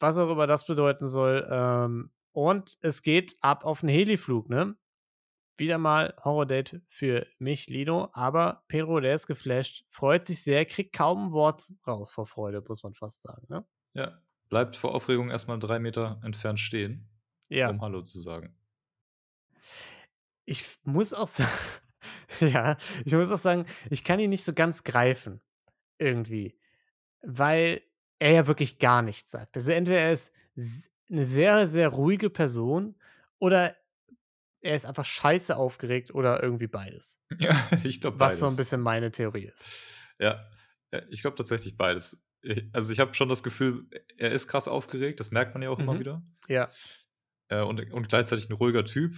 Was 0.00 0.16
auch 0.18 0.30
immer 0.30 0.46
das 0.48 0.66
bedeuten 0.66 1.06
soll. 1.06 1.46
Ähm, 1.48 2.10
und 2.32 2.78
es 2.80 3.02
geht 3.02 3.36
ab 3.40 3.64
auf 3.64 3.80
den 3.80 3.88
Heliflug, 3.88 4.48
ne? 4.48 4.76
Wieder 5.58 5.78
mal 5.78 6.14
Horror-Date 6.24 6.80
für 6.88 7.26
mich, 7.38 7.68
Lino. 7.68 8.08
Aber 8.12 8.64
Pedro, 8.68 9.00
der 9.00 9.14
ist 9.14 9.26
geflasht, 9.26 9.84
freut 9.90 10.24
sich 10.24 10.42
sehr, 10.42 10.64
kriegt 10.64 10.94
kaum 10.94 11.26
ein 11.26 11.32
Wort 11.32 11.72
raus 11.86 12.12
vor 12.12 12.26
Freude, 12.26 12.64
muss 12.66 12.82
man 12.82 12.94
fast 12.94 13.22
sagen, 13.22 13.46
ne? 13.48 13.64
Ja. 13.94 14.18
Bleibt 14.48 14.76
vor 14.76 14.94
Aufregung 14.94 15.30
erstmal 15.30 15.58
drei 15.58 15.78
Meter 15.78 16.20
entfernt 16.22 16.60
stehen, 16.60 17.08
Ja. 17.48 17.70
um 17.70 17.80
Hallo 17.80 18.02
zu 18.02 18.20
sagen. 18.20 18.54
Ich 20.44 20.64
muss 20.82 21.14
auch 21.14 21.26
sagen, 21.26 21.50
ja, 22.40 22.76
ich 23.04 23.12
muss 23.12 23.30
auch 23.30 23.38
sagen, 23.38 23.66
ich 23.90 24.04
kann 24.04 24.18
ihn 24.18 24.30
nicht 24.30 24.44
so 24.44 24.52
ganz 24.52 24.84
greifen. 24.84 25.40
Irgendwie. 25.98 26.58
Weil 27.22 27.82
er 28.18 28.32
ja 28.32 28.46
wirklich 28.46 28.78
gar 28.78 29.02
nichts 29.02 29.30
sagt. 29.30 29.56
Also 29.56 29.70
entweder 29.70 30.00
er 30.00 30.12
ist 30.12 30.32
eine 31.10 31.24
sehr, 31.26 31.68
sehr 31.68 31.88
ruhige 31.88 32.30
Person 32.30 32.96
oder 33.38 33.76
er 34.60 34.74
ist 34.76 34.86
einfach 34.86 35.04
scheiße 35.04 35.56
aufgeregt 35.56 36.14
oder 36.14 36.42
irgendwie 36.42 36.68
beides. 36.68 37.20
Ja, 37.38 37.56
ich 37.82 38.00
glaube 38.00 38.18
Was 38.20 38.34
beides. 38.34 38.40
so 38.40 38.46
ein 38.46 38.56
bisschen 38.56 38.80
meine 38.80 39.10
Theorie 39.10 39.46
ist. 39.46 39.64
Ja, 40.18 40.48
ich 41.10 41.22
glaube 41.22 41.36
tatsächlich 41.36 41.76
beides. 41.76 42.22
Also 42.72 42.92
ich 42.92 43.00
habe 43.00 43.14
schon 43.14 43.28
das 43.28 43.42
Gefühl, 43.42 43.86
er 44.16 44.30
ist 44.32 44.46
krass 44.48 44.68
aufgeregt, 44.68 45.20
das 45.20 45.30
merkt 45.30 45.54
man 45.54 45.62
ja 45.62 45.70
auch 45.70 45.78
immer 45.78 45.94
Mhm. 45.94 46.00
wieder. 46.00 46.22
Ja. 46.48 46.70
Äh, 47.48 47.62
und, 47.62 47.92
und 47.92 48.08
gleichzeitig 48.08 48.48
ein 48.48 48.52
ruhiger 48.54 48.84
Typ, 48.84 49.16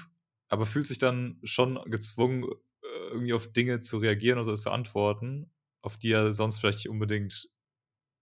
aber 0.48 0.66
fühlt 0.66 0.86
sich 0.86 0.98
dann 0.98 1.40
schon 1.42 1.78
gezwungen, 1.90 2.44
äh, 2.44 3.08
irgendwie 3.10 3.32
auf 3.34 3.52
Dinge 3.52 3.80
zu 3.80 3.98
reagieren 3.98 4.38
oder 4.38 4.54
zu 4.56 4.70
antworten, 4.70 5.50
auf 5.82 5.96
die 5.98 6.12
er 6.12 6.32
sonst 6.32 6.58
vielleicht 6.58 6.78
nicht 6.78 6.88
unbedingt 6.88 7.48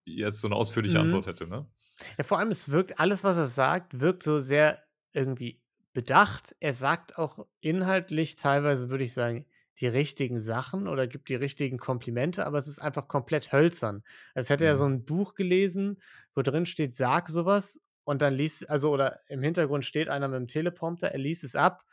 jetzt 0.05 0.41
so 0.41 0.49
eine 0.49 0.57
ausführliche 0.57 0.99
Mhm. 0.99 1.05
Antwort 1.05 1.27
hätte, 1.27 1.47
ne? 1.47 1.71
Ja, 2.19 2.25
vor 2.25 2.39
allem, 2.39 2.51
es 2.51 2.71
wirkt, 2.71 2.99
alles, 3.01 3.25
was 3.25 3.37
er 3.37 3.47
sagt, 3.47 4.01
wirkt 4.01 4.23
so 4.23 4.41
sehr 4.41 4.83
irgendwie 5.13 5.61
bedacht. 5.93 6.55
Er 6.61 6.73
sagt 6.73 7.19
auch 7.19 7.47
inhaltlich 7.61 8.37
teilweise, 8.37 8.89
würde 8.91 9.05
ich 9.05 9.13
sagen, 9.13 9.47
die 9.81 9.87
richtigen 9.87 10.41
Sachen 10.41 10.87
oder 10.89 11.07
gibt 11.07 11.29
die 11.29 11.35
richtigen 11.35 11.79
Komplimente, 11.79 12.47
aber 12.47 12.59
es 12.59 12.69
ist 12.69 12.79
einfach 12.81 13.09
komplett 13.09 13.53
hölzern. 13.53 14.03
Als 14.35 14.51
hätte 14.51 14.67
er 14.67 14.75
Mhm. 14.75 14.79
so 14.79 14.87
ein 14.87 15.05
Buch 15.05 15.35
gelesen, 15.35 16.01
wo 16.35 16.43
drin 16.43 16.67
steht, 16.67 16.95
sag 16.95 17.29
sowas 17.31 17.81
und 18.05 18.23
dann 18.23 18.35
liest, 18.35 18.69
also 18.71 18.91
oder 18.93 19.21
im 19.29 19.43
Hintergrund 19.43 19.85
steht 19.85 20.09
einer 20.09 20.29
mit 20.29 20.37
dem 20.39 20.49
Teleprompter, 20.49 21.09
er 21.09 21.19
liest 21.19 21.45
es 21.45 21.57
ab 21.57 21.85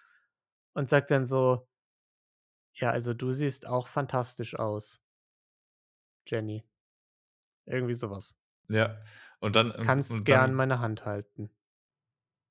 und 0.74 0.90
sagt 0.90 1.12
dann 1.12 1.26
so, 1.26 1.68
ja, 2.74 2.90
also 2.90 3.14
du 3.14 3.32
siehst 3.32 3.68
auch 3.68 3.88
fantastisch 3.88 4.56
aus, 4.56 5.02
Jenny. 6.26 6.64
Irgendwie 7.66 7.94
sowas. 7.94 8.36
Ja. 8.70 9.02
Und 9.40 9.56
dann. 9.56 9.72
und- 9.72 9.86
Kannst 9.86 10.12
und 10.12 10.26
gern 10.26 10.42
dann, 10.42 10.54
meine 10.56 10.80
Hand 10.80 11.06
halten. 11.06 11.50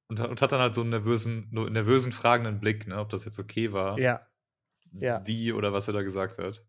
und, 0.08 0.20
und 0.20 0.40
hat 0.42 0.52
dann 0.52 0.60
halt 0.60 0.74
so 0.74 0.80
einen 0.82 0.90
nervösen, 0.90 1.48
nervösen, 1.50 2.12
fragenden 2.12 2.60
Blick, 2.60 2.86
ne, 2.86 2.98
ob 2.98 3.08
das 3.10 3.24
jetzt 3.24 3.38
okay 3.38 3.72
war. 3.72 3.98
Ja. 3.98 4.26
ja. 4.92 5.22
Wie 5.26 5.52
oder 5.52 5.72
was 5.72 5.86
er 5.88 5.94
da 5.94 6.02
gesagt 6.02 6.38
hat. 6.38 6.64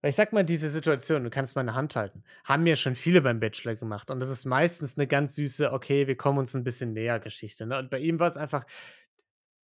Weil 0.00 0.10
ich 0.10 0.16
sag 0.16 0.32
mal, 0.34 0.44
diese 0.44 0.68
Situation, 0.68 1.24
du 1.24 1.30
kannst 1.30 1.56
meine 1.56 1.74
Hand 1.74 1.96
halten, 1.96 2.24
haben 2.44 2.66
ja 2.66 2.76
schon 2.76 2.94
viele 2.94 3.22
beim 3.22 3.40
Bachelor 3.40 3.74
gemacht. 3.74 4.10
Und 4.10 4.20
das 4.20 4.28
ist 4.28 4.44
meistens 4.44 4.98
eine 4.98 5.06
ganz 5.06 5.34
süße, 5.34 5.72
okay, 5.72 6.06
wir 6.06 6.16
kommen 6.16 6.38
uns 6.38 6.54
ein 6.54 6.62
bisschen 6.64 6.92
näher 6.92 7.18
Geschichte. 7.20 7.64
Ne? 7.66 7.78
Und 7.78 7.90
bei 7.90 7.98
ihm 8.00 8.18
war 8.20 8.28
es 8.28 8.36
einfach 8.36 8.66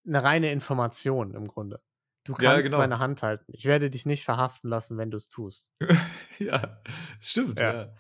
eine 0.08 0.24
reine 0.24 0.52
Information 0.54 1.34
im 1.34 1.48
Grunde. 1.48 1.82
Du 2.24 2.34
Ja, 2.40 2.52
kannst 2.54 2.68
genau. 2.68 2.78
meine 2.78 3.00
Hand 3.00 3.22
halten. 3.22 3.52
Ich 3.54 3.66
werde 3.66 3.90
dich 3.90 4.06
nicht 4.06 4.24
verhaften 4.24 4.70
lassen, 4.70 4.98
wenn 4.98 5.12
du 5.12 5.18
es 5.18 5.28
tust. 5.30 5.74
ja, 6.40 6.82
stimmt, 7.20 7.60
Ja. 7.60 7.74
ja. 7.74 7.82
Ja. 7.84 7.94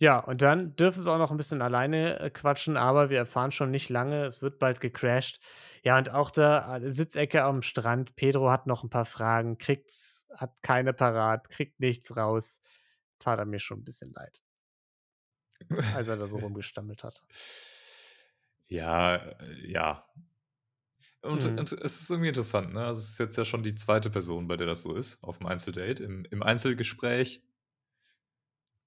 Ja, 0.00 0.20
und 0.20 0.42
dann 0.42 0.76
dürfen 0.76 1.02
sie 1.02 1.10
auch 1.10 1.18
noch 1.18 1.32
ein 1.32 1.36
bisschen 1.36 1.60
alleine 1.60 2.20
äh, 2.20 2.30
quatschen, 2.30 2.76
aber 2.76 3.10
wir 3.10 3.18
erfahren 3.18 3.50
schon 3.50 3.70
nicht 3.72 3.88
lange, 3.88 4.24
es 4.26 4.42
wird 4.42 4.58
bald 4.60 4.80
gecrashed. 4.80 5.40
Ja, 5.82 5.98
und 5.98 6.12
auch 6.12 6.30
da 6.30 6.76
äh, 6.78 6.90
Sitzecke 6.92 7.42
am 7.42 7.62
Strand. 7.62 8.14
Pedro 8.14 8.50
hat 8.50 8.66
noch 8.66 8.84
ein 8.84 8.90
paar 8.90 9.06
Fragen, 9.06 9.58
kriegt, 9.58 9.90
hat 10.34 10.54
keine 10.62 10.92
parat, 10.92 11.48
kriegt 11.50 11.80
nichts 11.80 12.16
raus. 12.16 12.60
Tat 13.18 13.40
er 13.40 13.44
mir 13.46 13.58
schon 13.58 13.80
ein 13.80 13.84
bisschen 13.84 14.12
leid, 14.12 14.40
als 15.90 16.08
er 16.08 16.16
da 16.16 16.26
so 16.28 16.38
rumgestammelt 16.38 17.02
hat. 17.04 17.22
Ja, 18.68 19.16
äh, 19.16 19.70
ja. 19.70 20.04
Und, 21.20 21.44
Mhm. 21.44 21.58
und 21.58 21.72
es 21.72 22.00
ist 22.00 22.10
irgendwie 22.10 22.28
interessant, 22.28 22.72
ne? 22.72 22.84
Also 22.86 23.00
es 23.00 23.10
ist 23.10 23.18
jetzt 23.18 23.36
ja 23.36 23.44
schon 23.44 23.62
die 23.62 23.74
zweite 23.74 24.08
Person, 24.10 24.46
bei 24.46 24.56
der 24.56 24.66
das 24.66 24.82
so 24.82 24.94
ist, 24.94 25.22
auf 25.22 25.38
dem 25.38 25.46
Einzeldate, 25.46 26.02
im, 26.04 26.24
im 26.30 26.42
Einzelgespräch, 26.42 27.42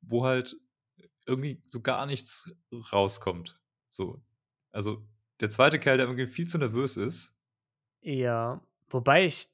wo 0.02 0.26
halt 0.26 0.56
irgendwie 1.26 1.62
so 1.68 1.82
gar 1.82 2.06
nichts 2.06 2.52
rauskommt. 2.92 3.60
So. 3.90 4.22
Also 4.72 5.06
der 5.40 5.50
zweite 5.50 5.80
Kerl, 5.80 5.98
der 5.98 6.08
irgendwie 6.08 6.28
viel 6.28 6.48
zu 6.48 6.58
nervös 6.58 6.98
ist. 6.98 7.36
Ja, 8.04 8.62
wobei 8.90 9.26
ich 9.26 9.50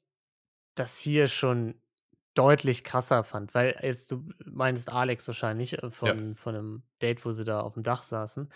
das 0.74 0.98
hier 0.98 1.28
schon 1.28 1.80
deutlich 2.34 2.84
krasser 2.84 3.24
fand, 3.24 3.52
weil 3.54 3.76
jetzt 3.82 4.12
du 4.12 4.28
meinst 4.44 4.90
Alex 4.92 5.26
wahrscheinlich 5.26 5.74
äh, 5.74 5.80
Ja. 5.82 5.90
von, 5.90 6.36
von 6.36 6.54
einem 6.54 6.82
Date, 7.02 7.24
wo 7.24 7.32
sie 7.32 7.44
da 7.44 7.60
auf 7.60 7.74
dem 7.74 7.82
Dach 7.82 8.02
saßen. 8.02 8.48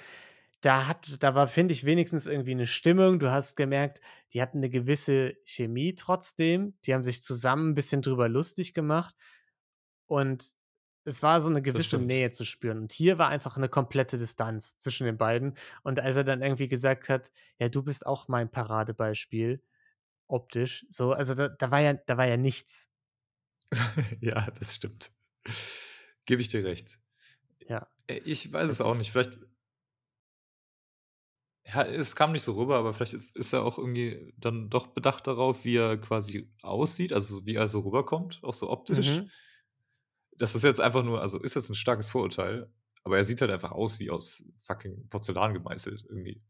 Da 0.61 0.87
hat, 0.87 1.21
da 1.23 1.35
war, 1.35 1.49
finde 1.49 1.73
ich, 1.75 1.85
wenigstens 1.85 2.27
irgendwie 2.27 2.53
eine 2.53 2.69
Stimmung. 2.69 3.19
Du 3.19 3.33
hast 3.33 3.57
gemerkt, 3.57 4.01
die 4.33 4.41
hatten 4.41 4.59
eine 4.59 4.71
gewisse 4.71 5.37
Chemie 5.45 5.97
trotzdem. 5.97 6.79
Die 6.85 6.95
haben 6.95 7.03
sich 7.03 7.21
zusammen 7.23 7.71
ein 7.71 7.75
bisschen 7.75 8.01
drüber 8.03 8.29
lustig 8.29 8.73
gemacht. 8.73 9.17
Und 10.07 10.55
es 11.05 11.23
war 11.23 11.41
so 11.41 11.51
eine 11.51 11.63
gewisse. 11.63 11.99
Nähe 11.99 12.31
zu 12.31 12.45
spüren. 12.45 12.79
Und 12.79 12.93
hier 12.93 13.19
war 13.19 13.29
einfach 13.29 13.57
eine 13.57 13.69
komplette 13.69 14.19
Distanz 14.19 14.77
zwischen 14.77 15.05
den 15.05 15.19
beiden. 15.19 15.55
Und 15.83 16.01
als 16.01 16.17
er 16.17 16.25
dann 16.25 16.43
irgendwie 16.43 16.69
gesagt 16.69 17.09
hat, 17.09 17.33
ja, 17.59 17.69
du 17.69 17.83
bist 17.83 18.07
auch 18.07 18.29
mein 18.29 18.51
Paradebeispiel, 18.51 19.63
optisch, 20.29 20.87
so, 20.89 21.13
also 21.13 21.35
da, 21.35 21.49
da 21.49 21.71
war 21.71 21.81
ja, 21.81 21.95
da 21.95 22.17
war 22.17 22.27
ja 22.27 22.37
nichts. 22.37 22.89
ja, 24.21 24.51
das 24.59 24.75
stimmt. 24.75 25.13
Gebe 26.25 26.41
ich 26.41 26.49
dir 26.49 26.65
recht. 26.65 26.99
Ja. 27.67 27.89
Ich 28.07 28.53
weiß 28.53 28.63
Das 28.63 28.73
es 28.73 28.81
auch 28.81 28.95
nicht. 28.95 29.11
Vielleicht. 29.11 29.39
Ja, 31.67 31.85
es 31.85 32.17
kam 32.17 32.33
nicht 32.33 32.43
so 32.43 32.55
rüber, 32.55 32.77
aber 32.79 32.93
vielleicht 32.93 33.15
ist 33.15 33.53
er 33.53 33.63
auch 33.65 33.79
irgendwie 33.79 34.35
dann 34.37 34.69
doch 34.69 34.89
bedacht 34.89 35.27
darauf, 35.27 35.65
wie 35.65 35.77
er 35.77 35.97
quasi 35.97 36.53
aussieht, 36.61 37.13
also 37.13 37.47
wie 37.47 37.55
er 37.55 37.69
so 37.69 37.81
rüberkommt, 37.81 38.41
auch 38.43 38.55
so 38.55 38.69
optisch. 38.69 39.11
Mhm. 39.11 39.31
Das 40.43 40.57
ist 40.57 40.65
jetzt 40.65 40.81
einfach 40.81 41.05
nur, 41.05 41.21
also 41.21 41.39
ist 41.39 41.55
jetzt 41.55 41.71
ein 41.71 41.77
starkes 41.77 42.11
Vorurteil, 42.11 42.69
aber 43.05 43.17
er 43.17 43.23
sieht 43.23 43.41
halt 43.41 43.51
einfach 43.53 43.71
aus 43.71 44.01
wie 44.01 44.11
aus 44.11 44.45
fucking 44.59 45.09
Porzellan 45.09 45.55
gemeißelt 45.55 46.05
irgendwie. 46.09 46.43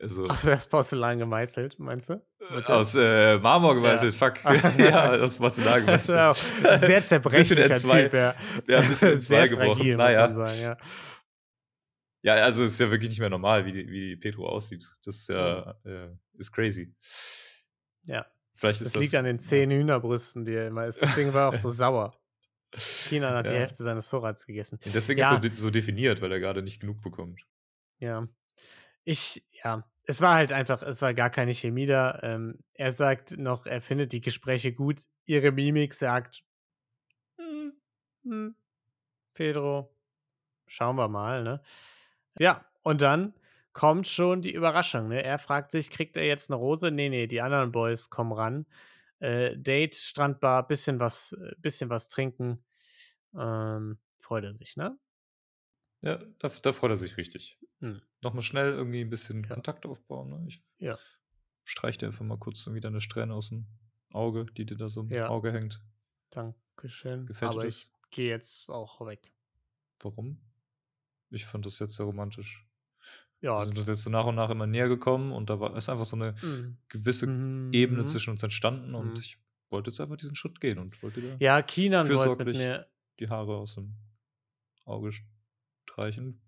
Also 0.00 0.26
Ach, 0.28 0.44
das 0.44 0.68
Porzellan 0.68 1.18
gemeißelt, 1.18 1.78
meinst 1.78 2.10
du? 2.10 2.22
Mit 2.54 2.68
der- 2.68 2.76
aus 2.76 2.94
äh, 2.94 3.38
Marmor 3.38 3.74
gemeißelt, 3.74 4.14
fuck. 4.14 4.34
ja, 4.78 5.12
aus 5.14 5.38
Porzellan 5.38 5.86
Das 5.86 6.02
ist 6.02 6.06
gemeißelt. 6.08 6.80
sehr 6.80 7.02
zerbrechlicher 7.06 7.78
Typ, 7.80 8.12
ja. 8.12 8.34
Ja, 8.68 8.80
ein 8.80 8.88
bisschen 8.88 9.12
in 9.14 9.20
zwei 9.22 9.34
sehr 9.36 9.48
gebrochen. 9.48 9.76
fragil, 9.76 9.96
Naja. 9.96 10.32
sagen, 10.34 10.60
ja. 10.60 10.76
Ja, 12.22 12.34
also 12.44 12.64
es 12.64 12.72
ist 12.72 12.80
ja 12.80 12.90
wirklich 12.90 13.08
nicht 13.10 13.20
mehr 13.20 13.30
normal, 13.30 13.64
wie, 13.64 13.72
die, 13.72 13.88
wie 13.90 14.16
Petro 14.16 14.46
aussieht. 14.48 14.84
Das 15.04 15.16
ist 15.16 15.28
ja 15.28 15.74
äh, 15.84 16.10
ist 16.34 16.52
crazy. 16.52 16.94
Ja, 18.04 18.26
Vielleicht 18.56 18.80
das 18.80 18.88
ist 18.88 18.96
das. 18.96 19.02
liegt 19.02 19.14
an 19.14 19.24
den 19.24 19.38
zehn 19.38 19.70
Hühnerbrüsten, 19.70 20.44
die 20.44 20.52
er 20.54 20.66
immer 20.66 20.86
isst. 20.86 21.00
Deswegen 21.00 21.32
war 21.32 21.42
er 21.42 21.48
auch 21.50 21.56
so 21.56 21.70
sauer. 21.70 22.14
China 22.76 23.34
hat 23.34 23.46
die 23.46 23.50
Ja. 23.50 23.56
Hälfte 23.58 23.82
seines 23.82 24.08
Vorrats 24.08 24.46
gegessen. 24.46 24.78
Ja, 24.84 24.92
deswegen 24.92 25.20
Ja. 25.20 25.36
ist 25.36 25.44
er 25.44 25.50
so, 25.54 25.62
so 25.62 25.70
definiert, 25.70 26.20
weil 26.20 26.32
er 26.32 26.40
gerade 26.40 26.62
nicht 26.62 26.80
genug 26.80 27.02
bekommt. 27.02 27.42
Ja. 27.98 28.28
Ich, 29.04 29.44
ja, 29.64 29.84
es 30.04 30.20
war 30.20 30.34
halt 30.34 30.52
einfach, 30.52 30.82
es 30.82 31.00
war 31.02 31.14
gar 31.14 31.30
keine 31.30 31.54
Chemie 31.54 31.86
da. 31.86 32.18
Ähm, 32.22 32.58
er 32.74 32.92
sagt 32.92 33.36
noch, 33.38 33.66
er 33.66 33.80
findet 33.80 34.12
die 34.12 34.20
Gespräche 34.20 34.72
gut. 34.72 35.02
Ihre 35.26 35.52
Mimik 35.52 35.94
sagt, 35.94 36.44
hm, 37.36 37.72
hm, 38.24 38.54
Pedro, 39.34 39.94
schauen 40.66 40.96
wir 40.96 41.08
mal, 41.08 41.42
ne? 41.42 41.62
Ja, 42.38 42.64
und 42.82 43.00
dann 43.02 43.34
kommt 43.72 44.08
schon 44.08 44.42
die 44.42 44.52
Überraschung, 44.52 45.08
ne? 45.08 45.22
Er 45.22 45.38
fragt 45.38 45.70
sich, 45.70 45.90
kriegt 45.90 46.16
er 46.16 46.24
jetzt 46.26 46.50
eine 46.50 46.56
Rose? 46.56 46.90
Nee, 46.90 47.08
nee, 47.08 47.26
die 47.26 47.40
anderen 47.40 47.72
Boys 47.72 48.10
kommen 48.10 48.32
ran. 48.32 48.66
Äh, 49.20 49.56
Date, 49.56 49.94
Strandbar, 49.96 50.66
bisschen 50.66 51.00
was, 51.00 51.32
äh, 51.32 51.54
bisschen 51.58 51.90
was 51.90 52.08
trinken. 52.08 52.64
Ähm, 53.36 53.98
freut 54.20 54.44
er 54.44 54.54
sich, 54.54 54.76
ne? 54.76 54.98
Ja, 56.00 56.16
da, 56.38 56.48
da 56.48 56.72
freut 56.72 56.90
er 56.90 56.96
sich 56.96 57.16
richtig. 57.16 57.58
Hm. 57.80 58.00
Nochmal 58.22 58.42
schnell 58.42 58.72
irgendwie 58.72 59.00
ein 59.00 59.10
bisschen 59.10 59.44
Ja. 59.44 59.54
Kontakt 59.54 59.86
aufbauen. 59.86 60.30
Ne? 60.30 60.44
Ich 60.48 60.62
Ja. 60.78 60.98
streich 61.64 61.98
dir 61.98 62.06
einfach 62.06 62.24
mal 62.24 62.38
kurz 62.38 62.62
so 62.62 62.74
wieder 62.74 62.88
eine 62.88 63.00
Strähne 63.00 63.34
aus 63.34 63.48
dem 63.48 63.66
Auge, 64.12 64.46
die 64.46 64.64
dir 64.64 64.76
da 64.76 64.88
so 64.88 65.00
im 65.00 65.10
Ja. 65.10 65.28
Auge 65.28 65.52
hängt. 65.52 65.82
Dankeschön. 66.30 67.26
Gefällt 67.26 67.50
dir 67.52 67.54
Aber 67.56 67.64
das? 67.64 67.76
ich 67.76 68.10
gehe 68.10 68.28
jetzt 68.28 68.68
auch 68.70 69.00
weg. 69.04 69.32
Warum? 70.00 70.40
Ich 71.30 71.44
fand 71.44 71.66
das 71.66 71.78
jetzt 71.78 71.96
sehr 71.96 72.06
romantisch. 72.06 72.66
Ja, 73.42 73.58
Wir 73.58 73.66
sind 73.66 73.78
uns 73.78 73.88
jetzt 73.88 74.02
so 74.02 74.10
nach 74.10 74.26
und 74.26 74.34
nach 74.36 74.50
immer 74.50 74.66
näher 74.66 74.88
gekommen 74.88 75.32
und 75.32 75.50
da 75.50 75.58
war 75.60 75.76
ist 75.76 75.88
einfach 75.88 76.04
so 76.04 76.16
eine 76.16 76.34
Mhm. 76.42 76.78
gewisse 76.88 77.26
Ebene 77.72 78.04
Mhm. 78.04 78.06
zwischen 78.06 78.30
uns 78.30 78.42
entstanden 78.42 78.94
und 78.94 79.18
Mhm. 79.18 79.20
ich 79.20 79.38
wollte 79.70 79.90
jetzt 79.90 80.00
einfach 80.00 80.16
diesen 80.16 80.36
Schritt 80.36 80.60
gehen 80.60 80.78
und 80.78 81.02
wollte 81.02 81.20
dir 81.20 81.40
Ja, 81.40 81.62
Kinan 81.62 82.12
wollte 82.14 82.36
mit 82.38 82.52
fürsorglich 82.52 82.58
mir. 82.58 82.88
die 83.20 83.28
Haare 83.28 83.56
aus 83.56 83.74
dem 83.76 83.96
Auge 84.84 85.12
streichen. 85.86 86.40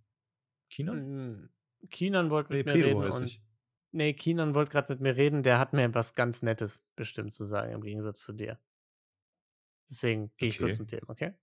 China? 0.69 0.95
Mm, 0.95 1.49
Kinan 1.91 2.31
wollte 2.31 2.51
Nee, 2.51 2.59
mit 2.59 2.67
mir 2.67 2.73
Pedro 2.73 2.81
reden. 2.81 3.05
Und, 3.07 3.25
ich. 3.27 3.43
nee, 3.93 4.13
Kinan 4.15 4.55
wollte 4.55 4.73
gerade 4.73 4.93
mit 4.93 5.01
mir 5.01 5.17
reden. 5.17 5.43
Der 5.43 5.59
hat 5.59 5.73
mir 5.73 5.93
was 5.95 6.15
ganz 6.15 6.43
Nettes 6.43 6.85
bestimmt 6.97 7.33
zu 7.35 7.45
sagen, 7.45 7.73
im 7.73 7.83
Gegensatz 7.83 8.21
zu 8.25 8.33
dir. 8.33 8.61
Deswegen 9.91 10.33
gehe 10.39 10.49
ich 10.49 10.59
kurz 10.59 10.79
Okay. 10.79 10.79
mit 10.79 10.91
dem, 10.93 11.07
okay? 11.09 11.35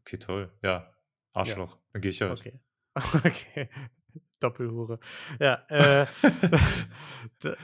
Okay, 0.00 0.18
toll. 0.18 0.50
Ja, 0.62 0.94
Arschloch. 1.34 1.78
Dann 1.92 2.00
gehe 2.02 2.10
ich 2.10 2.22
halt. 2.22 2.46
Okay. 2.46 2.60
Okay. 3.24 3.68
Doppelhure. 4.40 4.98
Ja, 5.40 5.54
äh, 5.68 6.06
da, 7.40 7.56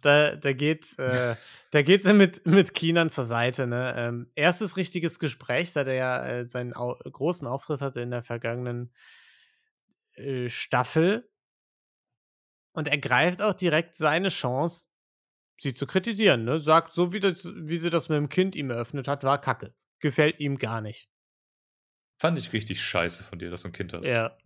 da, 0.00 0.36
da 0.36 0.52
geht 0.52 0.98
äh, 0.98 1.36
da 1.70 1.82
geht's 1.82 2.04
mit, 2.04 2.46
mit 2.46 2.74
Kinan 2.74 3.10
zur 3.10 3.26
Seite. 3.26 3.66
Ne? 3.66 3.94
Ähm, 3.96 4.30
erstes 4.34 4.76
richtiges 4.76 5.18
Gespräch, 5.18 5.72
seit 5.72 5.86
er 5.86 5.94
ja 5.94 6.26
äh, 6.26 6.48
seinen 6.48 6.74
au 6.74 6.94
großen 6.94 7.46
Auftritt 7.46 7.80
hatte 7.80 8.00
in 8.00 8.10
der 8.10 8.22
vergangenen 8.22 8.92
äh, 10.14 10.48
Staffel. 10.48 11.28
Und 12.72 12.88
er 12.88 12.98
greift 12.98 13.42
auch 13.42 13.54
direkt 13.54 13.96
seine 13.96 14.28
Chance, 14.28 14.88
sie 15.58 15.74
zu 15.74 15.86
kritisieren. 15.86 16.44
Ne? 16.44 16.60
Sagt, 16.60 16.92
so 16.92 17.12
wie, 17.12 17.20
das, 17.20 17.44
wie 17.44 17.78
sie 17.78 17.90
das 17.90 18.08
mit 18.08 18.16
dem 18.16 18.28
Kind 18.28 18.56
ihm 18.56 18.70
eröffnet 18.70 19.08
hat, 19.08 19.24
war 19.24 19.40
kacke. 19.40 19.74
Gefällt 20.00 20.40
ihm 20.40 20.58
gar 20.58 20.80
nicht. 20.80 21.10
Fand 22.18 22.38
ich 22.38 22.52
richtig 22.52 22.82
scheiße 22.82 23.24
von 23.24 23.38
dir, 23.38 23.50
dass 23.50 23.62
du 23.62 23.68
ein 23.68 23.72
Kind 23.72 23.92
hast. 23.92 24.06
Ja. 24.06 24.36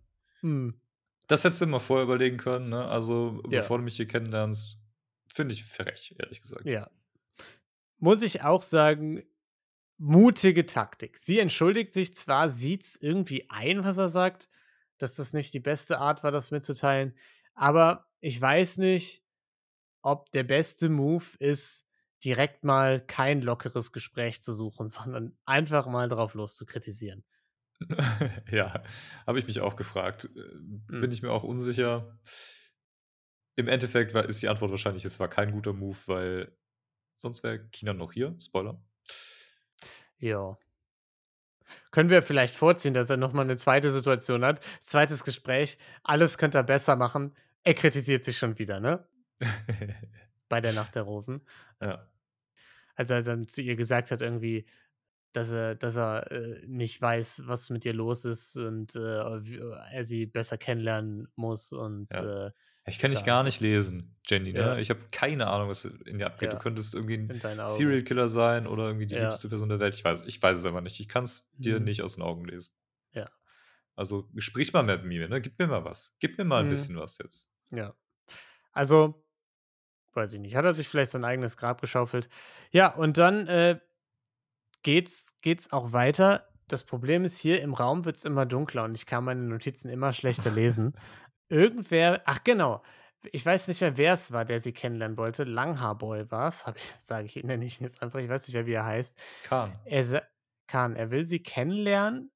Hm. 0.41 0.79
Das 1.27 1.43
hättest 1.43 1.61
du 1.61 1.67
mal 1.67 1.79
vorher 1.79 2.03
überlegen 2.05 2.37
können, 2.37 2.69
ne? 2.69 2.85
Also, 2.85 3.41
Ja. 3.49 3.61
bevor 3.61 3.77
du 3.77 3.83
mich 3.83 3.95
hier 3.95 4.07
kennenlernst, 4.07 4.77
finde 5.27 5.53
ich 5.53 5.63
frech, 5.63 6.15
ehrlich 6.19 6.41
gesagt. 6.41 6.65
Ja. 6.65 6.89
Muss 7.97 8.21
ich 8.21 8.43
auch 8.43 8.61
sagen, 8.61 9.23
mutige 9.97 10.65
Taktik. 10.65 11.17
Sie 11.17 11.39
entschuldigt 11.39 11.93
sich 11.93 12.13
zwar, 12.13 12.49
sieht 12.49 12.83
es 12.83 12.95
irgendwie 13.01 13.49
ein, 13.49 13.83
was 13.85 13.97
er 13.97 14.09
sagt, 14.09 14.49
dass 14.97 15.15
das 15.15 15.33
nicht 15.33 15.53
die 15.53 15.59
beste 15.59 15.99
Art 15.99 16.23
war, 16.23 16.31
das 16.31 16.51
mitzuteilen, 16.51 17.15
aber 17.55 18.07
ich 18.19 18.39
weiß 18.39 18.77
nicht, 18.77 19.23
ob 20.01 20.31
der 20.31 20.43
beste 20.43 20.89
Move 20.89 21.25
ist, 21.39 21.87
direkt 22.23 22.63
mal 22.63 23.05
kein 23.05 23.41
lockeres 23.41 23.91
Gespräch 23.91 24.41
zu 24.41 24.53
suchen, 24.53 24.87
sondern 24.89 25.37
einfach 25.45 25.87
mal 25.87 26.07
drauf 26.09 26.33
los 26.33 26.55
zu 26.55 26.65
kritisieren. 26.65 27.23
ja, 28.51 28.83
habe 29.25 29.39
ich 29.39 29.47
mich 29.47 29.61
auch 29.61 29.75
gefragt. 29.75 30.29
Äh. 30.35 30.99
Bin 30.99 31.11
ich 31.11 31.21
mir 31.21 31.31
auch 31.31 31.43
unsicher. 31.43 32.17
Im 33.55 33.67
Endeffekt 33.67 34.13
war, 34.13 34.25
ist 34.25 34.41
die 34.41 34.49
Antwort 34.49 34.71
wahrscheinlich, 34.71 35.05
es 35.05 35.19
war 35.19 35.27
kein 35.27 35.51
guter 35.51 35.73
Move, 35.73 35.97
weil 36.07 36.57
sonst 37.15 37.43
wäre 37.43 37.69
China 37.69 37.93
noch 37.93 38.13
hier. 38.13 38.35
Spoiler. 38.39 38.81
Ja. 40.17 40.57
Können 41.91 42.09
wir 42.09 42.23
vielleicht 42.23 42.55
vorziehen, 42.55 42.93
dass 42.93 43.09
er 43.09 43.17
nochmal 43.17 43.45
eine 43.45 43.55
zweite 43.55 43.91
Situation 43.91 44.43
hat. 44.43 44.63
Zweites 44.79 45.23
Gespräch, 45.23 45.77
alles 46.03 46.37
könnte 46.37 46.57
er 46.57 46.63
besser 46.63 46.95
machen. 46.95 47.35
Er 47.63 47.73
kritisiert 47.73 48.23
sich 48.23 48.37
schon 48.37 48.57
wieder, 48.59 48.79
ne? 48.79 49.07
Bei 50.49 50.61
der 50.61 50.73
Nacht 50.73 50.95
der 50.95 51.03
Rosen. 51.03 51.41
ja. 51.81 52.07
Als 52.95 53.09
er 53.09 53.23
dann 53.23 53.47
zu 53.47 53.61
ihr 53.61 53.75
gesagt 53.75 54.11
hat, 54.11 54.21
irgendwie, 54.21 54.65
dass 55.33 55.51
er, 55.51 55.75
dass 55.75 55.95
er 55.97 56.31
äh, 56.31 56.61
nicht 56.67 57.01
weiß, 57.01 57.43
was 57.45 57.69
mit 57.69 57.83
ihr 57.85 57.93
los 57.93 58.23
ist 58.25 58.55
und 58.57 58.95
äh, 58.95 58.99
wie- 59.43 59.59
er 59.91 60.03
sie 60.03 60.25
besser 60.25 60.57
kennenlernen 60.57 61.27
muss 61.35 61.71
und 61.73 62.07
Ja. 62.13 62.47
äh, 62.47 62.51
Ich 62.85 62.99
kann 62.99 63.11
dich 63.11 63.23
gar 63.25 63.43
nicht 63.43 63.59
lesen, 63.61 64.15
Jenny. 64.25 64.53
Ne? 64.53 64.59
Ja. 64.59 64.77
Ich 64.77 64.89
habe 64.89 64.99
keine 65.11 65.47
Ahnung, 65.47 65.69
was 65.69 65.85
in 65.85 66.17
dir 66.19 66.27
abgeht. 66.27 66.49
Ja. 66.51 66.55
Du 66.57 66.61
könntest 66.61 66.93
irgendwie 66.93 67.15
ein. 67.17 67.65
Serial 67.65 68.03
Killer 68.03 68.29
sein 68.29 68.67
oder 68.67 68.87
irgendwie 68.87 69.07
die 69.07 69.15
liebste 69.15 69.49
Person 69.49 69.69
der 69.69 69.79
Welt. 69.79 69.95
Ich 69.95 70.03
weiß, 70.03 70.23
ich 70.27 70.41
weiß 70.41 70.57
es 70.57 70.65
einfach 70.65 70.81
nicht. 70.81 70.99
Ich 70.99 71.07
kann 71.07 71.23
es 71.23 71.49
dir 71.53 71.79
Mhm. 71.79 71.85
nicht 71.85 72.01
aus 72.01 72.15
den 72.15 72.23
Augen 72.23 72.45
lesen. 72.45 72.73
Ja. 73.13 73.29
Also 73.95 74.29
sprich 74.37 74.73
mal 74.73 74.83
mit 74.83 75.03
mir, 75.05 75.27
ne? 75.29 75.39
Gib 75.41 75.57
mir 75.59 75.67
mal 75.67 75.85
was. 75.85 76.15
Gib 76.19 76.37
mir 76.37 76.43
mal 76.45 76.59
ein 76.61 76.65
Mhm. 76.67 76.71
bisschen 76.71 76.95
was 76.97 77.17
jetzt. 77.19 77.49
Ja. 77.71 77.95
Also, 78.71 79.23
weiß 80.13 80.33
ich 80.33 80.39
nicht. 80.39 80.55
Hat 80.55 80.65
er 80.65 80.73
sich 80.73 80.87
vielleicht 80.87 81.11
sein 81.11 81.23
eigenes 81.23 81.57
Grab 81.57 81.79
geschaufelt? 81.81 82.27
Ja, 82.71 82.93
und 82.93 83.17
dann 83.17 83.47
äh, 83.47 83.79
geht's, 84.83 85.39
geht's 85.41 85.71
auch 85.71 85.91
weiter. 85.91 86.47
Das 86.67 86.83
Problem 86.83 87.25
ist, 87.25 87.37
hier 87.37 87.61
im 87.61 87.73
Raum 87.73 88.05
wird 88.05 88.17
es 88.17 88.25
immer 88.25 88.45
dunkler 88.45 88.83
und 88.83 88.95
ich 88.95 89.05
kann 89.05 89.23
meine 89.23 89.41
Notizen 89.41 89.89
immer 89.89 90.13
schlechter 90.13 90.51
lesen. 90.51 90.93
Irgendwer, 91.49 92.21
ach 92.25 92.43
genau, 92.43 92.83
ich 93.31 93.45
weiß 93.45 93.67
nicht 93.67 93.81
mehr, 93.81 93.97
wer 93.97 94.13
es 94.13 94.31
war, 94.31 94.45
der 94.45 94.59
sie 94.59 94.73
kennenlernen 94.73 95.17
wollte. 95.17 95.43
Langhaarboy 95.43 96.29
war 96.29 96.49
es, 96.49 96.63
sage 96.99 97.25
ich, 97.25 97.35
nenne 97.43 97.65
ich 97.65 97.79
ihn 97.79 97.85
jetzt 97.85 98.01
einfach, 98.01 98.19
ich 98.19 98.29
weiß 98.29 98.47
nicht 98.47 98.55
mehr, 98.55 98.65
wie 98.65 98.73
er 98.73 98.85
heißt. 98.85 99.17
Kahn. 99.43 99.79
Er 99.85 100.27
kann, 100.67 100.95
er 100.95 101.11
will 101.11 101.25
sie 101.25 101.41
kennenlernen 101.41 102.31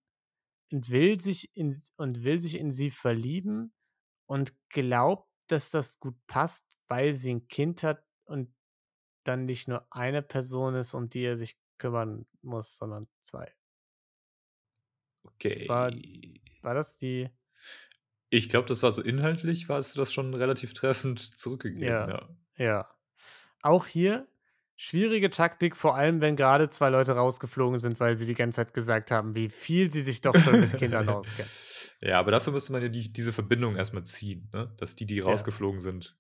und 0.72 0.90
will 0.90 1.20
sich 1.20 1.56
in 1.56 1.76
und 1.96 2.24
will 2.24 2.40
sich 2.40 2.58
in 2.58 2.72
sie 2.72 2.92
verlieben 2.92 3.74
und 4.26 4.54
glaubt, 4.70 5.28
dass 5.48 5.72
das 5.72 6.00
gut 6.00 6.16
passt, 6.28 6.66
weil 6.88 7.14
sie 7.14 7.36
ein 7.36 7.48
Kind 7.48 7.84
hat 7.84 8.04
und 8.26 8.54
dann 9.24 9.46
nicht 9.46 9.68
nur 9.68 9.88
eine 9.92 10.22
Person 10.22 10.76
ist, 10.76 10.94
um 10.94 11.10
die 11.10 11.24
er 11.24 11.38
sich 11.38 11.58
kümmern 11.78 12.26
muss, 12.48 12.78
sondern 12.78 13.08
zwei. 13.22 13.52
Okay. 15.24 15.54
Das 15.56 15.70
war, 15.70 15.92
war 16.62 16.74
das 16.74 16.98
die? 16.98 17.30
Ich 18.30 18.50
glaube, 18.50 18.68
das 18.68 18.84
war 18.84 18.92
so 18.92 19.02
inhaltlich, 19.02 19.70
war 19.70 19.80
es 19.80 19.94
das 19.94 20.12
schon 20.14 20.34
relativ 20.34 20.74
treffend 20.74 21.20
zurückgegeben. 21.38 21.84
Ja. 21.88 22.10
Ja. 22.10 22.30
Ja. 22.58 22.90
Auch 23.62 23.86
hier 23.86 24.28
schwierige 24.76 25.30
Taktik, 25.30 25.76
vor 25.76 25.96
allem 25.96 26.22
wenn 26.22 26.36
gerade 26.36 26.70
zwei 26.70 26.90
Leute 26.90 27.14
rausgeflogen 27.14 27.80
sind, 27.80 28.00
weil 28.00 28.16
sie 28.18 28.26
die 28.26 28.36
ganze 28.36 28.58
Zeit 28.58 28.74
gesagt 28.74 29.12
haben, 29.12 29.34
wie 29.36 29.50
viel 29.50 29.92
sie 29.92 30.02
sich 30.02 30.22
doch 30.22 30.36
schon 30.36 30.60
mit 30.60 30.78
Kindern 30.78 31.10
auskennen. 31.10 31.50
Ja, 32.02 32.20
aber 32.20 32.32
dafür 32.32 32.54
müsste 32.54 32.72
man 32.74 32.84
ja 32.84 32.90
die, 32.90 33.12
diese 33.12 33.34
Verbindung 33.34 33.76
erstmal 33.76 34.04
ziehen, 34.04 34.50
ne? 34.54 34.74
dass 34.78 34.96
die, 34.96 35.06
die 35.08 35.16
Ja. 35.18 35.24
rausgeflogen 35.24 35.80
sind, 35.80 36.16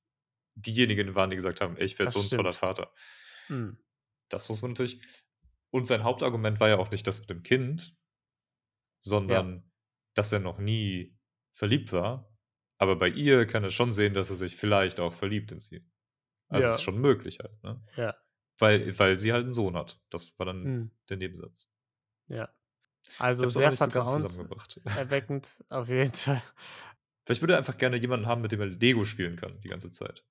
diejenigen 0.56 1.14
waren, 1.14 1.30
die 1.30 1.36
gesagt 1.36 1.62
haben, 1.62 1.76
ich 1.78 2.00
wäre 2.00 2.10
so 2.10 2.20
ein 2.20 2.30
toller 2.30 2.54
stimmt. 2.54 2.56
Vater. 2.56 2.92
Hm. 3.48 3.78
Das 4.30 4.50
muss 4.50 4.62
man 4.64 4.72
natürlich. 4.72 5.02
Und 5.70 5.86
sein 5.86 6.04
Hauptargument 6.04 6.60
war 6.60 6.70
ja 6.70 6.78
auch 6.78 6.92
nicht 6.92 7.06
das 7.08 7.20
mit 7.20 7.30
dem 7.30 7.44
Kind, 7.44 7.96
sondern 9.00 9.72
dass 10.14 10.32
er 10.32 10.40
noch 10.40 10.58
nie 10.60 11.16
verliebt 11.54 11.92
war. 11.92 12.32
Aber 12.80 12.96
bei 12.96 13.10
ihr 13.10 13.46
kann 13.48 13.64
er 13.64 13.72
schon 13.72 13.92
sehen, 13.94 14.14
dass 14.14 14.30
er 14.30 14.36
sich 14.36 14.56
vielleicht 14.56 15.00
auch 15.00 15.14
verliebt 15.14 15.52
in 15.52 15.60
sie. 15.60 15.86
Also 16.50 16.68
Ja. 16.68 16.76
ist 16.76 16.82
schon 16.82 17.00
möglich 17.00 17.40
halt, 17.40 17.62
ne? 17.64 17.84
Ja. 17.96 18.16
Weil, 18.60 18.98
weil 18.98 19.20
sie 19.20 19.34
halt 19.34 19.44
einen 19.44 19.54
Sohn 19.54 19.76
hat. 19.76 20.02
Das 20.10 20.38
war 20.40 20.46
dann 20.46 20.64
Hm. 20.64 20.92
der 21.10 21.18
Nebensatz. 21.18 21.70
Ja. 22.28 22.54
Also 23.20 23.48
sehr 23.50 23.70
so 23.72 23.76
vertrauenserweckend 23.78 25.46
zusammengebracht. 25.46 25.66
auf 25.70 25.90
jeden 25.90 26.14
Fall. 26.14 26.42
Vielleicht 27.26 27.42
würde 27.42 27.54
er 27.54 27.60
einfach 27.60 27.78
gerne 27.78 27.98
jemanden 27.98 28.26
haben, 28.26 28.42
mit 28.42 28.52
dem 28.52 28.62
er 28.62 28.68
Lego 28.68 29.06
spielen 29.06 29.36
kann 29.36 29.60
die 29.62 29.68
ganze 29.70 29.92
Zeit. 29.92 30.26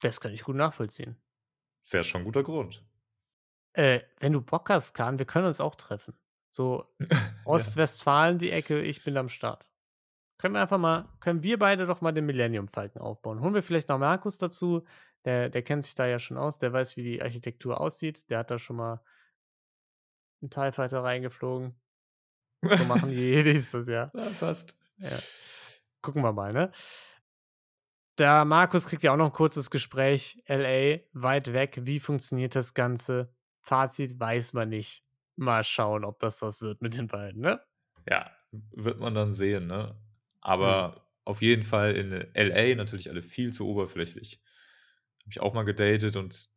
Das 0.00 0.20
kann 0.20 0.32
ich 0.32 0.42
gut 0.42 0.56
nachvollziehen. 0.56 1.16
Wäre 1.90 2.04
schon 2.04 2.22
ein 2.22 2.24
guter 2.24 2.42
Grund. 2.42 2.84
Äh, 3.74 4.00
wenn 4.20 4.32
du 4.32 4.40
Bock 4.40 4.70
hast, 4.70 4.94
Kahn, 4.94 5.18
wir 5.18 5.26
können 5.26 5.46
uns 5.46 5.60
auch 5.60 5.74
treffen. 5.74 6.14
So 6.50 6.86
Ostwestfalen, 7.44 8.38
die 8.38 8.50
Ecke, 8.50 8.80
ich 8.80 9.04
bin 9.04 9.16
am 9.16 9.28
Start. 9.28 9.70
Können 10.38 10.54
wir 10.54 10.62
einfach 10.62 10.78
mal, 10.78 11.08
können 11.20 11.42
wir 11.42 11.58
beide 11.58 11.86
doch 11.86 12.00
mal 12.00 12.12
den 12.12 12.26
Millennium 12.26 12.68
Falken 12.68 13.00
aufbauen? 13.00 13.40
Holen 13.40 13.54
wir 13.54 13.62
vielleicht 13.62 13.88
noch 13.88 13.98
Markus 13.98 14.38
dazu, 14.38 14.84
der, 15.24 15.48
der 15.48 15.62
kennt 15.62 15.84
sich 15.84 15.94
da 15.94 16.06
ja 16.06 16.18
schon 16.18 16.36
aus, 16.36 16.58
der 16.58 16.72
weiß, 16.72 16.96
wie 16.96 17.02
die 17.02 17.22
Architektur 17.22 17.80
aussieht, 17.80 18.28
der 18.30 18.38
hat 18.38 18.50
da 18.50 18.58
schon 18.58 18.76
mal 18.76 19.02
einen 20.42 20.50
TIE 20.50 20.72
Fighter 20.72 21.02
reingeflogen. 21.02 21.74
So 22.62 22.84
machen 22.84 23.10
die 23.10 23.16
Jedis 23.16 23.70
das, 23.70 23.88
ja. 23.88 24.10
Ja, 24.14 24.24
fast. 24.30 24.76
Ja. 24.98 25.18
Gucken 26.02 26.22
wir 26.22 26.32
mal, 26.32 26.52
ne? 26.52 26.70
Da 28.16 28.44
Markus 28.44 28.86
kriegt 28.86 29.02
ja 29.02 29.12
auch 29.12 29.16
noch 29.16 29.26
ein 29.26 29.32
kurzes 29.32 29.70
Gespräch. 29.70 30.42
LA, 30.46 31.00
weit 31.12 31.52
weg. 31.52 31.80
Wie 31.82 31.98
funktioniert 31.98 32.54
das 32.54 32.74
Ganze? 32.74 33.34
Fazit 33.64 34.18
weiß 34.20 34.52
man 34.52 34.68
nicht. 34.68 35.02
Mal 35.36 35.64
schauen, 35.64 36.04
ob 36.04 36.20
das 36.20 36.42
was 36.42 36.62
wird 36.62 36.80
mit 36.80 36.96
den 36.96 37.08
beiden, 37.08 37.40
ne? 37.40 37.60
Ja, 38.08 38.30
wird 38.70 39.00
man 39.00 39.14
dann 39.16 39.32
sehen, 39.32 39.66
ne? 39.66 39.96
Aber 40.40 41.08
auf 41.24 41.42
jeden 41.42 41.64
Fall 41.64 41.96
in 41.96 42.10
LA 42.34 42.76
natürlich 42.76 43.10
alle 43.10 43.22
viel 43.22 43.52
zu 43.52 43.66
oberflächlich. 43.66 44.40
Habe 45.22 45.30
ich 45.30 45.40
auch 45.40 45.54
mal 45.54 45.64
gedatet 45.64 46.14
und 46.16 46.48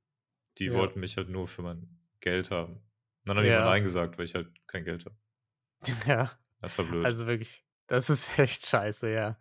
die 0.59 0.65
Ja. 0.65 0.73
wollten 0.73 0.99
mich 0.99 1.17
halt 1.17 1.29
nur 1.29 1.47
für 1.47 1.63
mein 1.63 1.97
Geld 2.19 2.51
haben. 2.51 2.73
Und 2.73 2.81
dann 3.25 3.37
habe 3.37 3.47
ich 3.47 3.53
Ja. 3.53 3.61
mal 3.61 3.71
Nein 3.71 3.83
gesagt, 3.83 4.17
weil 4.19 4.25
ich 4.25 4.35
halt 4.35 4.49
kein 4.67 4.83
Geld 4.83 5.05
habe. 5.05 5.15
Ja, 6.07 6.31
Das 6.61 6.77
war 6.77 6.85
blöd. 6.85 7.03
also 7.05 7.25
wirklich, 7.25 7.63
das 7.87 8.09
ist 8.11 8.27
echt 8.37 8.65
scheiße, 8.67 9.09
ja. 9.11 9.37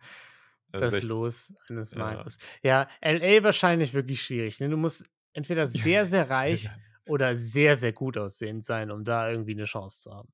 Das 0.71 0.81
Das, 0.81 0.89
ist 0.93 0.97
echt- 0.97 1.03
Los 1.05 1.53
eines 1.69 1.91
Ja. 1.91 1.97
Markus. 1.99 2.37
Ja, 2.63 2.87
LA 3.01 3.43
wahrscheinlich 3.43 3.93
wirklich 3.93 4.21
schwierig. 4.23 4.59
Ne? 4.61 4.69
Du 4.69 4.77
musst 4.77 5.05
entweder 5.33 5.67
sehr, 5.67 6.05
sehr 6.07 6.27
reich 6.31 6.69
oder 7.07 7.35
sehr, 7.35 7.77
sehr 7.77 7.93
gut 7.93 8.17
aussehend 8.17 8.63
sein, 8.65 8.91
um 8.91 9.03
da 9.05 9.29
irgendwie 9.31 9.53
eine 9.53 9.65
Chance 9.65 10.01
zu 10.01 10.11
haben. 10.13 10.33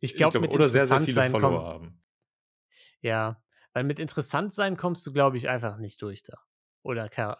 Ich 0.00 0.16
glaube, 0.16 0.40
glaube, 0.40 0.40
mit 0.40 0.52
oder 0.52 0.68
sehr, 0.68 0.88
sehr 0.88 1.00
interessant 1.00 1.00
viele 1.00 1.22
sein 1.22 1.22
Follower 1.22 1.62
kommt, 1.62 1.64
haben. 1.64 2.02
Ja, 3.00 3.42
weil 3.72 3.84
mit 3.84 3.98
interessant 3.98 4.52
sein 4.52 4.76
kommst 4.76 5.06
du, 5.06 5.12
glaube 5.12 5.36
ich, 5.36 5.48
einfach 5.48 5.78
nicht 5.78 6.00
durch 6.02 6.22
da. 6.22 6.34
Oder 6.82 7.08
char 7.10 7.38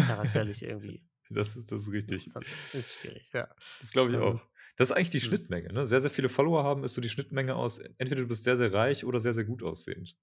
charakterlich 0.00 0.62
irgendwie. 0.62 1.04
Das, 1.28 1.56
ist- 1.56 1.72
das 1.72 1.82
ist 1.82 1.92
richtig. 1.92 2.30
interessant. 2.30 2.48
Ist 2.72 2.94
schwierig, 2.94 3.32
ja. 3.32 3.54
Das 3.78 3.92
glaube 3.92 4.10
ich 4.10 4.16
Ähm, 4.16 4.18
auch. 4.18 4.42
Das 4.76 4.90
ist 4.90 4.96
eigentlich 4.96 5.08
die 5.10 5.20
hm. 5.20 5.36
Schnittmenge. 5.36 5.72
Ne? 5.72 5.86
Sehr, 5.86 6.00
sehr 6.02 6.10
viele 6.10 6.28
Follower 6.28 6.62
haben, 6.64 6.84
ist 6.84 6.94
so 6.94 7.00
die 7.00 7.08
Schnittmenge 7.08 7.54
aus, 7.56 7.78
entweder 7.78 8.20
du 8.22 8.28
bist 8.28 8.44
sehr, 8.44 8.56
sehr 8.56 8.72
reich 8.72 9.04
oder 9.04 9.20
sehr, 9.20 9.32
sehr 9.34 9.44
gut 9.44 9.62
aussehend. 9.62 10.16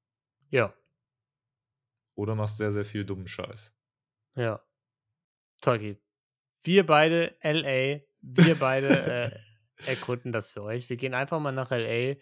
Ja, 0.51 0.74
Oder 2.15 2.34
machst 2.34 2.57
sehr, 2.57 2.71
sehr 2.71 2.86
viel 2.86 3.05
dummen 3.05 3.28
Scheiß. 3.28 3.71
ja. 4.36 4.63
Togi, 5.61 6.03
wir 6.64 6.86
beide 6.86 7.36
LA, 7.41 8.01
wir 8.22 8.55
beide 8.59 8.88
äh, 9.86 9.89
erkunden 9.89 10.32
das 10.32 10.51
für 10.51 10.64
euch. 10.64 10.89
Wir 10.89 10.97
gehen 10.97 11.14
einfach 11.14 11.39
mal 11.39 11.51
nach 11.51 11.72
LA, 11.72 12.16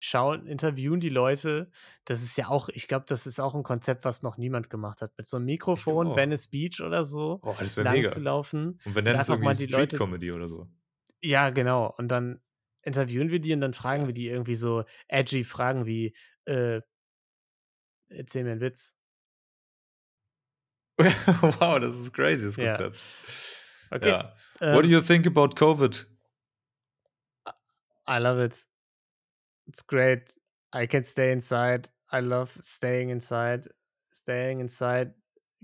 schauen, 0.00 0.46
interviewen 0.46 1.00
die 1.00 1.08
Leute. 1.08 1.70
Das 2.04 2.22
ist 2.22 2.36
ja 2.36 2.48
auch, 2.48 2.68
ich 2.68 2.88
glaube, 2.88 3.06
das 3.08 3.26
ist 3.26 3.40
auch 3.40 3.54
ein 3.54 3.62
Konzept, 3.62 4.04
was 4.04 4.22
noch 4.22 4.36
niemand 4.36 4.68
gemacht 4.68 5.00
hat. 5.00 5.12
Mit 5.16 5.26
so 5.26 5.38
einem 5.38 5.46
Mikrofon, 5.46 6.08
auch. 6.08 6.16
Venice 6.16 6.48
Beach 6.48 6.80
oder 6.82 7.04
so, 7.04 7.40
Oh, 7.42 7.54
das 7.58 7.76
lang 7.76 7.94
mega. 7.94 8.10
zu 8.10 8.20
laufen. 8.20 8.78
Und 8.84 8.94
wir 8.94 9.02
nennen 9.02 9.18
es 9.18 9.30
einfach 9.30 9.42
mal 9.42 9.52
irgendwie 9.52 9.66
die 9.66 9.72
Leute- 9.72 9.96
Street-Comedy 9.96 10.32
oder 10.32 10.46
so. 10.48 10.68
Ja, 11.22 11.48
genau. 11.50 11.94
Und 11.96 12.08
dann 12.08 12.42
interviewen 12.82 13.30
wir 13.30 13.40
die 13.40 13.54
und 13.54 13.62
dann 13.62 13.72
fragen 13.72 14.06
wir 14.06 14.12
die 14.12 14.26
irgendwie 14.28 14.56
so 14.56 14.84
edgy 15.08 15.42
Fragen 15.42 15.86
wie, 15.86 16.14
äh, 16.44 16.82
erzähl 18.10 18.44
mir 18.44 18.52
einen 18.52 18.60
Witz. 18.60 18.94
wow, 20.98 21.78
das 21.80 21.94
ist 21.98 22.12
crazy, 22.12 22.44
das 22.46 22.56
Ja. 22.56 22.90
Okay. 23.94 24.08
Ja. 24.08 24.34
ähm, 24.60 24.74
What 24.74 24.84
do 24.84 24.88
you 24.88 25.00
think 25.00 25.26
about 25.26 25.54
COVID? 25.56 26.06
I 28.06 28.18
love 28.18 28.38
it. 28.44 28.66
It's 29.66 29.82
great. 29.86 30.32
I 30.74 30.86
can 30.86 31.04
stay 31.04 31.32
inside. 31.32 31.88
I 32.12 32.20
love 32.20 32.50
staying 32.62 33.10
inside. 33.10 33.68
Staying 34.12 34.60
inside 34.60 35.14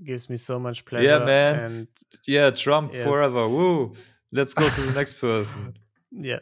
gives 0.02 0.28
me 0.28 0.36
so 0.36 0.58
much 0.58 0.84
pleasure. 0.84 1.06
Yeah, 1.18 1.24
man. 1.24 1.58
And 1.58 1.88
Yeah, 2.26 2.50
Trump 2.54 2.94
Yes. 2.94 3.04
forever. 3.04 3.48
Woo. 3.48 3.94
Let's 4.32 4.54
go 4.54 4.68
to 4.68 4.80
the 4.82 4.92
next 4.92 5.14
person. 5.20 5.74
yeah. 6.10 6.40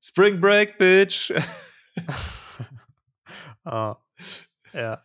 Spring 0.00 0.40
Break, 0.40 0.78
bitch. 0.78 1.30
oh, 3.64 3.94
ja. 4.72 5.02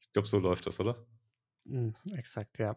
Ich 0.00 0.12
glaube, 0.12 0.28
so 0.28 0.38
läuft 0.38 0.66
das, 0.66 0.78
oder? 0.78 0.96
Mm, 1.64 1.94
Exakt, 2.14 2.58
ja. 2.58 2.76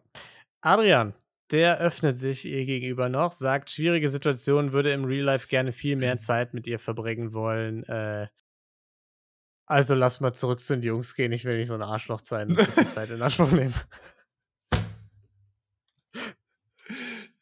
Adrian, 0.62 1.12
der 1.50 1.78
öffnet 1.78 2.16
sich 2.16 2.44
ihr 2.44 2.64
gegenüber 2.66 3.08
noch, 3.08 3.32
sagt, 3.32 3.70
schwierige 3.70 4.08
Situation, 4.08 4.72
würde 4.72 4.92
im 4.92 5.04
Real 5.04 5.24
Life 5.24 5.48
gerne 5.48 5.72
viel 5.72 5.96
mehr 5.96 6.18
Zeit 6.18 6.54
mit 6.54 6.66
ihr 6.66 6.78
verbringen 6.78 7.32
wollen. 7.32 7.84
Äh, 7.84 8.28
also 9.66 9.94
lass 9.94 10.20
mal 10.20 10.32
zurück 10.32 10.60
zu 10.60 10.74
den 10.76 10.82
Jungs 10.82 11.14
gehen. 11.14 11.32
Ich 11.32 11.44
will 11.44 11.58
nicht 11.58 11.68
so 11.68 11.74
ein 11.74 11.82
Arschloch 11.82 12.20
sein 12.20 12.48
und 12.48 12.58
so 12.58 12.64
viel 12.64 12.88
Zeit 12.90 13.10
in 13.10 13.22
Anspruch 13.22 13.50
nehmen. 13.50 13.74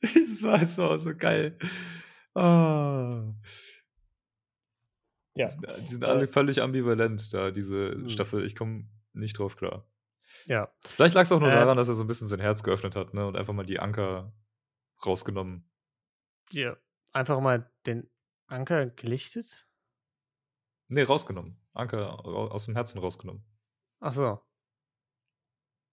Das 0.01 0.43
war 0.43 0.65
so, 0.65 0.97
so 0.97 1.15
geil. 1.17 1.57
Oh. 2.35 3.33
Ja. 5.35 5.47
Die 5.49 5.53
sind, 5.53 5.89
sind 5.89 6.05
alle 6.05 6.27
völlig 6.29 6.61
ambivalent 6.63 7.33
da, 7.33 7.51
diese 7.51 7.93
Hm. 7.93 8.11
Staffel. 8.11 8.45
Ich 8.45 8.55
komme 8.55 8.87
nicht 9.13 9.39
drauf 9.39 9.57
klar. 9.57 9.87
Ja. 10.45 10.73
Vielleicht 10.85 11.15
lag 11.15 11.23
es 11.23 11.33
auch 11.33 11.41
nur 11.41 11.49
Äh, 11.51 11.55
daran, 11.55 11.77
dass 11.77 11.89
er 11.89 11.95
so 11.95 12.05
ein 12.05 12.07
bisschen 12.07 12.29
sein 12.29 12.41
Herz 12.41 12.63
geöffnet 12.63 12.95
hat 12.95 13.15
ne, 13.15 13.27
und 13.27 13.37
einfach 13.37 13.53
mal 13.55 13.67
die 13.67 13.81
Anker 13.81 14.33
rausgenommen. 15.05 15.71
ja. 16.51 16.77
Einfach 17.13 17.41
mal 17.41 17.73
den 17.87 18.11
Anker 18.47 18.87
gelichtet. 18.91 19.67
Nee, 20.89 21.03
rausgenommen. 21.03 21.59
Anker 21.73 22.25
aus 22.27 22.67
dem 22.67 22.75
Herzen 22.75 22.99
rausgenommen. 22.99 23.43
Ach 24.01 24.13
so. 24.13 24.41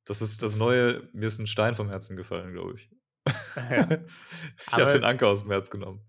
Das 0.06 0.22
ist 0.22 0.42
das 0.44 0.58
neue, 0.58 1.10
mir 1.14 1.28
ist 1.28 1.40
ein 1.40 1.48
Stein 1.48 1.76
vom 1.76 1.88
Herzen 1.88 2.18
gefallen, 2.18 2.52
glaube 2.52 2.76
ich. 2.76 2.92
Ja. 3.56 3.90
ich 4.68 4.74
habe 4.74 4.92
den 4.92 5.06
Anker 5.06 5.30
aus 5.30 5.42
dem 5.44 5.52
Herz 5.52 5.70
genommen. 5.70 6.06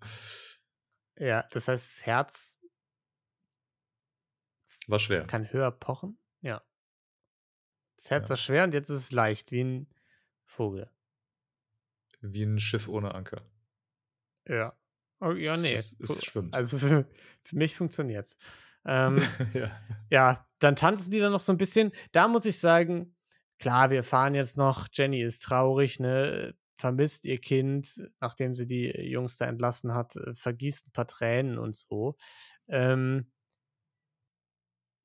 ja, 1.17 1.47
das 1.53 1.69
heißt, 1.69 1.99
das 1.99 2.07
Herz 2.07 2.61
War 4.89 4.99
schwer. 4.99 5.27
kann 5.29 5.53
höher 5.53 5.71
pochen. 5.71 6.19
Das 8.05 8.11
Herz 8.11 8.27
Ja. 8.27 8.31
war 8.31 8.37
schwer 8.37 8.65
und 8.65 8.75
jetzt 8.75 8.91
ist 8.91 9.01
es 9.01 9.13
leicht, 9.13 9.51
wie 9.51 9.63
ein 9.65 9.87
Vogel. 10.45 10.91
Wie 12.21 12.43
ein 12.43 12.59
Schiff 12.61 12.87
ohne 12.87 13.15
Anker. 13.15 13.41
Ja. 14.47 14.77
Oh, 15.21 15.33
ja, 15.33 15.55
Es- 15.55 15.63
nee. 15.63 15.73
es- 15.73 15.97
es 15.99 16.13
Fu- 16.13 16.21
schwimmt. 16.21 16.55
Also 16.55 16.77
für, 16.79 17.09
für 17.45 17.57
mich 17.57 17.75
funktioniert's. 17.77 18.37
Ähm, 18.87 19.23
ja. 19.55 19.71
ja, 20.11 20.47
dann 20.59 20.77
tanzen 20.77 21.11
die 21.11 21.19
dann 21.19 21.33
noch 21.33 21.41
so 21.41 21.51
ein 21.53 21.57
bisschen. 21.57 21.91
Da 22.13 22.29
muss 22.29 22.45
ich 22.45 22.59
sagen, 22.59 23.17
klar, 23.59 23.89
wir 23.89 24.05
fahren 24.05 24.35
jetzt 24.35 24.59
noch. 24.59 24.89
Jenny 24.93 25.23
ist 25.23 25.43
traurig, 25.43 26.01
ne? 26.01 26.55
Vermisst 26.77 27.25
ihr 27.25 27.41
Kind, 27.41 28.07
nachdem 28.21 28.55
sie 28.55 28.67
die 28.67 28.89
Jungs 28.91 29.39
da 29.39 29.47
entlassen 29.47 29.95
hat, 29.95 30.17
äh, 30.17 30.35
vergießt 30.35 30.89
ein 30.89 30.93
paar 30.93 31.07
Tränen 31.07 31.57
und 31.57 31.75
so. 31.75 32.17
Ähm, 32.69 33.33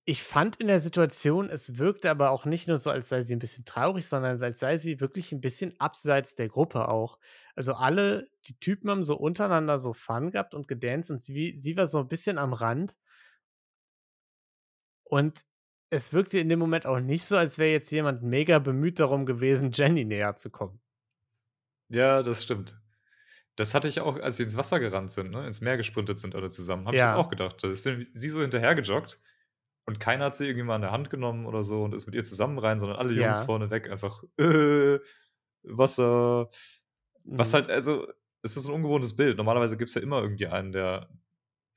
ich 0.05 0.23
fand 0.23 0.55
in 0.57 0.67
der 0.67 0.79
Situation, 0.79 1.49
es 1.49 1.77
wirkte 1.77 2.09
aber 2.09 2.31
auch 2.31 2.45
nicht 2.45 2.67
nur 2.67 2.77
so, 2.77 2.89
als 2.89 3.09
sei 3.09 3.21
sie 3.21 3.35
ein 3.35 3.39
bisschen 3.39 3.65
traurig, 3.65 4.07
sondern 4.07 4.41
als 4.41 4.59
sei 4.59 4.77
sie 4.77 4.99
wirklich 4.99 5.31
ein 5.31 5.41
bisschen 5.41 5.79
abseits 5.79 6.35
der 6.35 6.47
Gruppe 6.49 6.87
auch. 6.87 7.19
Also, 7.55 7.73
alle 7.73 8.27
die 8.47 8.57
Typen 8.59 8.89
haben 8.89 9.03
so 9.03 9.15
untereinander 9.17 9.77
so 9.79 9.93
Fun 9.93 10.31
gehabt 10.31 10.53
und 10.55 10.67
gedanced 10.67 11.11
und 11.11 11.19
sie 11.21 11.55
sie 11.59 11.77
war 11.77 11.87
so 11.87 11.99
ein 11.99 12.07
bisschen 12.07 12.37
am 12.37 12.53
Rand. 12.53 12.97
Und 15.03 15.41
es 15.89 16.13
wirkte 16.13 16.39
in 16.39 16.49
dem 16.49 16.59
Moment 16.59 16.85
auch 16.85 16.99
nicht 16.99 17.25
so, 17.25 17.35
als 17.37 17.57
wäre 17.57 17.71
jetzt 17.71 17.91
jemand 17.91 18.21
mega 18.23 18.59
bemüht 18.59 18.99
darum 18.99 19.25
gewesen, 19.25 19.71
Jenny 19.73 20.05
näher 20.05 20.35
zu 20.35 20.49
kommen. 20.49 20.81
Ja, 21.89 22.21
das 22.23 22.43
stimmt. 22.43 22.79
Das 23.55 23.73
hatte 23.73 23.87
ich 23.87 23.99
auch, 24.01 24.17
als 24.19 24.37
sie 24.37 24.43
ins 24.43 24.57
Wasser 24.57 24.79
gerannt 24.79 25.11
sind, 25.11 25.31
ne, 25.31 25.45
ins 25.45 25.61
Meer 25.61 25.77
gesprintet 25.77 26.19
sind 26.19 26.35
alle 26.35 26.51
zusammen, 26.51 26.87
habe 26.87 26.95
ich 26.97 27.03
das 27.03 27.13
auch 27.13 27.29
gedacht. 27.29 27.63
Da 27.63 27.69
ist 27.69 27.83
sie 27.83 28.29
so 28.29 28.41
hinterhergejoggt 28.41 29.19
und 29.89 29.99
keiner 29.99 30.25
hat 30.25 30.35
sie 30.35 30.45
irgendwie 30.45 30.63
mal 30.65 30.75
an 30.75 30.81
der 30.81 30.91
Hand 30.91 31.09
genommen 31.09 31.45
oder 31.45 31.63
so 31.63 31.83
und 31.83 31.93
ist 31.93 32.05
mit 32.05 32.15
ihr 32.15 32.23
zusammen 32.23 32.57
rein, 32.59 32.79
sondern 32.79 32.97
alle 32.99 33.09
Jungs 33.13 33.39
Ja. 33.39 33.45
vorne 33.45 33.69
weg 33.69 33.89
einfach 33.91 34.23
äh, 34.37 34.99
Wasser. 35.63 36.49
Was 37.25 37.49
Mhm. 37.51 37.53
halt, 37.55 37.69
also, 37.69 38.07
es 38.43 38.55
ist 38.55 38.67
ein 38.67 38.73
ungewohntes 38.73 39.15
Bild. 39.15 39.35
Normalerweise 39.37 39.75
gibt 39.77 39.89
es 39.89 39.95
ja 39.95 40.01
immer 40.01 40.21
irgendwie 40.21 40.47
einen, 40.47 40.71
der, 40.71 41.09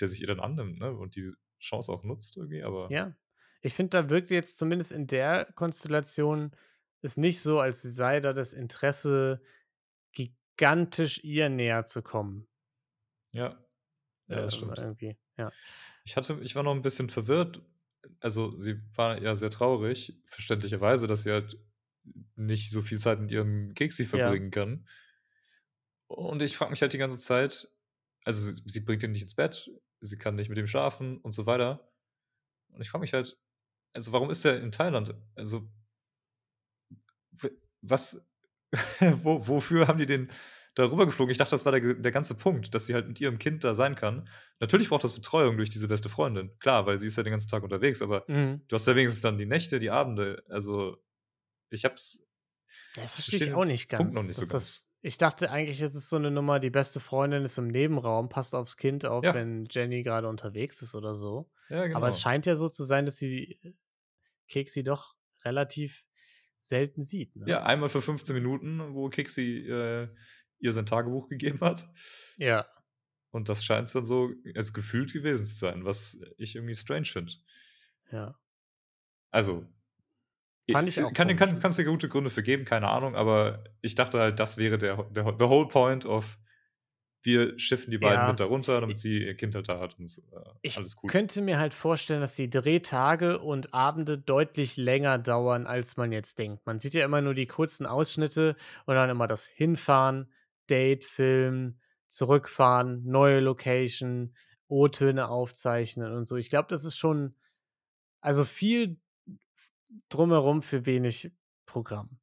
der 0.01 0.09
sich 0.09 0.21
ihr 0.21 0.29
dann 0.29 0.41
annimmt, 0.41 0.79
ne? 0.79 0.93
Und 0.97 1.17
die 1.17 1.33
Chance 1.61 1.91
auch 1.93 2.05
nutzt 2.05 2.37
irgendwie, 2.37 2.63
aber 2.63 2.91
Ja. 2.93 3.17
Ich 3.63 3.75
finde, 3.75 3.91
da 3.91 4.11
wirkte 4.11 4.35
jetzt 4.35 4.59
zumindest 4.59 4.93
in 4.93 5.07
der 5.07 5.45
Konstellation 5.55 6.55
es 7.01 7.17
nicht 7.17 7.41
so, 7.41 7.61
als 7.61 7.83
sei 7.83 8.21
da 8.21 8.33
das 8.33 8.53
Interesse, 8.53 9.41
gigantisch 10.13 11.23
ihr 11.25 11.49
näher 11.49 11.85
zu 11.87 12.03
kommen. 12.03 12.49
ja. 13.33 13.59
Ja, 14.29 14.37
das 14.43 14.55
Ähm, 14.55 14.59
stimmt. 14.61 14.79
irgendwie, 14.79 15.17
ja. 15.37 15.53
Ich 16.05 16.17
hatte 16.17 16.39
ich 16.43 16.55
war 16.55 16.63
noch 16.63 16.75
ein 16.75 16.83
bisschen 16.83 17.09
verwirrt. 17.11 17.61
Also, 18.21 18.59
sie 18.61 18.81
war 18.97 19.21
ja 19.23 19.35
sehr 19.35 19.51
traurig, 19.51 20.21
verständlicherweise, 20.27 21.07
dass 21.07 21.23
sie 21.23 21.31
halt 21.33 21.59
nicht 22.37 22.71
so 22.71 22.83
viel 22.83 22.99
Zeit 22.99 23.21
mit 23.21 23.31
ihrem 23.31 23.75
Keksi 23.75 24.03
Ja. 24.05 24.09
verbringen 24.09 24.51
kann. 24.51 24.89
Und 26.09 26.43
ich 26.43 26.57
frage 26.57 26.71
mich 26.71 26.83
halt 26.83 26.93
die 26.93 26.99
ganze 26.99 27.19
Zeit 27.19 27.69
also, 28.25 28.41
sie 28.41 28.63
sie 28.67 28.81
bringt 28.81 29.03
ihn 29.03 29.11
nicht 29.13 29.23
ins 29.23 29.35
Bett, 29.35 29.69
sie 30.01 30.17
kann 30.17 30.37
nicht 30.37 30.49
mit 30.49 30.57
ihm 30.59 30.69
schlafen 30.69 31.19
und 31.19 31.33
so 31.33 31.47
weiter. 31.47 31.93
Und 32.69 32.81
ich 32.83 32.91
frage 32.91 33.03
mich 33.03 33.15
halt, 33.15 33.39
also, 33.95 34.13
warum 34.13 34.31
ist 34.31 34.45
er 34.45 34.61
in 34.63 34.73
Thailand? 34.73 35.15
Also 35.35 35.69
was 37.83 38.25
wo 39.23 39.47
wofür 39.47 39.89
haben 39.89 39.99
die 39.99 40.07
den 40.07 40.31
da 40.75 40.85
rübergeflogen? 40.91 41.31
Ich 41.33 41.39
dachte, 41.39 41.51
das 41.53 41.65
war 41.65 41.73
der 41.73 41.95
der 41.95 42.13
ganze 42.13 42.35
Punkt, 42.35 42.75
dass 42.75 42.87
sie 42.87 42.95
halt 42.95 43.09
mit 43.09 43.21
ihrem 43.21 43.39
Kind 43.39 43.65
da 43.65 43.75
sein 43.75 43.95
kann. 43.95 44.29
Natürlich 44.61 44.89
braucht 44.89 45.05
das 45.05 45.13
Betreuung 45.13 45.57
durch 45.57 45.71
diese 45.71 45.89
beste 45.89 46.09
Freundin. 46.09 46.57
Klar, 46.61 46.87
weil 46.87 46.99
sie 46.99 47.07
ist 47.07 47.17
ja 47.17 47.23
den 47.23 47.33
ganzen 47.33 47.49
Tag 47.49 47.63
unterwegs, 47.63 48.03
aber 48.03 48.25
Mhm. 48.29 48.63
du 48.69 48.75
hast 48.77 48.87
ja 48.87 48.97
wenigstens 48.97 49.23
dann 49.23 49.39
die 49.39 49.47
Nächte, 49.47 49.79
die 49.81 49.91
Abende. 49.91 50.43
Also, 50.49 50.97
ich 51.71 51.85
habe 51.85 51.95
es 51.95 52.25
Das 52.95 53.15
verstehe 53.15 53.39
ich 53.49 53.55
auch 53.55 53.65
nicht 53.65 53.89
Punkt 53.91 54.13
noch 54.15 54.23
ganz. 54.23 54.29
nicht 54.29 54.37
so 54.37 54.43
ganz. 54.43 54.53
das 54.53 54.89
ich 55.05 55.19
dachte 55.19 55.51
eigentlich, 55.51 55.81
ist 55.81 55.97
es 55.97 56.09
so 56.09 56.15
eine 56.15 56.31
Nummer, 56.31 56.61
die 56.61 56.71
beste 56.71 57.01
Freundin 57.01 57.43
ist 57.45 57.59
im 57.59 57.67
Nebenraum, 57.67 58.29
passt 58.29 58.55
aufs 58.55 58.77
Kind 58.77 59.05
auf, 59.05 59.25
Ja. 59.25 59.35
wenn 59.35 59.67
Jenny 59.69 60.05
gerade 60.05 60.29
unterwegs 60.29 60.81
ist 60.81 60.95
oder 60.95 61.17
so. 61.17 61.51
Ja, 61.71 61.83
Aber 61.97 62.07
es 62.09 62.15
genau. 62.17 62.23
scheint 62.23 62.47
ja 62.47 62.55
so 62.55 62.69
zu 62.69 62.85
sein, 62.85 63.05
dass 63.05 63.17
sie 63.17 63.59
äh, 63.65 63.73
Keksi 64.49 64.85
doch 64.85 65.15
relativ 65.45 66.05
selten 66.61 67.03
sieht, 67.03 67.35
ne? 67.35 67.47
Ja, 67.49 67.65
einmal 67.65 67.89
für 67.89 68.01
15 68.01 68.33
Minuten, 68.37 68.95
wo 68.95 69.09
Kiksi, 69.09 69.67
äh, 69.69 70.09
ihr 70.63 70.73
sein 70.73 70.87
Tagebuch 70.87 71.29
gegeben 71.29 71.61
hat. 71.61 71.89
Ja. 72.39 72.67
Und 73.31 73.49
das 73.49 73.65
scheint's 73.65 73.93
dann 73.93 74.05
so 74.05 74.31
also, 74.55 74.73
gefühlt 74.73 75.13
gewesen 75.13 75.45
zu 75.47 75.55
sein, 75.55 75.85
was 75.85 76.19
ich 76.39 76.55
irgendwie 76.55 76.75
strange 76.75 77.07
finde. 77.07 77.33
Ja. 78.11 78.39
Also, 79.31 79.67
Fand 80.71 80.89
ich 80.89 80.99
äh, 80.99 81.03
auch 81.05 81.13
kann 81.13 81.35
kann 81.37 81.59
kann's 81.59 81.77
dir 81.77 81.85
gute 81.85 82.09
Gründe 82.09 82.31
für 82.31 82.43
geben, 82.43 82.65
keine 82.65 82.89
Ahnung, 82.89 83.17
aber 83.17 83.65
ich 83.81 83.95
dachte 83.95 84.21
halt, 84.21 84.39
das 84.39 84.59
wäre 84.59 84.79
der 84.79 85.03
der 85.11 85.25
the 85.39 85.47
whole 85.47 85.67
point 85.69 86.07
of 86.07 86.39
wir 87.25 87.57
schiffen 87.59 87.91
die 87.91 87.99
beiden 87.99 88.21
Ja. 88.23 88.29
mit 88.29 88.41
da 88.41 88.45
runter, 88.47 88.81
damit 88.81 88.99
sie 88.99 89.25
ihr 89.25 89.37
Kind 89.37 89.55
halt 89.55 89.69
da 89.69 89.79
hat 89.79 89.97
und 89.99 90.11
äh, 90.19 90.41
Ich 90.63 90.77
alles 90.77 90.97
cool. 91.03 91.09
könnte 91.11 91.41
mir 91.41 91.59
halt 91.59 91.73
vorstellen, 91.73 92.21
dass 92.21 92.35
die 92.35 92.51
Drehtage 92.51 93.39
und 93.39 93.73
Abende 93.73 94.19
deutlich 94.19 94.77
länger 94.77 95.19
dauern, 95.19 95.67
als 95.67 95.97
man 95.97 96.11
jetzt 96.13 96.39
denkt. 96.39 96.67
Man 96.67 96.81
sieht 96.81 96.95
ja 96.95 97.05
immer 97.05 97.21
nur 97.23 97.35
die 97.35 97.47
kurzen 97.47 97.87
Ausschnitte 97.87 98.57
und 98.87 98.95
dann 98.97 99.09
immer 99.09 99.29
das 99.29 99.47
Hinfahren, 99.47 100.33
Date, 100.69 101.05
Film, 101.05 101.79
Zurückfahren, 102.09 103.05
neue 103.05 103.41
Location, 103.41 104.35
O-Töne 104.69 105.29
aufzeichnen 105.29 106.13
und 106.13 106.25
so. 106.25 106.37
Ich 106.37 106.51
glaube, 106.51 106.69
das 106.69 106.85
ist 106.85 106.97
schon 106.97 107.35
also 108.21 108.45
viel 108.45 109.01
drumherum 110.09 110.63
für 110.63 110.87
wenig 110.87 111.33
Programm. 111.67 112.19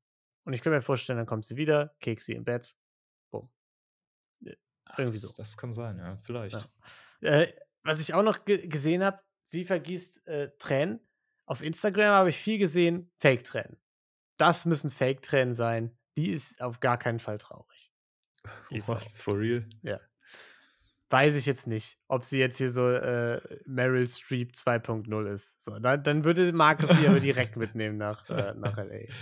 Und 0.45 0.53
ich 0.53 0.61
kann 0.61 0.73
mir 0.73 0.81
vorstellen, 0.81 1.17
dann 1.17 1.27
kommt 1.27 1.45
sie 1.45 1.57
wieder, 1.57 1.95
Keksi 1.99 2.33
im 2.33 2.43
Bett, 2.43 2.75
bumm. 3.29 3.51
Äh, 4.43 4.55
irgendwie 4.97 5.19
das 5.19 5.29
so. 5.29 5.33
das 5.37 5.57
kann 5.57 5.71
sein, 5.71 5.97
ja, 5.99 6.17
vielleicht. 6.23 6.69
Ja. 7.21 7.41
Äh, 7.41 7.53
was 7.83 7.99
ich 7.99 8.13
auch 8.13 8.23
noch 8.23 8.45
ge 8.45 8.67
gesehen 8.67 9.03
habe, 9.03 9.21
sie 9.43 9.65
vergießt, 9.65 10.27
äh, 10.27 10.49
Tränen. 10.57 11.07
Auf 11.45 11.61
Instagram 11.61 12.13
habe 12.13 12.29
ich 12.29 12.37
viel 12.37 12.57
gesehen, 12.57 13.11
Fake-Tränen. 13.19 13.77
Das 14.37 14.65
müssen 14.65 14.89
Fake-Tränen 14.89 15.53
sein. 15.53 15.97
Die 16.15 16.31
ist 16.31 16.61
auf 16.61 16.79
gar 16.79 16.97
keinen 16.97 17.19
Fall 17.19 17.37
traurig. 17.37 17.88
What? 18.87 19.09
For 19.17 19.33
real? 19.37 19.63
Ja. 19.83 19.99
Weiß 21.11 21.35
ich 21.35 21.47
jetzt 21.47 21.65
nicht, 21.65 21.97
ob 22.07 22.23
sie 22.23 22.37
jetzt 22.37 22.57
hier 22.59 22.69
so, 22.69 22.87
äh, 22.87 23.41
Meryl 23.65 24.07
Streep 24.07 24.53
2.0 24.55 25.25
ist. 25.33 25.59
So, 25.59 25.79
dann 25.79 26.03
dann 26.03 26.23
würde 26.23 26.53
Markus 26.53 26.93
sie 26.93 27.07
aber 27.07 27.19
direkt 27.19 27.55
mitnehmen 27.57 27.97
nach, 27.97 28.29
äh 28.29 28.53
nach 28.53 28.77
L.A. 28.77 29.13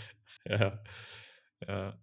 Ja. 0.46 0.84
Ja. 1.68 2.00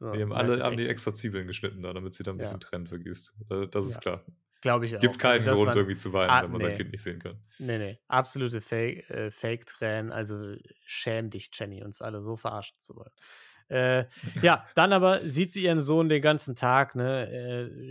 So, 0.00 0.06
Die 0.14 0.22
haben 0.22 0.32
alle 0.32 0.62
haben 0.64 0.76
die 0.76 0.88
extra 0.88 1.14
Zwiebeln 1.14 1.46
geschnitten 1.48 1.82
da, 1.82 1.92
damit 1.92 2.14
sie 2.14 2.24
da 2.24 2.32
'n 2.32 2.38
Ja. 2.38 2.38
bisschen 2.38 2.60
Tränen 2.60 2.86
vergießt. 2.88 3.34
Äh, 3.50 3.68
das 3.68 3.86
ist 3.86 3.98
Ja. 3.98 4.00
klar. 4.00 4.24
Glaube 4.62 4.86
ich 4.86 4.98
Gibt 4.98 5.18
auch. 5.18 5.20
Also, 5.24 5.42
keinen 5.42 5.44
das 5.44 5.58
Grund, 5.58 5.66
waren 5.66 5.78
irgendwie 5.78 5.96
zu 5.96 6.12
weinen, 6.14 6.40
ah, 6.40 6.42
wenn 6.42 6.50
man 6.52 6.60
sein 6.60 6.74
ne. 6.74 6.74
Kind 6.74 6.92
nicht 6.92 7.02
sehen 7.02 7.20
kann. 7.20 7.42
Ne, 7.58 7.78
ne, 7.78 8.00
absolute 8.08 8.60
Fake 8.60 9.08
äh, 9.10 9.30
Fake-Tränen. 9.30 10.12
Also, 10.12 10.56
schäm 10.86 11.30
dich, 11.30 11.50
Jenny, 11.54 11.84
uns 11.84 12.02
alle 12.02 12.22
so 12.22 12.36
verarschen 12.36 12.76
zu 12.80 12.96
wollen. 12.96 13.12
Äh, 13.72 14.06
ja, 14.42 14.66
dann 14.74 14.92
aber 14.92 15.26
sieht 15.28 15.52
sie 15.52 15.64
ihren 15.64 15.80
Sohn 15.80 16.10
den 16.10 16.22
ganzen 16.22 16.56
Tag, 16.56 16.94
ne, 16.96 17.30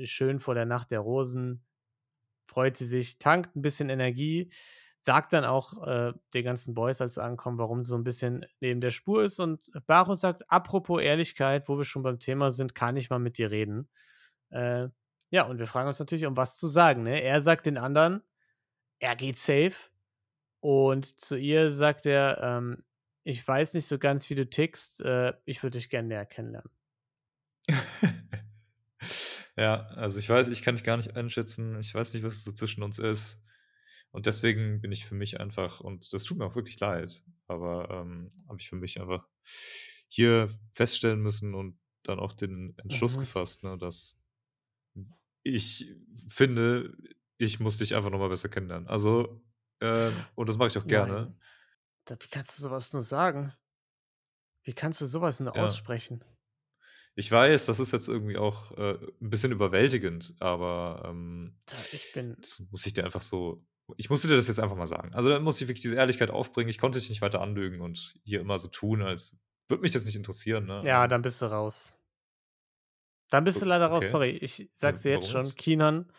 äh, 0.03 0.07
schön 0.07 0.39
vor 0.39 0.53
der 0.55 0.65
Nacht 0.67 0.91
der 0.91 0.99
Rosen, 1.01 1.65
freut 2.45 2.77
sie 2.77 2.85
sich, 2.87 3.19
tankt 3.19 3.55
'n 3.55 3.61
bisschen 3.63 3.89
Energie, 3.89 4.51
sagt 4.99 5.33
dann 5.33 5.45
auch, 5.45 5.85
äh, 5.87 6.13
den 6.33 6.45
ganzen 6.45 6.75
Boys, 6.75 7.01
als 7.01 7.15
sie 7.15 7.23
ankommen, 7.23 7.57
warum 7.59 7.81
sie 7.81 7.89
so 7.89 7.95
'n 7.97 8.03
bisschen 8.05 8.45
neben 8.61 8.81
der 8.81 8.91
Spur 8.91 9.23
ist 9.25 9.39
und 9.39 9.71
Baru 9.87 10.15
sagt: 10.15 10.49
„Apropos 10.51 11.01
Ehrlichkeit, 11.01 11.69
wo 11.69 11.77
wir 11.77 11.85
schon 11.85 12.03
beim 12.03 12.19
Thema 12.19 12.51
sind, 12.51 12.75
kann 12.75 12.97
ich 12.97 13.09
mal 13.09 13.19
mit 13.19 13.37
dir 13.39 13.51
reden?“ 13.51 13.89
Äh, 14.51 14.89
ja, 15.31 15.45
und 15.47 15.59
wir 15.59 15.67
fragen 15.67 15.87
uns 15.89 15.99
natürlich, 15.99 16.25
um 16.27 16.37
was 16.37 16.57
zu 16.57 16.67
sagen, 16.69 17.03
ne? 17.03 17.21
Er 17.23 17.41
sagt 17.41 17.65
den 17.67 17.77
anderen, 17.79 18.23
er 18.99 19.15
geht 19.17 19.37
safe 19.37 19.75
und 20.61 21.19
zu 21.19 21.37
ihr 21.37 21.71
sagt 21.71 22.05
er, 22.07 22.39
ähm: 22.43 22.83
„Ich 23.25 23.47
weiß 23.47 23.73
nicht 23.75 23.85
so 23.85 23.99
ganz, 23.99 24.29
wie 24.29 24.35
du 24.35 24.49
tickst, 24.49 25.01
äh, 25.01 25.33
ich 25.45 25.61
würde 25.63 25.77
dich 25.77 25.89
gern 25.89 26.07
näher 26.07 26.25
kennenlernen.“ 26.25 26.71
Ja, 29.57 29.87
also, 29.95 30.19
ich 30.19 30.29
weiß 30.29 30.47
ich 30.49 30.61
kann 30.61 30.75
dich 30.75 30.83
gar 30.83 30.97
nicht 30.97 31.15
einschätzen. 31.15 31.79
Ich 31.79 31.93
weiß 31.93 32.13
nicht, 32.13 32.23
was 32.23 32.43
so 32.43 32.51
zwischen 32.51 32.83
uns 32.83 32.99
ist. 32.99 33.43
Und 34.11 34.25
deswegen 34.25 34.81
bin 34.81 34.91
ich 34.91 35.05
für 35.05 35.15
mich 35.15 35.39
einfach 35.39 35.79
und 35.81 36.13
das 36.13 36.23
tut 36.23 36.37
mir 36.37 36.45
auch 36.45 36.55
wirklich 36.55 36.79
leid, 36.79 37.23
aber, 37.47 37.89
ähm, 37.91 38.29
habe 38.47 38.59
ich 38.59 38.69
für 38.69 38.75
mich 38.75 38.99
einfach 39.01 39.27
hier 40.09 40.49
feststellen 40.73 41.21
müssen 41.21 41.53
und 41.55 41.79
dann 42.03 42.19
auch 42.19 42.33
den 42.33 42.77
Entschluss 42.77 43.17
Mhm. 43.17 43.19
gefasst, 43.19 43.63
ne, 43.63 43.77
dass 43.77 44.19
ich 45.43 45.95
finde, 46.29 46.95
ich 47.37 47.59
muss 47.59 47.77
dich 47.77 47.95
einfach 47.95 48.09
noch 48.11 48.19
mal 48.19 48.29
besser 48.29 48.49
kennenlernen. 48.49 48.87
Also, 48.87 49.43
ähm 49.81 50.27
und 50.35 50.49
das 50.49 50.57
mache 50.57 50.69
ich 50.69 50.77
auch 50.77 50.87
gerne. 50.87 51.33
Nein. 51.33 51.39
Wie 52.09 52.27
kannst 52.29 52.57
du 52.57 52.63
so 52.63 52.71
was 52.71 52.93
nur 52.93 53.03
sagen? 53.03 53.53
Wie 54.65 54.73
kannst 54.73 55.01
du 55.01 55.07
so 55.07 55.21
was 55.21 55.39
nur 55.39 55.55
Ja. 55.55 55.57
aussprechen? 55.57 56.23
Ich 57.17 57.29
weiß, 57.31 57.65
das 57.65 57.79
ist 57.79 57.91
jetzt 57.91 58.07
irgendwie 58.07 58.37
auch, 58.37 58.71
äh, 58.77 58.93
'n 59.21 59.29
bisschen 59.29 59.51
überwältigend, 59.51 60.33
aber, 60.39 61.03
ähm, 61.05 61.57
ich 61.91 62.11
bin 62.11 62.37
das 62.41 62.59
muss 62.71 62.85
ich 62.85 62.93
dir 62.93 63.03
einfach 63.05 63.21
so 63.21 63.65
ich 63.97 64.09
musste 64.09 64.29
dir 64.29 64.37
das 64.37 64.47
jetzt 64.47 64.59
einfach 64.61 64.77
mal 64.77 64.85
sagen. 64.87 65.13
Also, 65.13 65.29
da 65.29 65.39
muss 65.41 65.59
ich 65.61 65.67
wirklich 65.67 65.81
diese 65.81 65.95
Ehrlichkeit 65.95 66.29
aufbringen. 66.29 66.69
Ich 66.69 66.77
konnte 66.77 66.97
dich 66.99 67.09
nicht 67.09 67.21
weiter 67.21 67.41
anlügen 67.41 67.81
und 67.81 68.15
hier 68.23 68.39
immer 68.39 68.57
so 68.57 68.69
tun, 68.69 69.01
als 69.01 69.37
würde 69.67 69.81
mich 69.81 69.91
das 69.91 70.05
nicht 70.05 70.15
interessieren, 70.15 70.65
ne? 70.65 70.81
Ja, 70.83 71.07
Ähm 71.07 71.07
dann 71.07 71.21
bist 71.21 71.41
du 71.41 71.45
raus. 71.45 71.93
Dann 73.31 73.45
bist 73.45 73.61
O 73.61 73.61
du 73.61 73.65
leider 73.65 73.87
raus, 73.87 74.09
okay. 74.09 74.11
sorry. 74.11 74.31
Ich 74.31 74.69
sag's 74.73 75.03
dir 75.03 75.09
jetzt 75.11 75.29
warum 75.29 75.29
schon? 75.29 75.55
Kinan, 75.55 76.11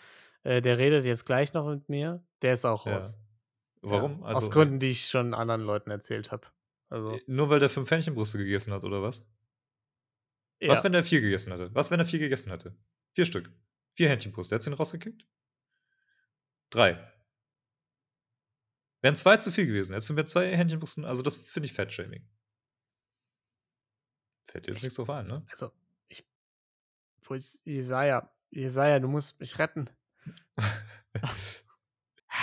äh, 0.45 0.63
der 0.63 0.79
redet 0.79 1.05
jetzt 1.05 1.27
gleich 1.27 1.53
noch 1.53 1.67
mit 1.69 1.89
mir, 1.91 2.25
der 2.41 2.55
ist 2.55 2.65
auch 2.65 2.87
Ja. 2.87 3.13
Warum? 3.83 4.21
Ja, 4.21 4.27
Also, 4.27 4.47
aus 4.47 4.51
Gründen, 4.51 4.79
die 4.81 4.91
ich 4.91 5.07
schon 5.09 5.35
anderen 5.35 5.61
Leuten 5.63 5.91
erzählt 5.91 6.31
habe. 6.31 6.47
Also 6.89 7.13
Äh, 7.17 7.23
nur 7.27 7.51
weil 7.51 7.59
der 7.61 7.69
5 7.71 7.91
Hähnchenbrüste 7.91 8.39
gegessen 8.39 8.73
hat, 8.73 8.85
oder 8.85 9.03
was? 9.03 9.25
Was, 10.65 10.79
Ja. 10.79 10.85
wenn 10.85 10.95
er 10.95 11.03
4 11.05 11.21
gegessen 11.21 11.53
hätte? 11.53 11.75
Was, 11.75 11.91
wenn 11.91 11.99
er 11.99 12.07
4 12.07 12.21
gegessen 12.21 12.51
hätte? 12.51 12.77
4 13.15 13.27
Stück. 13.27 13.51
4 13.95 14.09
Hähnchenbrüste. 14.09 14.55
Hättest 14.55 14.69
du 14.69 14.71
ihn 14.73 14.77
rausgekickt? 14.77 15.27
3. 16.71 17.13
Wären 19.03 19.17
zwei 19.17 19.37
zu 19.37 19.51
viel 19.51 19.67
gewesen. 19.67 19.93
Hättest 19.93 20.11
du 20.11 20.15
mir 20.15 20.25
zwei 20.25 20.57
Hähnchenbrüsten, 20.57 21.05
also 21.05 21.23
das 21.23 21.37
finde 21.37 21.67
ich 21.67 21.73
Fettshaming. 21.73 22.25
Fällt 24.47 24.67
dir 24.67 24.73
jetzt 24.73 24.83
nichts 24.83 24.97
drauf 24.97 25.11
ein, 25.11 25.27
ne? 25.27 25.45
Also, 25.51 25.73
ich. 26.09 26.25
Wo 27.25 27.35
ist 27.35 27.63
Jesaja? 27.67 28.31
Jesaja, 28.51 29.01
du 29.01 29.09
musst 29.09 29.41
mich 29.41 29.59
retten. 29.59 29.91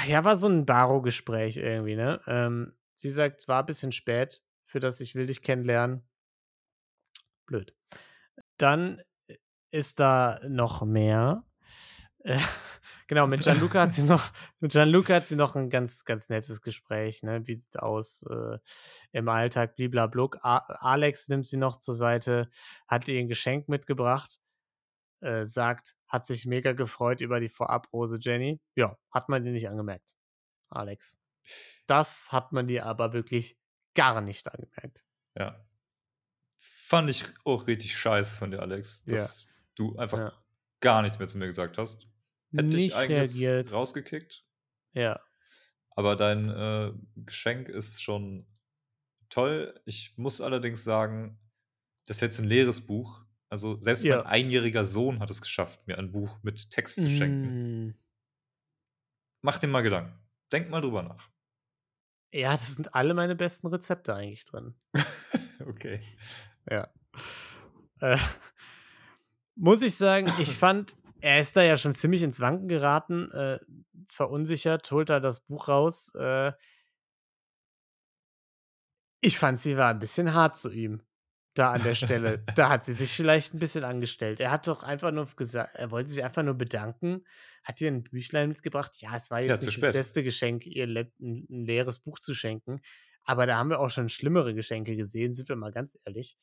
ja, 0.07 0.23
war 0.23 0.35
so 0.35 0.47
ein 0.47 0.65
Baro-Gespräch 0.65 1.57
irgendwie, 1.57 1.95
ne? 1.95 2.21
Ähm, 2.27 2.73
sie 2.93 3.09
sagt, 3.09 3.39
es 3.41 3.47
war 3.47 3.61
ein 3.61 3.65
bisschen 3.65 3.91
spät 3.91 4.43
für 4.65 4.79
das 4.79 5.01
Ich 5.01 5.15
will 5.15 5.25
dich 5.25 5.41
kennenlernen. 5.41 6.07
Blöd. 7.45 7.75
Dann 8.57 9.01
ist 9.71 9.99
da 9.99 10.39
noch 10.47 10.83
mehr. 10.83 11.43
Äh, 12.19 12.39
genau, 13.07 13.27
mit 13.27 13.41
Gianluca 13.41 13.81
hat 13.81 13.93
sie 13.93 14.03
noch, 14.03 14.31
mit 14.59 14.71
Gianluca 14.71 15.15
hat 15.15 15.27
sie 15.27 15.35
noch 15.35 15.55
ein 15.55 15.69
ganz, 15.69 16.05
ganz 16.05 16.29
nettes 16.29 16.61
Gespräch, 16.61 17.23
ne? 17.23 17.47
Wie 17.47 17.57
sieht's 17.57 17.75
aus 17.75 18.23
äh, 18.29 18.59
im 19.11 19.27
Alltag, 19.29 19.75
bliblablub. 19.75 20.37
Alex 20.41 21.29
nimmt 21.29 21.47
sie 21.47 21.57
noch 21.57 21.77
zur 21.77 21.95
Seite, 21.95 22.49
hat 22.87 23.07
ihr 23.07 23.19
ein 23.19 23.27
Geschenk 23.27 23.69
mitgebracht, 23.69 24.39
äh, 25.21 25.45
sagt, 25.45 25.95
hat 26.09 26.25
sich 26.25 26.45
mega 26.45 26.73
gefreut 26.73 27.21
über 27.21 27.39
die 27.39 27.49
Vorabrose 27.49 28.17
Jenny. 28.19 28.59
Ja, 28.75 28.97
hat 29.11 29.29
man 29.29 29.43
dir 29.43 29.51
nicht 29.51 29.69
angemerkt, 29.69 30.15
Alex. 30.69 31.17
Das 31.87 32.31
hat 32.31 32.51
man 32.51 32.67
dir 32.67 32.85
aber 32.85 33.13
wirklich 33.13 33.57
gar 33.95 34.21
nicht 34.21 34.51
angemerkt. 34.51 35.05
Ja. 35.37 35.65
Fand 36.57 37.09
ich 37.09 37.23
auch 37.45 37.67
richtig 37.67 37.95
scheiße 37.97 38.35
von 38.35 38.51
dir, 38.51 38.61
Alex, 38.61 39.03
dass 39.05 39.45
ja. 39.45 39.53
du 39.75 39.95
einfach 39.97 40.17
ja. 40.17 40.43
gar 40.79 41.01
nichts 41.01 41.19
mehr 41.19 41.27
zu 41.27 41.37
mir 41.37 41.47
gesagt 41.47 41.77
hast. 41.77 42.07
Hätte 42.51 42.65
nicht 42.65 42.87
ich 42.87 42.95
eigentlich 42.95 43.41
reagiert. 43.41 43.71
rausgekickt. 43.71 44.43
Ja. 44.93 45.19
Aber 45.91 46.15
dein 46.15 46.49
äh, 46.49 46.93
Geschenk 47.15 47.69
ist 47.69 48.01
schon 48.01 48.47
toll. 49.29 49.79
Ich 49.85 50.13
muss 50.17 50.41
allerdings 50.41 50.83
sagen, 50.83 51.39
das 52.07 52.17
ist 52.17 52.21
jetzt 52.21 52.39
ein 52.39 52.45
leeres 52.45 52.85
Buch. 52.85 53.23
Also 53.49 53.81
selbst 53.81 54.03
ja. 54.03 54.17
mein 54.17 54.25
einjähriger 54.27 54.85
Sohn 54.85 55.19
hat 55.19 55.29
es 55.31 55.41
geschafft, 55.41 55.85
mir 55.87 55.97
ein 55.97 56.11
Buch 56.11 56.37
mit 56.43 56.69
Text 56.69 57.01
zu 57.01 57.09
schenken. 57.09 57.87
Mm. 57.87 57.95
Mach 59.41 59.57
dir 59.57 59.67
mal 59.67 59.81
Gedanken. 59.81 60.19
Denk 60.51 60.69
mal 60.69 60.81
drüber 60.81 61.01
nach. 61.01 61.29
Ja, 62.31 62.51
das 62.51 62.75
sind 62.75 62.93
alle 62.93 63.13
meine 63.13 63.35
besten 63.35 63.67
Rezepte 63.67 64.13
eigentlich 64.13 64.45
drin. 64.45 64.75
okay. 65.67 66.01
Ja. 66.69 66.89
Äh, 68.01 68.19
muss 69.55 69.81
ich 69.81 69.95
sagen, 69.95 70.31
ich 70.39 70.53
fand, 70.55 70.95
er 71.19 71.39
ist 71.39 71.55
da 71.55 71.63
ja 71.63 71.75
schon 71.75 71.93
ziemlich 71.93 72.21
ins 72.21 72.39
Wanken 72.39 72.67
geraten, 72.67 73.31
äh, 73.31 73.59
verunsichert, 74.07 74.91
holt 74.91 75.09
er 75.09 75.19
das 75.19 75.39
Buch 75.39 75.67
raus. 75.67 76.13
Äh, 76.15 76.53
ich 79.21 79.37
fand, 79.37 79.57
sie 79.57 79.75
war 79.75 79.89
ein 79.89 79.99
bisschen 79.99 80.33
hart 80.33 80.55
zu 80.55 80.69
ihm. 80.71 81.01
Da 81.55 81.73
an 81.73 81.83
der 81.83 81.95
Stelle. 81.95 82.43
da 82.55 82.69
hat 82.69 82.85
sie 82.85 82.93
sich 82.93 83.11
vielleicht 83.11 83.53
ein 83.53 83.59
bisschen 83.59 83.83
angestellt. 83.83 84.39
Er 84.39 84.51
hat 84.51 84.67
doch 84.67 84.83
einfach 84.83 85.11
nur 85.11 85.27
gesagt, 85.35 85.75
er 85.75 85.91
wollte 85.91 86.09
sich 86.09 86.23
einfach 86.23 86.43
nur 86.43 86.53
bedanken, 86.53 87.25
hat 87.63 87.81
ihr 87.81 87.89
ein 87.89 88.03
Büchlein 88.03 88.49
mitgebracht. 88.49 88.93
Ja, 88.99 89.15
es 89.15 89.31
war 89.31 89.41
jetzt 89.41 89.63
ja, 89.63 89.65
nicht 89.65 89.83
das 89.83 89.93
beste 89.93 90.23
Geschenk, 90.23 90.65
ihr 90.65 90.85
ein, 90.85 91.11
ein 91.19 91.65
leeres 91.65 91.99
Buch 91.99 92.19
zu 92.19 92.33
schenken. 92.33 92.81
Aber 93.23 93.45
da 93.45 93.57
haben 93.57 93.69
wir 93.69 93.79
auch 93.79 93.89
schon 93.89 94.09
schlimmere 94.09 94.53
Geschenke 94.53 94.95
gesehen, 94.95 95.33
sind 95.33 95.49
wir 95.49 95.55
mal 95.55 95.71
ganz 95.71 95.97
ehrlich. 96.05 96.37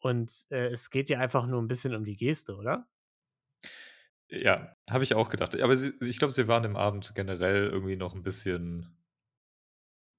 Und 0.00 0.46
äh, 0.50 0.68
es 0.68 0.90
geht 0.90 1.10
ja 1.10 1.18
einfach 1.18 1.46
nur 1.46 1.60
ein 1.60 1.68
bisschen 1.68 1.94
um 1.94 2.04
die 2.04 2.16
Geste, 2.16 2.56
oder? 2.56 2.86
Ja, 4.30 4.76
habe 4.88 5.04
ich 5.04 5.14
auch 5.14 5.30
gedacht. 5.30 5.60
Aber 5.60 5.74
sie, 5.74 5.94
ich 6.02 6.18
glaube, 6.18 6.32
sie 6.32 6.48
waren 6.48 6.64
im 6.64 6.76
Abend 6.76 7.12
generell 7.14 7.68
irgendwie 7.68 7.96
noch 7.96 8.14
ein 8.14 8.22
bisschen, 8.22 8.96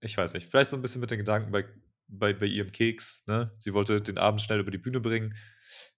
ich 0.02 0.18
weiß 0.18 0.34
nicht, 0.34 0.48
vielleicht 0.48 0.72
so 0.72 0.78
ein 0.78 0.82
bisschen 0.82 1.02
mit 1.02 1.12
den 1.12 1.20
Gedanken 1.20 1.52
bei, 1.52 1.66
bei, 2.10 2.34
bei 2.34 2.46
ihrem 2.46 2.72
Keks. 2.72 3.24
Ne? 3.28 3.54
Sie 3.58 3.74
wollte 3.74 4.02
den 4.02 4.18
Abend 4.18 4.42
schnell 4.42 4.60
über 4.60 4.72
die 4.72 4.78
Bühne 4.78 5.00
bringen 5.00 5.36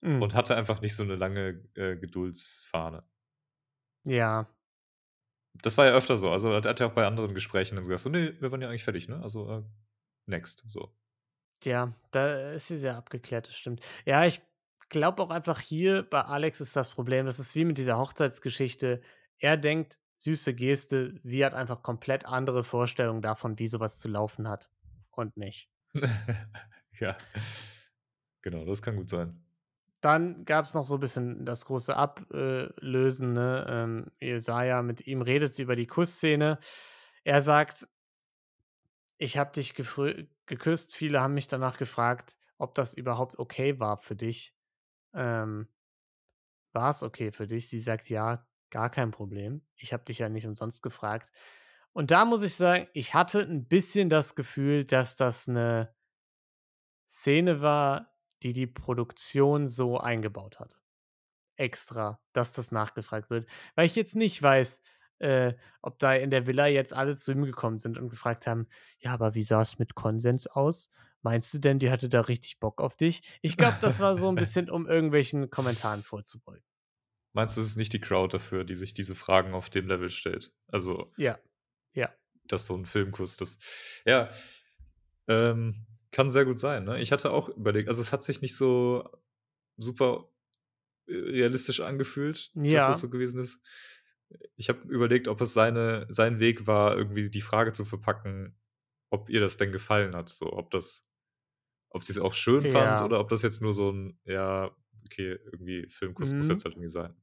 mhm. 0.01 0.21
und 0.21 0.35
hatte 0.35 0.55
einfach 0.55 0.81
nicht 0.81 0.95
so 0.95 1.03
eine 1.03 1.15
lange 1.15 1.63
äh, 1.75 1.95
Geduldsfahne. 1.95 3.03
Ja. 4.03 4.47
Das 5.61 5.77
war 5.77 5.85
ja 5.85 5.93
öfter 5.93 6.17
so. 6.17 6.29
Also 6.29 6.53
hat 6.53 6.65
er 6.65 6.75
ja 6.75 6.87
auch 6.87 6.95
bei 6.95 7.05
anderen 7.05 7.33
Gesprächen 7.33 7.75
dann 7.75 7.83
gesagt, 7.83 8.01
so, 8.01 8.09
nee, 8.09 8.33
wir 8.39 8.51
waren 8.51 8.61
ja 8.61 8.69
eigentlich 8.69 8.83
fertig, 8.83 9.09
ne? 9.09 9.21
Also 9.21 9.49
äh, 9.49 9.63
next, 10.25 10.63
so. 10.67 10.93
Ja, 11.63 11.93
da 12.11 12.51
ist 12.51 12.67
sie 12.67 12.77
sehr 12.77 12.95
abgeklärt, 12.95 13.47
das 13.47 13.55
stimmt. 13.55 13.85
Ja, 14.05 14.25
ich 14.25 14.41
glaube 14.89 15.21
auch 15.21 15.29
einfach 15.29 15.59
hier 15.59 16.03
bei 16.03 16.21
Alex 16.21 16.61
ist 16.61 16.75
das 16.75 16.89
Problem, 16.89 17.25
das 17.25 17.39
ist 17.39 17.55
wie 17.55 17.65
mit 17.65 17.77
dieser 17.77 17.97
Hochzeitsgeschichte. 17.97 19.01
Er 19.37 19.57
denkt, 19.57 19.99
süße 20.17 20.53
Geste, 20.53 21.13
sie 21.17 21.45
hat 21.45 21.53
einfach 21.53 21.83
komplett 21.83 22.25
andere 22.25 22.63
Vorstellungen 22.63 23.21
davon, 23.21 23.59
wie 23.59 23.67
sowas 23.67 23.99
zu 23.99 24.07
laufen 24.07 24.47
hat 24.47 24.71
und 25.11 25.37
nicht. 25.37 25.69
ja, 26.99 27.17
genau, 28.41 28.65
das 28.65 28.81
kann 28.81 28.95
gut 28.95 29.09
sein. 29.09 29.43
Dann 30.01 30.45
gab 30.45 30.65
es 30.65 30.73
noch 30.73 30.85
so 30.85 30.95
ein 30.95 30.99
bisschen 30.99 31.45
das 31.45 31.65
große 31.65 31.95
Ablösen. 31.95 33.33
Ne? 33.33 33.65
Ähm, 33.69 34.11
Jesaja, 34.19 34.81
mit 34.81 35.05
ihm 35.05 35.21
redet 35.21 35.53
sie 35.53 35.61
über 35.63 35.75
die 35.75 35.85
Kussszene. 35.85 36.57
Er 37.23 37.41
sagt, 37.41 37.87
ich 39.19 39.37
habe 39.37 39.51
dich 39.51 39.75
geküsst. 39.75 40.95
Viele 40.95 41.21
haben 41.21 41.35
mich 41.35 41.47
danach 41.47 41.77
gefragt, 41.77 42.37
ob 42.57 42.73
das 42.73 42.95
überhaupt 42.95 43.37
okay 43.37 43.79
war 43.79 43.97
für 43.97 44.15
dich. 44.15 44.55
Ähm, 45.13 45.67
war 46.73 46.89
es 46.89 47.03
okay 47.03 47.31
für 47.31 47.45
dich? 47.45 47.69
Sie 47.69 47.79
sagt 47.79 48.09
ja, 48.09 48.47
gar 48.71 48.89
kein 48.89 49.11
Problem. 49.11 49.61
Ich 49.75 49.93
habe 49.93 50.03
dich 50.03 50.19
ja 50.19 50.29
nicht 50.29 50.47
umsonst 50.47 50.81
gefragt. 50.81 51.31
Und 51.93 52.11
da 52.11 52.25
muss 52.25 52.43
ich 52.43 52.55
sagen, 52.55 52.87
ich 52.93 53.13
hatte 53.13 53.41
ein 53.41 53.67
bisschen 53.67 54.09
das 54.09 54.35
Gefühl, 54.35 54.85
dass 54.85 55.17
das 55.17 55.49
eine 55.49 55.93
Szene 57.07 57.61
war, 57.61 58.15
die 58.43 58.53
die 58.53 58.67
Produktion 58.67 59.67
so 59.67 59.97
eingebaut 59.99 60.59
hat. 60.59 60.79
Extra, 61.57 62.19
dass 62.33 62.53
das 62.53 62.71
nachgefragt 62.71 63.29
wird. 63.29 63.47
Weil 63.75 63.85
ich 63.85 63.95
jetzt 63.95 64.15
nicht 64.15 64.41
weiß, 64.41 64.81
äh, 65.19 65.53
ob 65.81 65.99
da 65.99 66.15
in 66.15 66.31
der 66.31 66.47
Villa 66.47 66.67
jetzt 66.67 66.93
alle 66.93 67.15
zu 67.15 67.31
ihm 67.33 67.43
gekommen 67.43 67.77
sind 67.77 67.97
und 67.97 68.09
gefragt 68.09 68.47
haben, 68.47 68.67
ja, 68.99 69.13
aber 69.13 69.35
wie 69.35 69.43
sah 69.43 69.61
es 69.61 69.77
mit 69.77 69.93
Konsens 69.93 70.47
aus? 70.47 70.89
Meinst 71.21 71.53
du 71.53 71.59
denn, 71.59 71.77
die 71.77 71.91
hatte 71.91 72.09
da 72.09 72.21
richtig 72.21 72.59
Bock 72.59 72.81
auf 72.81 72.95
dich? 72.95 73.21
Ich 73.41 73.57
glaube, 73.57 73.77
das 73.79 73.99
war 73.99 74.17
so 74.17 74.29
ein 74.29 74.35
bisschen, 74.35 74.69
um 74.69 74.87
irgendwelchen 74.87 75.51
Kommentaren 75.51 76.01
vorzubeugen. 76.01 76.63
Meinst 77.33 77.55
du, 77.55 77.61
es 77.61 77.67
ist 77.67 77.77
nicht 77.77 77.93
die 77.93 78.01
Crowd 78.01 78.35
dafür, 78.35 78.63
die 78.63 78.75
sich 78.75 78.93
diese 78.93 79.13
Fragen 79.15 79.53
auf 79.53 79.69
dem 79.69 79.87
Level 79.87 80.09
stellt? 80.09 80.51
Also. 80.67 81.13
Ja. 81.17 81.37
Ja. 81.93 82.13
Dass 82.47 82.65
so 82.65 82.75
ein 82.75 82.85
Filmkurs 82.85 83.37
das. 83.37 83.57
Ja. 84.05 84.29
Ähm, 85.27 85.85
kann 86.11 86.29
sehr 86.29 86.45
gut 86.45 86.59
sein, 86.59 86.83
ne? 86.83 86.99
Ich 87.01 87.11
hatte 87.11 87.31
auch 87.31 87.49
überlegt, 87.49 87.87
also 87.87 88.01
es 88.01 88.11
hat 88.11 88.23
sich 88.23 88.41
nicht 88.41 88.55
so 88.55 89.09
super 89.77 90.29
äh, 91.07 91.13
realistisch 91.13 91.79
angefühlt, 91.79 92.51
ja. 92.55 92.79
dass 92.79 92.87
das 92.87 93.01
so 93.01 93.09
gewesen 93.09 93.39
ist. 93.39 93.61
Ich 94.55 94.69
habe 94.69 94.81
überlegt, 94.87 95.27
ob 95.27 95.41
es 95.41 95.53
seine, 95.53 96.05
sein 96.09 96.39
Weg 96.39 96.67
war, 96.67 96.97
irgendwie 96.97 97.29
die 97.29 97.41
Frage 97.41 97.73
zu 97.73 97.85
verpacken, 97.85 98.57
ob 99.09 99.29
ihr 99.29 99.41
das 99.41 99.57
denn 99.57 99.71
gefallen 99.71 100.15
hat. 100.15 100.29
So, 100.29 100.53
ob 100.53 100.69
das, 100.71 101.07
ob 101.89 102.03
sie 102.03 102.13
es 102.13 102.19
auch 102.19 102.33
schön 102.33 102.65
ja. 102.65 102.71
fand 102.71 103.01
oder 103.01 103.19
ob 103.19 103.29
das 103.29 103.41
jetzt 103.41 103.61
nur 103.61 103.73
so 103.73 103.91
ein, 103.91 104.19
ja, 104.25 104.71
okay, 105.05 105.37
irgendwie 105.45 105.87
Filmkuss 105.89 106.31
mhm. 106.31 106.37
muss 106.37 106.47
jetzt 106.47 106.63
halt 106.63 106.75
irgendwie 106.75 106.89
sein. 106.89 107.13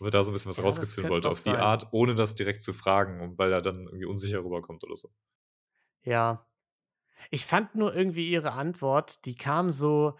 Ob 0.00 0.06
er 0.06 0.10
da 0.10 0.22
so 0.22 0.30
ein 0.30 0.32
bisschen 0.32 0.48
was 0.48 0.56
ja, 0.56 0.64
rausgezogen 0.64 1.10
wollte 1.10 1.28
auf 1.28 1.42
die 1.42 1.50
sein. 1.50 1.60
Art, 1.60 1.88
ohne 1.92 2.14
das 2.14 2.34
direkt 2.34 2.62
zu 2.62 2.72
fragen 2.72 3.20
und 3.20 3.38
weil 3.38 3.52
er 3.52 3.62
dann 3.62 3.86
irgendwie 3.86 4.06
unsicher 4.06 4.42
rüberkommt 4.42 4.82
oder 4.82 4.96
so. 4.96 5.10
Ja. 6.02 6.46
Ich 7.30 7.44
fand 7.44 7.74
nur 7.74 7.94
irgendwie 7.94 8.30
ihre 8.30 8.52
Antwort, 8.52 9.24
die 9.26 9.34
kam 9.34 9.70
so, 9.70 10.16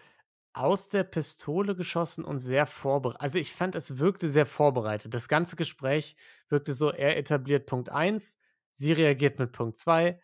aus 0.53 0.89
der 0.89 1.03
Pistole 1.03 1.75
geschossen 1.75 2.25
und 2.25 2.39
sehr 2.39 2.67
vorbereitet. 2.67 3.21
Also, 3.21 3.39
ich 3.39 3.53
fand, 3.53 3.75
es 3.75 3.97
wirkte 3.97 4.29
sehr 4.29 4.45
vorbereitet. 4.45 5.13
Das 5.13 5.27
ganze 5.27 5.55
Gespräch 5.55 6.15
wirkte 6.49 6.73
so, 6.73 6.91
er 6.91 7.17
etabliert 7.17 7.65
Punkt 7.65 7.89
1, 7.89 8.37
sie 8.71 8.91
reagiert 8.91 9.39
mit 9.39 9.51
Punkt 9.51 9.77
2. 9.77 10.21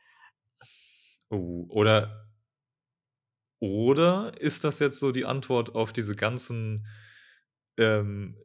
Oh, 1.30 1.66
oder 1.70 2.28
oder 3.60 4.40
ist 4.40 4.64
das 4.64 4.80
jetzt 4.80 5.00
so 5.00 5.12
die 5.12 5.26
Antwort 5.26 5.74
auf 5.74 5.92
diese 5.92 6.16
ganzen, 6.16 6.86
ähm, 7.78 8.38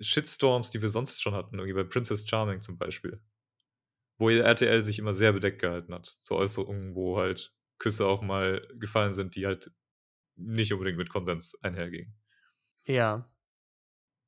Shitstorms, 0.00 0.70
die 0.70 0.82
wir 0.82 0.88
sonst 0.88 1.22
schon 1.22 1.34
hatten, 1.34 1.58
irgendwie 1.58 1.74
bei 1.74 1.84
Princess 1.84 2.28
Charming 2.28 2.60
zum 2.60 2.78
Beispiel? 2.78 3.20
Wo 4.18 4.30
RTL 4.30 4.82
sich 4.82 4.98
immer 4.98 5.14
sehr 5.14 5.32
bedeckt 5.32 5.60
gehalten 5.60 5.94
hat 5.94 6.06
zu 6.06 6.34
Äußerungen, 6.34 6.94
wo 6.94 7.18
halt 7.18 7.54
Küsse 7.78 8.06
auch 8.06 8.22
mal 8.22 8.66
gefallen 8.74 9.12
sind, 9.12 9.36
die 9.36 9.46
halt 9.46 9.70
nicht 10.36 10.72
unbedingt 10.72 10.98
mit 10.98 11.10
Konsens 11.10 11.56
einherging. 11.62 12.12
Ja. 12.84 13.28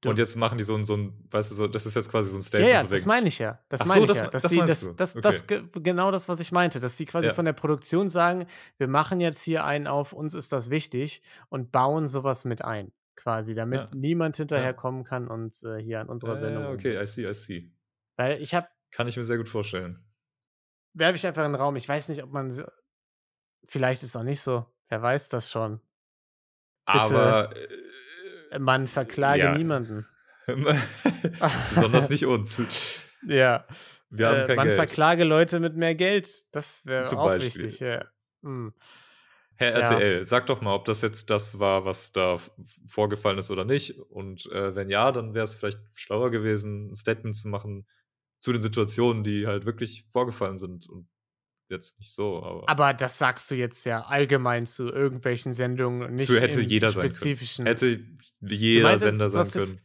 Du. 0.02 0.08
Und 0.08 0.18
jetzt 0.18 0.34
machen 0.36 0.56
die 0.56 0.64
so 0.64 0.74
ein, 0.74 0.86
so 0.86 0.96
ein, 0.96 1.26
weißt 1.30 1.50
du, 1.50 1.54
so, 1.54 1.66
das 1.66 1.84
ist 1.84 1.94
jetzt 1.94 2.10
quasi 2.10 2.30
so 2.30 2.38
ein 2.38 2.42
Statement. 2.42 2.72
Ja, 2.72 2.82
ja 2.82 2.88
das 2.88 3.04
meine 3.04 3.28
ich 3.28 3.38
ja. 3.38 3.62
Das 3.68 3.84
meine 3.84 4.00
so, 4.00 4.04
ich 4.04 4.08
das, 4.08 4.18
ja. 4.18 4.26
Dass 4.28 4.42
das, 4.42 4.50
sie, 4.50 4.58
das, 4.58 4.96
das, 4.96 5.16
okay. 5.16 5.62
das, 5.72 5.82
genau 5.82 6.10
das, 6.10 6.26
was 6.28 6.40
ich 6.40 6.52
meinte, 6.52 6.80
dass 6.80 6.96
sie 6.96 7.04
quasi 7.04 7.28
ja. 7.28 7.34
von 7.34 7.44
der 7.44 7.52
Produktion 7.52 8.08
sagen, 8.08 8.46
wir 8.78 8.88
machen 8.88 9.20
jetzt 9.20 9.42
hier 9.42 9.64
einen 9.64 9.86
auf, 9.86 10.14
uns 10.14 10.32
ist 10.32 10.52
das 10.52 10.70
wichtig 10.70 11.20
und 11.50 11.70
bauen 11.70 12.08
sowas 12.08 12.46
mit 12.46 12.64
ein, 12.64 12.92
quasi, 13.20 13.54
damit 13.54 13.80
ja. 13.80 13.88
niemand 13.94 14.36
hinterherkommen 14.36 15.04
kann 15.04 15.28
und 15.28 15.62
äh, 15.62 15.78
hier 15.78 16.00
an 16.00 16.08
unserer 16.08 16.36
Sendung. 16.36 16.66
Okay, 16.66 17.00
I 17.00 17.06
see, 17.06 17.28
I 17.28 17.34
see. 17.34 17.72
Weil 18.16 18.40
ich 18.40 18.54
habe. 18.54 18.68
Kann 18.90 19.06
ich 19.06 19.16
mir 19.16 19.24
sehr 19.24 19.36
gut 19.36 19.48
vorstellen. 19.48 20.04
werfe 20.94 21.16
ich 21.16 21.26
einfach 21.26 21.44
in 21.44 21.52
den 21.52 21.60
Raum. 21.60 21.76
Ich 21.76 21.88
weiß 21.88 22.08
nicht, 22.08 22.22
ob 22.22 22.32
man. 22.32 22.50
Vielleicht 23.68 24.02
ist 24.02 24.10
es 24.10 24.16
auch 24.16 24.22
nicht 24.22 24.40
so. 24.40 24.66
Wer 24.88 25.02
weiß 25.02 25.28
das 25.28 25.50
schon. 25.50 25.80
Bitte, 26.86 26.98
Aber. 26.98 27.56
Äh, 27.56 28.58
man 28.58 28.88
verklage 28.88 29.42
ja. 29.42 29.56
niemanden. 29.56 30.06
Besonders 30.46 32.10
nicht 32.10 32.26
uns. 32.26 32.62
Ja. 33.22 33.66
Wir 34.08 34.28
haben 34.28 34.40
äh, 34.40 34.46
kein 34.46 34.56
man 34.56 34.64
Geld. 34.68 34.76
verklage 34.76 35.24
Leute 35.24 35.60
mit 35.60 35.76
mehr 35.76 35.94
Geld. 35.94 36.46
Das 36.52 36.86
wäre 36.86 37.06
auch 37.06 37.26
Beispiel. 37.26 37.64
wichtig. 37.64 37.80
Ja. 37.80 38.06
Hm. 38.42 38.72
Herr 39.60 39.74
RTL, 39.74 40.18
ja. 40.20 40.24
sag 40.24 40.46
doch 40.46 40.62
mal, 40.62 40.74
ob 40.74 40.86
das 40.86 41.02
jetzt 41.02 41.28
das 41.28 41.58
war, 41.58 41.84
was 41.84 42.12
da 42.12 42.38
vorgefallen 42.86 43.36
ist 43.36 43.50
oder 43.50 43.66
nicht. 43.66 43.98
Und 43.98 44.50
äh, 44.52 44.74
wenn 44.74 44.88
ja, 44.88 45.12
dann 45.12 45.34
wäre 45.34 45.44
es 45.44 45.54
vielleicht 45.54 45.78
schlauer 45.92 46.30
gewesen, 46.30 46.90
ein 46.90 46.96
Statement 46.96 47.36
zu 47.36 47.48
machen 47.48 47.86
zu 48.38 48.54
den 48.54 48.62
Situationen, 48.62 49.22
die 49.22 49.46
halt 49.46 49.66
wirklich 49.66 50.06
vorgefallen 50.08 50.56
sind 50.56 50.88
und 50.88 51.10
jetzt 51.68 51.98
nicht 51.98 52.14
so. 52.14 52.42
Aber, 52.42 52.68
aber 52.70 52.94
das 52.94 53.18
sagst 53.18 53.50
du 53.50 53.54
jetzt 53.54 53.84
ja 53.84 54.00
allgemein 54.00 54.64
zu 54.64 54.88
irgendwelchen 54.88 55.52
Sendungen, 55.52 56.14
nicht 56.14 56.24
zu 56.24 56.40
hätte 56.40 56.62
jeder 56.62 56.90
spezifischen. 56.90 57.66
Sein 57.66 57.76
können. 57.76 58.18
Hätte 58.40 58.54
jeder 58.54 58.98
Sender 58.98 59.26
jetzt, 59.26 59.52
sein 59.52 59.62
können. 59.62 59.80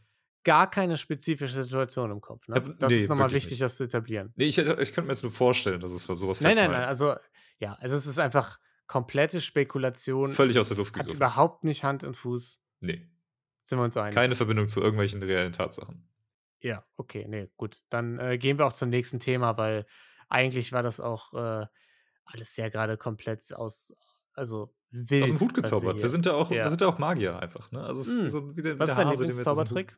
Gar 0.46 0.70
keine 0.72 0.96
spezifische 0.96 1.64
Situation 1.64 2.12
im 2.12 2.22
Kopf. 2.22 2.48
Ne? 2.48 2.78
Das 2.80 2.90
nee, 2.90 3.02
ist 3.02 3.10
nochmal 3.10 3.32
wichtig, 3.32 3.52
nicht. 3.52 3.62
das 3.62 3.76
zu 3.76 3.84
etablieren. 3.84 4.32
Nee, 4.38 4.46
ich, 4.46 4.58
ich 4.58 4.66
könnte 4.94 5.02
mir 5.02 5.12
jetzt 5.12 5.24
nur 5.24 5.34
vorstellen, 5.34 5.82
dass 5.82 5.92
es 5.92 6.04
sowas 6.04 6.40
Nein, 6.40 6.56
nein, 6.56 6.72
nein. 6.72 6.86
Also, 6.86 7.16
ja, 7.60 7.74
also 7.82 7.98
es 7.98 8.06
ist 8.06 8.20
einfach 8.20 8.58
komplette 8.88 9.42
Spekulation. 9.42 10.34
Völlig 10.34 10.58
aus 10.60 10.70
der 10.70 10.78
Luft 10.78 10.94
gegriffen. 10.94 11.12
Hat 11.12 11.16
überhaupt 11.16 11.64
nicht 11.64 11.84
Hand 11.84 12.04
und 12.04 12.16
Fuß. 12.16 12.64
Nee. 12.82 13.08
Sind 13.62 13.80
wir 13.80 13.84
uns 13.84 13.98
einig? 13.98 14.14
Keine 14.14 14.36
Verbindung 14.36 14.68
zu 14.68 14.82
irgendwelchen 14.82 15.24
reellen 15.24 15.54
Tatsachen. 15.54 16.08
Ja, 16.60 16.86
okay, 16.98 17.26
nee, 17.28 17.50
gut. 17.58 17.82
Dann 17.90 18.20
äh, 18.20 18.38
gehen 18.38 18.58
wir 18.58 18.66
auch 18.66 18.74
zum 18.74 18.90
nächsten 18.90 19.20
Thema, 19.20 19.58
weil 19.58 19.86
eigentlich 20.30 20.72
war 20.72 20.84
das 20.84 21.00
auch 21.00 21.34
äh, 21.34 21.66
alles 22.26 22.56
ja 22.58 22.70
gerade 22.70 22.98
komplett 22.98 23.54
aus, 23.54 23.94
also 24.34 24.74
wild. 24.92 25.24
Aus 25.24 25.30
dem 25.30 25.40
Hut 25.40 25.54
gezaubert. 25.54 25.98
Wir, 25.98 26.04
wir, 26.04 26.10
sind 26.10 26.26
ja 26.26 26.34
auch, 26.34 26.52
ja. 26.52 26.64
wir 26.64 26.70
sind 26.70 26.82
ja 26.82 26.88
auch 26.88 26.98
Magier 26.98 27.40
einfach, 27.40 27.72
ne? 27.72 27.84
Also 27.84 28.22
mm. 28.22 28.28
so 28.28 28.56
wie 28.56 28.62
der, 28.62 28.80
Was 28.80 28.92
ist 28.92 28.98
dein 28.98 29.10
Lieblingszaubertrick? 29.10 29.98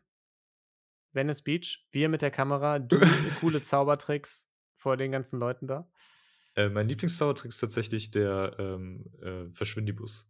Venice 1.13 1.41
Beach, 1.41 1.87
wir 1.91 2.09
mit 2.09 2.21
der 2.21 2.31
Kamera, 2.31 2.79
du 2.79 2.99
coole 3.39 3.61
Zaubertricks 3.61 4.49
vor 4.75 4.97
den 4.97 5.11
ganzen 5.11 5.39
Leuten 5.39 5.67
da. 5.67 5.89
Äh, 6.57 6.69
mein 6.69 6.89
Lieblingszaubertrick 6.89 7.49
ist 7.49 7.59
tatsächlich 7.59 8.09
der 8.09 8.55
ähm, 8.57 9.05
äh, 9.21 9.47
Verschwindibus. 9.51 10.27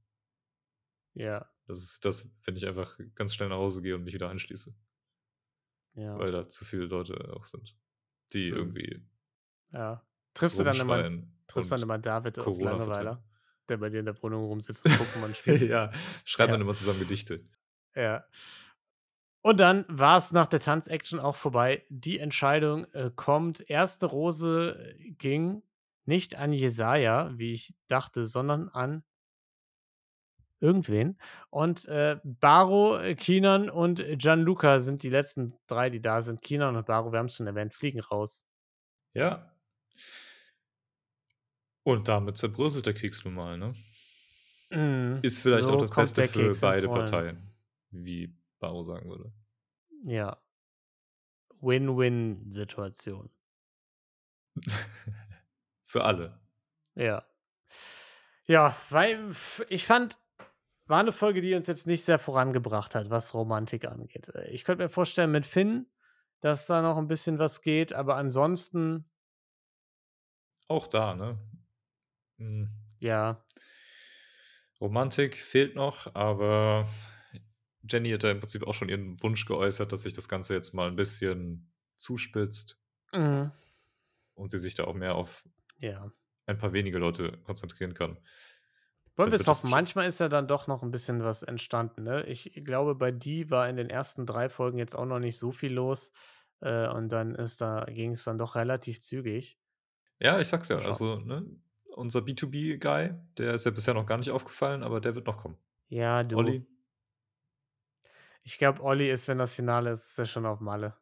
Ja. 1.14 1.50
Das 1.68 1.82
ist 1.82 2.04
das, 2.04 2.36
wenn 2.44 2.58
ich 2.58 2.68
einfach 2.68 3.00
ganz 3.16 3.34
schnell 3.34 3.48
nach 3.48 3.56
Hause 3.56 3.82
gehe 3.82 3.96
und 3.96 4.04
mich 4.04 4.14
wieder 4.14 4.30
anschließe. 4.30 4.76
Ja. 5.96 6.20
Weil 6.20 6.32
da 6.32 6.46
zu 6.48 6.66
viele 6.66 6.86
Leute 6.86 7.34
auch 7.34 7.46
sind, 7.46 7.78
die 8.34 8.52
hm. 8.52 8.58
irgendwie. 8.58 9.06
Ja. 9.72 10.06
Triffst 10.34 10.60
du 10.60 10.64
dann 10.64 10.78
immer, 10.78 11.10
triffst 11.48 11.72
dann 11.72 11.82
immer 11.82 11.98
David 11.98 12.38
aus 12.40 12.60
Langeweile, 12.60 13.24
der 13.70 13.78
bei 13.78 13.90
dir 13.90 14.02
in 14.02 14.06
der 14.06 14.22
Wohnung 14.22 14.44
rumsitzt 14.46 14.86
und 14.86 14.92
Pokémon 14.92 15.34
spielt? 15.34 15.62
ja, 15.62 15.92
schreiben 16.26 16.50
ja. 16.50 16.54
dann 16.56 16.62
immer 16.62 16.76
zusammen 16.76 17.00
Gedichte. 17.00 17.48
Ja. 17.96 18.26
Und 19.42 19.62
dann 19.62 19.86
war 19.88 20.18
es 20.18 20.34
nach 20.34 20.48
der 20.48 20.60
Tanz-Action 20.60 21.22
auch 21.22 21.38
vorbei. 21.38 21.86
Die 21.88 22.20
Entscheidung 22.20 22.84
äh, 22.94 23.12
kommt. 23.16 23.68
Erste 23.70 24.08
Rose 24.08 24.94
ging 25.18 25.64
nicht 26.08 26.36
an 26.36 26.54
Jesaja, 26.54 27.32
wie 27.38 27.54
ich 27.54 27.76
dachte, 27.88 28.26
sondern 28.26 28.70
an 28.70 29.04
irgendwen. 30.60 31.18
Und 31.50 31.86
äh, 31.86 32.20
Baro, 32.24 32.98
äh, 32.98 33.16
Kinan 33.16 33.70
und 33.70 34.04
Gianluca 34.18 34.80
sind 34.80 35.04
die 35.04 35.10
letzten 35.10 35.54
drei, 35.68 35.90
die 35.90 36.02
da 36.02 36.22
sind. 36.22 36.42
Kinan 36.42 36.76
und 36.76 36.86
Baro, 36.86 37.12
wir 37.12 37.20
haben 37.20 37.28
es 37.28 37.36
schon 37.36 37.48
erwähnt, 37.48 37.74
fliegen 37.74 38.00
raus. 38.00 38.46
Ja. 39.14 39.52
Und 41.84 42.08
damit 42.08 42.38
zerbröselt 42.38 42.86
der 42.86 42.94
Keks 42.94 43.24
nun 43.24 43.36
mal, 43.36 43.58
ne? 43.58 43.74
Mm, 44.70 45.20
Ist 45.22 45.42
vielleicht 45.42 45.66
so 45.66 45.74
auch 45.74 45.80
das 45.80 45.92
Beste 45.92 46.28
für 46.28 46.54
beide 46.60 46.88
Parteien, 46.88 47.54
wie 47.92 48.36
Baro 48.60 48.84
sagen 48.84 49.10
würde. 49.10 49.32
Ja. 50.04 50.38
Win-Win-Situation. 51.62 53.30
für 55.88 56.04
alle. 56.04 56.38
Ja. 56.96 57.24
Ja, 58.46 58.76
weil 58.90 59.32
ich 59.70 59.88
fand, 59.88 60.20
war 60.86 61.00
eine 61.00 61.12
Folge, 61.12 61.42
die 61.42 61.56
uns 61.56 61.68
jetzt 61.68 61.88
nicht 61.88 62.04
sehr 62.04 62.20
vorangebracht 62.20 62.94
hat, 62.94 63.10
was 63.10 63.34
Romantik 63.34 63.86
angeht. 63.86 64.30
Äh, 64.36 64.50
ich 64.52 64.64
könnte 64.64 64.84
mir 64.84 64.90
vorstellen, 64.90 65.32
mit 65.32 65.46
Finn, 65.46 65.88
dass 66.42 66.68
da 66.68 66.82
noch 66.82 66.98
ein 66.98 67.08
bisschen 67.08 67.40
was 67.40 67.62
geht, 67.62 67.94
aber 67.94 68.18
ansonsten. 68.18 69.10
Auch 70.68 70.88
da, 70.88 71.16
ne? 71.16 71.40
Mhm. 72.38 72.70
Ja. 73.00 73.44
Romantik 74.80 75.38
fehlt 75.38 75.76
noch, 75.76 76.14
aber 76.16 76.88
Jenny 77.90 78.12
hat 78.12 78.24
da 78.24 78.32
im 78.32 78.40
Prinzip 78.40 78.68
auch 78.68 78.74
schon 78.74 78.90
ihren 78.90 79.22
Wunsch 79.24 79.46
geäußert, 79.46 79.92
dass 79.92 80.04
sich 80.04 80.14
das 80.14 80.28
Ganze 80.28 80.54
jetzt 80.54 80.74
mal 80.74 80.90
ein 80.90 80.96
bisschen 80.98 81.72
zuspitzt. 81.96 82.78
Mhm. 83.14 83.52
Und 84.36 84.52
sie 84.52 84.60
sich 84.60 84.76
da 84.76 84.84
auch 84.84 84.94
mehr 84.94 85.16
auf 85.16 85.44
ja. 85.80 86.12
ein 86.46 86.58
paar 86.58 86.74
wenige 86.74 86.98
Leute 86.98 87.38
konzentrieren 87.44 87.94
kann. 87.94 88.18
Wollen 89.18 89.32
wir 89.32 89.40
es 89.40 89.48
hoffen. 89.48 89.72
Manchmal 89.72 90.08
ist 90.08 90.20
ja 90.20 90.30
dann 90.30 90.48
doch 90.48 90.68
noch 90.68 90.84
ein 90.84 90.92
bisschen 90.92 91.24
was 91.24 91.42
entstanden. 91.42 92.04
Ne? 92.04 92.24
Ich 92.28 92.54
glaube, 92.64 92.94
bei 92.94 93.12
die 93.12 93.50
war 93.50 93.68
in 93.68 93.76
den 93.76 93.90
ersten 93.90 94.28
drei 94.28 94.48
Folgen 94.48 94.78
jetzt 94.78 94.96
auch 94.96 95.08
noch 95.08 95.20
nicht 95.20 95.40
so 95.40 95.52
viel 95.52 95.74
los. 95.74 96.14
Äh, 96.62 96.88
und 96.88 97.10
dann 97.10 97.34
ist 97.34 97.60
da, 97.60 97.86
ging 97.86 98.12
es 98.12 98.24
dann 98.24 98.38
doch 98.38 98.56
relativ 98.56 99.02
zügig. 99.02 99.60
Ja, 100.20 100.40
ich 100.40 100.48
sag's 100.48 100.70
ja. 100.70 100.78
Also, 100.78 101.18
ne, 101.18 101.46
unser 101.96 102.20
B2B-Guy, 102.20 103.16
der 103.38 103.56
ist 103.56 103.66
ja 103.66 103.72
bisher 103.72 103.96
noch 103.96 104.06
gar 104.06 104.20
nicht 104.20 104.30
aufgefallen, 104.30 104.84
aber 104.84 105.02
der 105.02 105.16
wird 105.16 105.26
noch 105.26 105.38
kommen. 105.38 105.58
Ja, 105.90 106.24
du. 106.24 106.38
Olli. 106.38 106.66
Ich 108.44 108.60
glaube, 108.60 108.84
Olli 108.84 109.10
ist, 109.10 109.28
wenn 109.28 109.40
das 109.40 109.56
Finale 109.56 109.92
ist, 109.92 110.12
ist 110.12 110.20
er 110.20 110.26
schon 110.28 110.46
auf 110.46 110.60
Malle. 110.60 110.96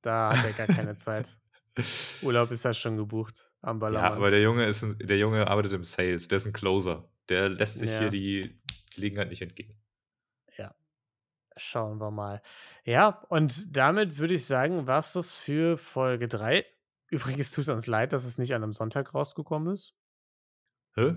Da 0.00 0.34
hat 0.34 0.44
er 0.44 0.52
gar 0.52 0.74
keine 0.74 0.96
Zeit. 0.96 1.28
Urlaub 2.22 2.50
ist 2.50 2.64
ja 2.64 2.72
schon 2.72 2.96
gebucht 2.96 3.47
am 3.60 3.78
Ballermann. 3.78 4.10
Ja, 4.12 4.16
aber 4.16 4.30
der 4.30 4.42
Junge 4.42 4.66
ist 4.66 4.82
ein, 4.82 4.98
der 4.98 5.18
Junge 5.18 5.46
arbeitet 5.48 5.72
im 5.72 5.84
Sales, 5.84 6.28
der 6.28 6.36
ist 6.36 6.46
ein 6.46 6.52
Closer. 6.52 7.08
Der 7.28 7.48
lässt 7.48 7.78
sich 7.78 7.90
ja. 7.90 8.00
hier 8.00 8.10
die 8.10 8.60
Gelegenheit 8.94 9.28
nicht 9.28 9.42
entgehen. 9.42 9.78
Ja. 10.56 10.74
Schauen 11.56 11.98
wir 11.98 12.10
mal. 12.10 12.40
Ja, 12.84 13.22
und 13.28 13.76
damit 13.76 14.18
würde 14.18 14.34
ich 14.34 14.46
sagen, 14.46 14.86
war 14.86 15.00
es 15.00 15.12
das 15.12 15.36
für 15.36 15.76
Folge 15.76 16.28
3. 16.28 16.64
Übrigens 17.08 17.52
tut 17.52 17.62
es 17.62 17.68
uns 17.68 17.86
leid, 17.86 18.12
dass 18.12 18.24
es 18.24 18.38
nicht 18.38 18.54
an 18.54 18.62
einem 18.62 18.72
Sonntag 18.72 19.14
rausgekommen 19.14 19.72
ist. 19.72 19.94
Hä? 20.94 21.16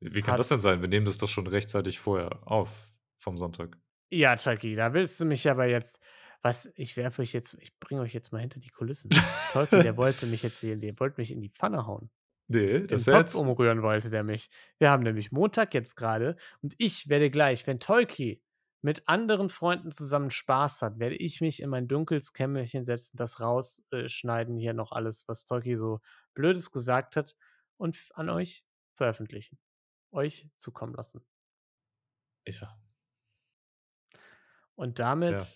Wie 0.00 0.20
kann 0.20 0.32
Hat 0.32 0.40
das 0.40 0.48
denn 0.48 0.58
sein? 0.58 0.82
Wir 0.82 0.88
nehmen 0.88 1.06
das 1.06 1.18
doch 1.18 1.28
schon 1.28 1.46
rechtzeitig 1.46 1.98
vorher 1.98 2.46
auf 2.46 2.70
vom 3.18 3.38
Sonntag. 3.38 3.78
Ja, 4.10 4.36
Chucky, 4.36 4.76
da 4.76 4.92
willst 4.92 5.20
du 5.20 5.24
mich 5.24 5.48
aber 5.48 5.66
jetzt 5.66 6.00
was, 6.44 6.70
ich 6.76 6.98
werfe 6.98 7.22
euch 7.22 7.32
jetzt, 7.32 7.56
ich 7.58 7.76
bringe 7.80 8.02
euch 8.02 8.12
jetzt 8.12 8.30
mal 8.30 8.38
hinter 8.38 8.60
die 8.60 8.68
Kulissen. 8.68 9.10
Tolkien, 9.52 9.82
der 9.82 9.96
wollte 9.96 10.26
mich 10.26 10.42
jetzt, 10.42 10.62
der 10.62 11.00
wollte 11.00 11.18
mich 11.18 11.30
in 11.30 11.40
die 11.40 11.48
Pfanne 11.48 11.86
hauen. 11.86 12.10
Nee, 12.48 12.80
das 12.86 13.04
Den 13.04 13.14
Topf 13.14 13.34
umrühren 13.34 13.80
wollte 13.80 14.10
der 14.10 14.22
mich. 14.24 14.50
Wir 14.78 14.90
haben 14.90 15.02
nämlich 15.02 15.32
Montag 15.32 15.72
jetzt 15.72 15.96
gerade 15.96 16.36
und 16.60 16.74
ich 16.76 17.08
werde 17.08 17.30
gleich, 17.30 17.66
wenn 17.66 17.80
Tolki 17.80 18.42
mit 18.82 19.08
anderen 19.08 19.48
Freunden 19.48 19.90
zusammen 19.90 20.28
Spaß 20.28 20.82
hat, 20.82 20.98
werde 20.98 21.16
ich 21.16 21.40
mich 21.40 21.62
in 21.62 21.70
mein 21.70 21.88
dunkles 21.88 22.34
Kämmerchen 22.34 22.84
setzen, 22.84 23.16
das 23.16 23.40
rausschneiden, 23.40 24.58
hier 24.58 24.74
noch 24.74 24.92
alles, 24.92 25.26
was 25.26 25.46
Tolki 25.46 25.78
so 25.78 26.02
Blödes 26.34 26.70
gesagt 26.70 27.16
hat 27.16 27.36
und 27.78 27.96
an 28.12 28.28
euch 28.28 28.66
veröffentlichen. 28.96 29.58
Euch 30.10 30.50
zukommen 30.56 30.92
lassen. 30.92 31.24
Ja. 32.46 32.78
Und 34.74 34.98
damit 34.98 35.40
ja 35.40 35.46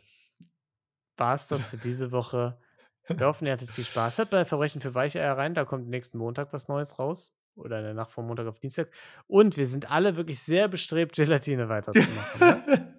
war 1.19 1.35
es 1.35 1.49
das 1.49 1.71
für 1.71 1.77
diese 1.77 2.13
Woche. 2.13 2.59
Wir 3.09 3.27
hoffen, 3.27 3.47
ihr 3.47 3.53
hattet 3.53 3.71
viel 3.71 3.85
Spaß. 3.85 4.19
Hört 4.19 4.31
bei 4.31 4.45
Verbrechen 4.45 4.81
für 4.81 4.95
Weicheier 4.95 5.37
rein, 5.37 5.55
da 5.55 5.65
kommt 5.65 5.89
nächsten 5.89 6.19
Montag 6.19 6.53
was 6.53 6.69
Neues 6.69 6.99
raus. 6.99 7.35
Oder 7.57 7.79
in 7.79 7.85
der 7.85 7.95
Nacht 7.95 8.13
vom 8.13 8.27
Montag 8.27 8.47
auf 8.47 8.61
Dienstag. 8.61 8.89
Und 9.27 9.57
wir 9.57 9.67
sind 9.67 9.91
alle 9.91 10.17
wirklich 10.17 10.41
sehr 10.41 10.69
bestrebt, 10.69 11.17
Gelatine 11.17 11.69
weiterzumachen. 11.69 12.41
ne? 12.41 12.95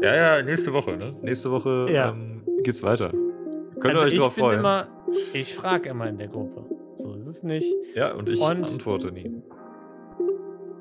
Ja, 0.00 0.14
ja, 0.14 0.42
nächste 0.42 0.72
Woche, 0.72 0.96
ne? 0.96 1.14
Nächste 1.20 1.50
Woche 1.50 1.88
ja. 1.90 2.10
ähm, 2.10 2.44
geht's 2.62 2.82
weiter. 2.82 3.10
Könnt 3.10 3.96
also 3.96 4.06
ihr 4.06 4.12
euch 4.12 4.14
drauf 4.18 4.34
freuen. 4.34 4.60
Immer, 4.60 4.86
ich 5.32 5.54
frage 5.54 5.90
immer 5.90 6.08
in 6.08 6.18
der 6.18 6.28
Gruppe. 6.28 6.64
So 6.94 7.14
ist 7.14 7.26
es 7.26 7.42
nicht. 7.42 7.66
Ja, 7.94 8.12
und 8.12 8.28
ich 8.28 8.40
und 8.40 8.64
antworte 8.64 9.10
nie. 9.12 9.30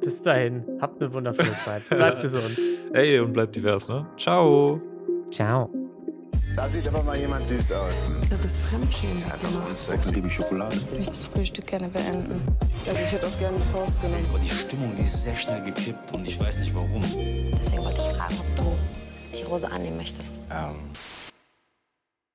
Bis 0.01 0.23
dahin, 0.23 0.65
habt 0.79 1.01
eine 1.01 1.13
wundervolle 1.13 1.53
Zeit. 1.63 1.87
Bleibt 1.89 2.21
gesund. 2.21 2.57
Ey, 2.93 3.19
und 3.19 3.33
bleibt 3.33 3.55
divers, 3.55 3.87
ne? 3.89 4.07
Ciao. 4.17 4.81
Ciao. 5.31 5.80
Da 6.55 6.67
sieht 6.67 6.87
aber 6.87 7.01
mal 7.03 7.17
jemand 7.17 7.43
süß 7.43 7.71
aus. 7.71 8.11
Das 8.29 8.45
ist 8.45 8.59
Fremdschämen. 8.59 9.23
Einfach 9.31 9.51
nur 9.51 9.65
ein 9.67 9.77
Sex, 9.77 10.11
liebe 10.11 10.29
Schokolade. 10.29 10.75
Ich 10.75 10.91
möchte 10.91 11.11
das 11.11 11.25
Frühstück 11.25 11.67
gerne 11.67 11.87
beenden. 11.87 12.41
Also 12.87 13.01
ich 13.01 13.11
hätte 13.11 13.25
auch 13.25 13.39
gerne 13.39 13.55
eine 13.55 13.65
Pause 13.65 13.97
genommen. 13.99 14.25
Aber 14.29 14.39
die 14.39 14.49
Stimmung, 14.49 14.93
die 14.95 15.03
ist 15.03 15.23
sehr 15.23 15.35
schnell 15.35 15.61
gekippt 15.63 16.13
und 16.13 16.27
ich 16.27 16.39
weiß 16.39 16.59
nicht 16.59 16.75
warum. 16.75 17.01
Deswegen 17.01 17.83
wollte 17.83 17.99
ich 17.99 18.17
fragen, 18.17 18.35
ob 18.39 18.55
du 18.57 18.75
die 19.37 19.43
Rose 19.43 19.71
annehmen 19.71 19.97
möchtest. 19.97 20.39
Ähm. 20.51 20.75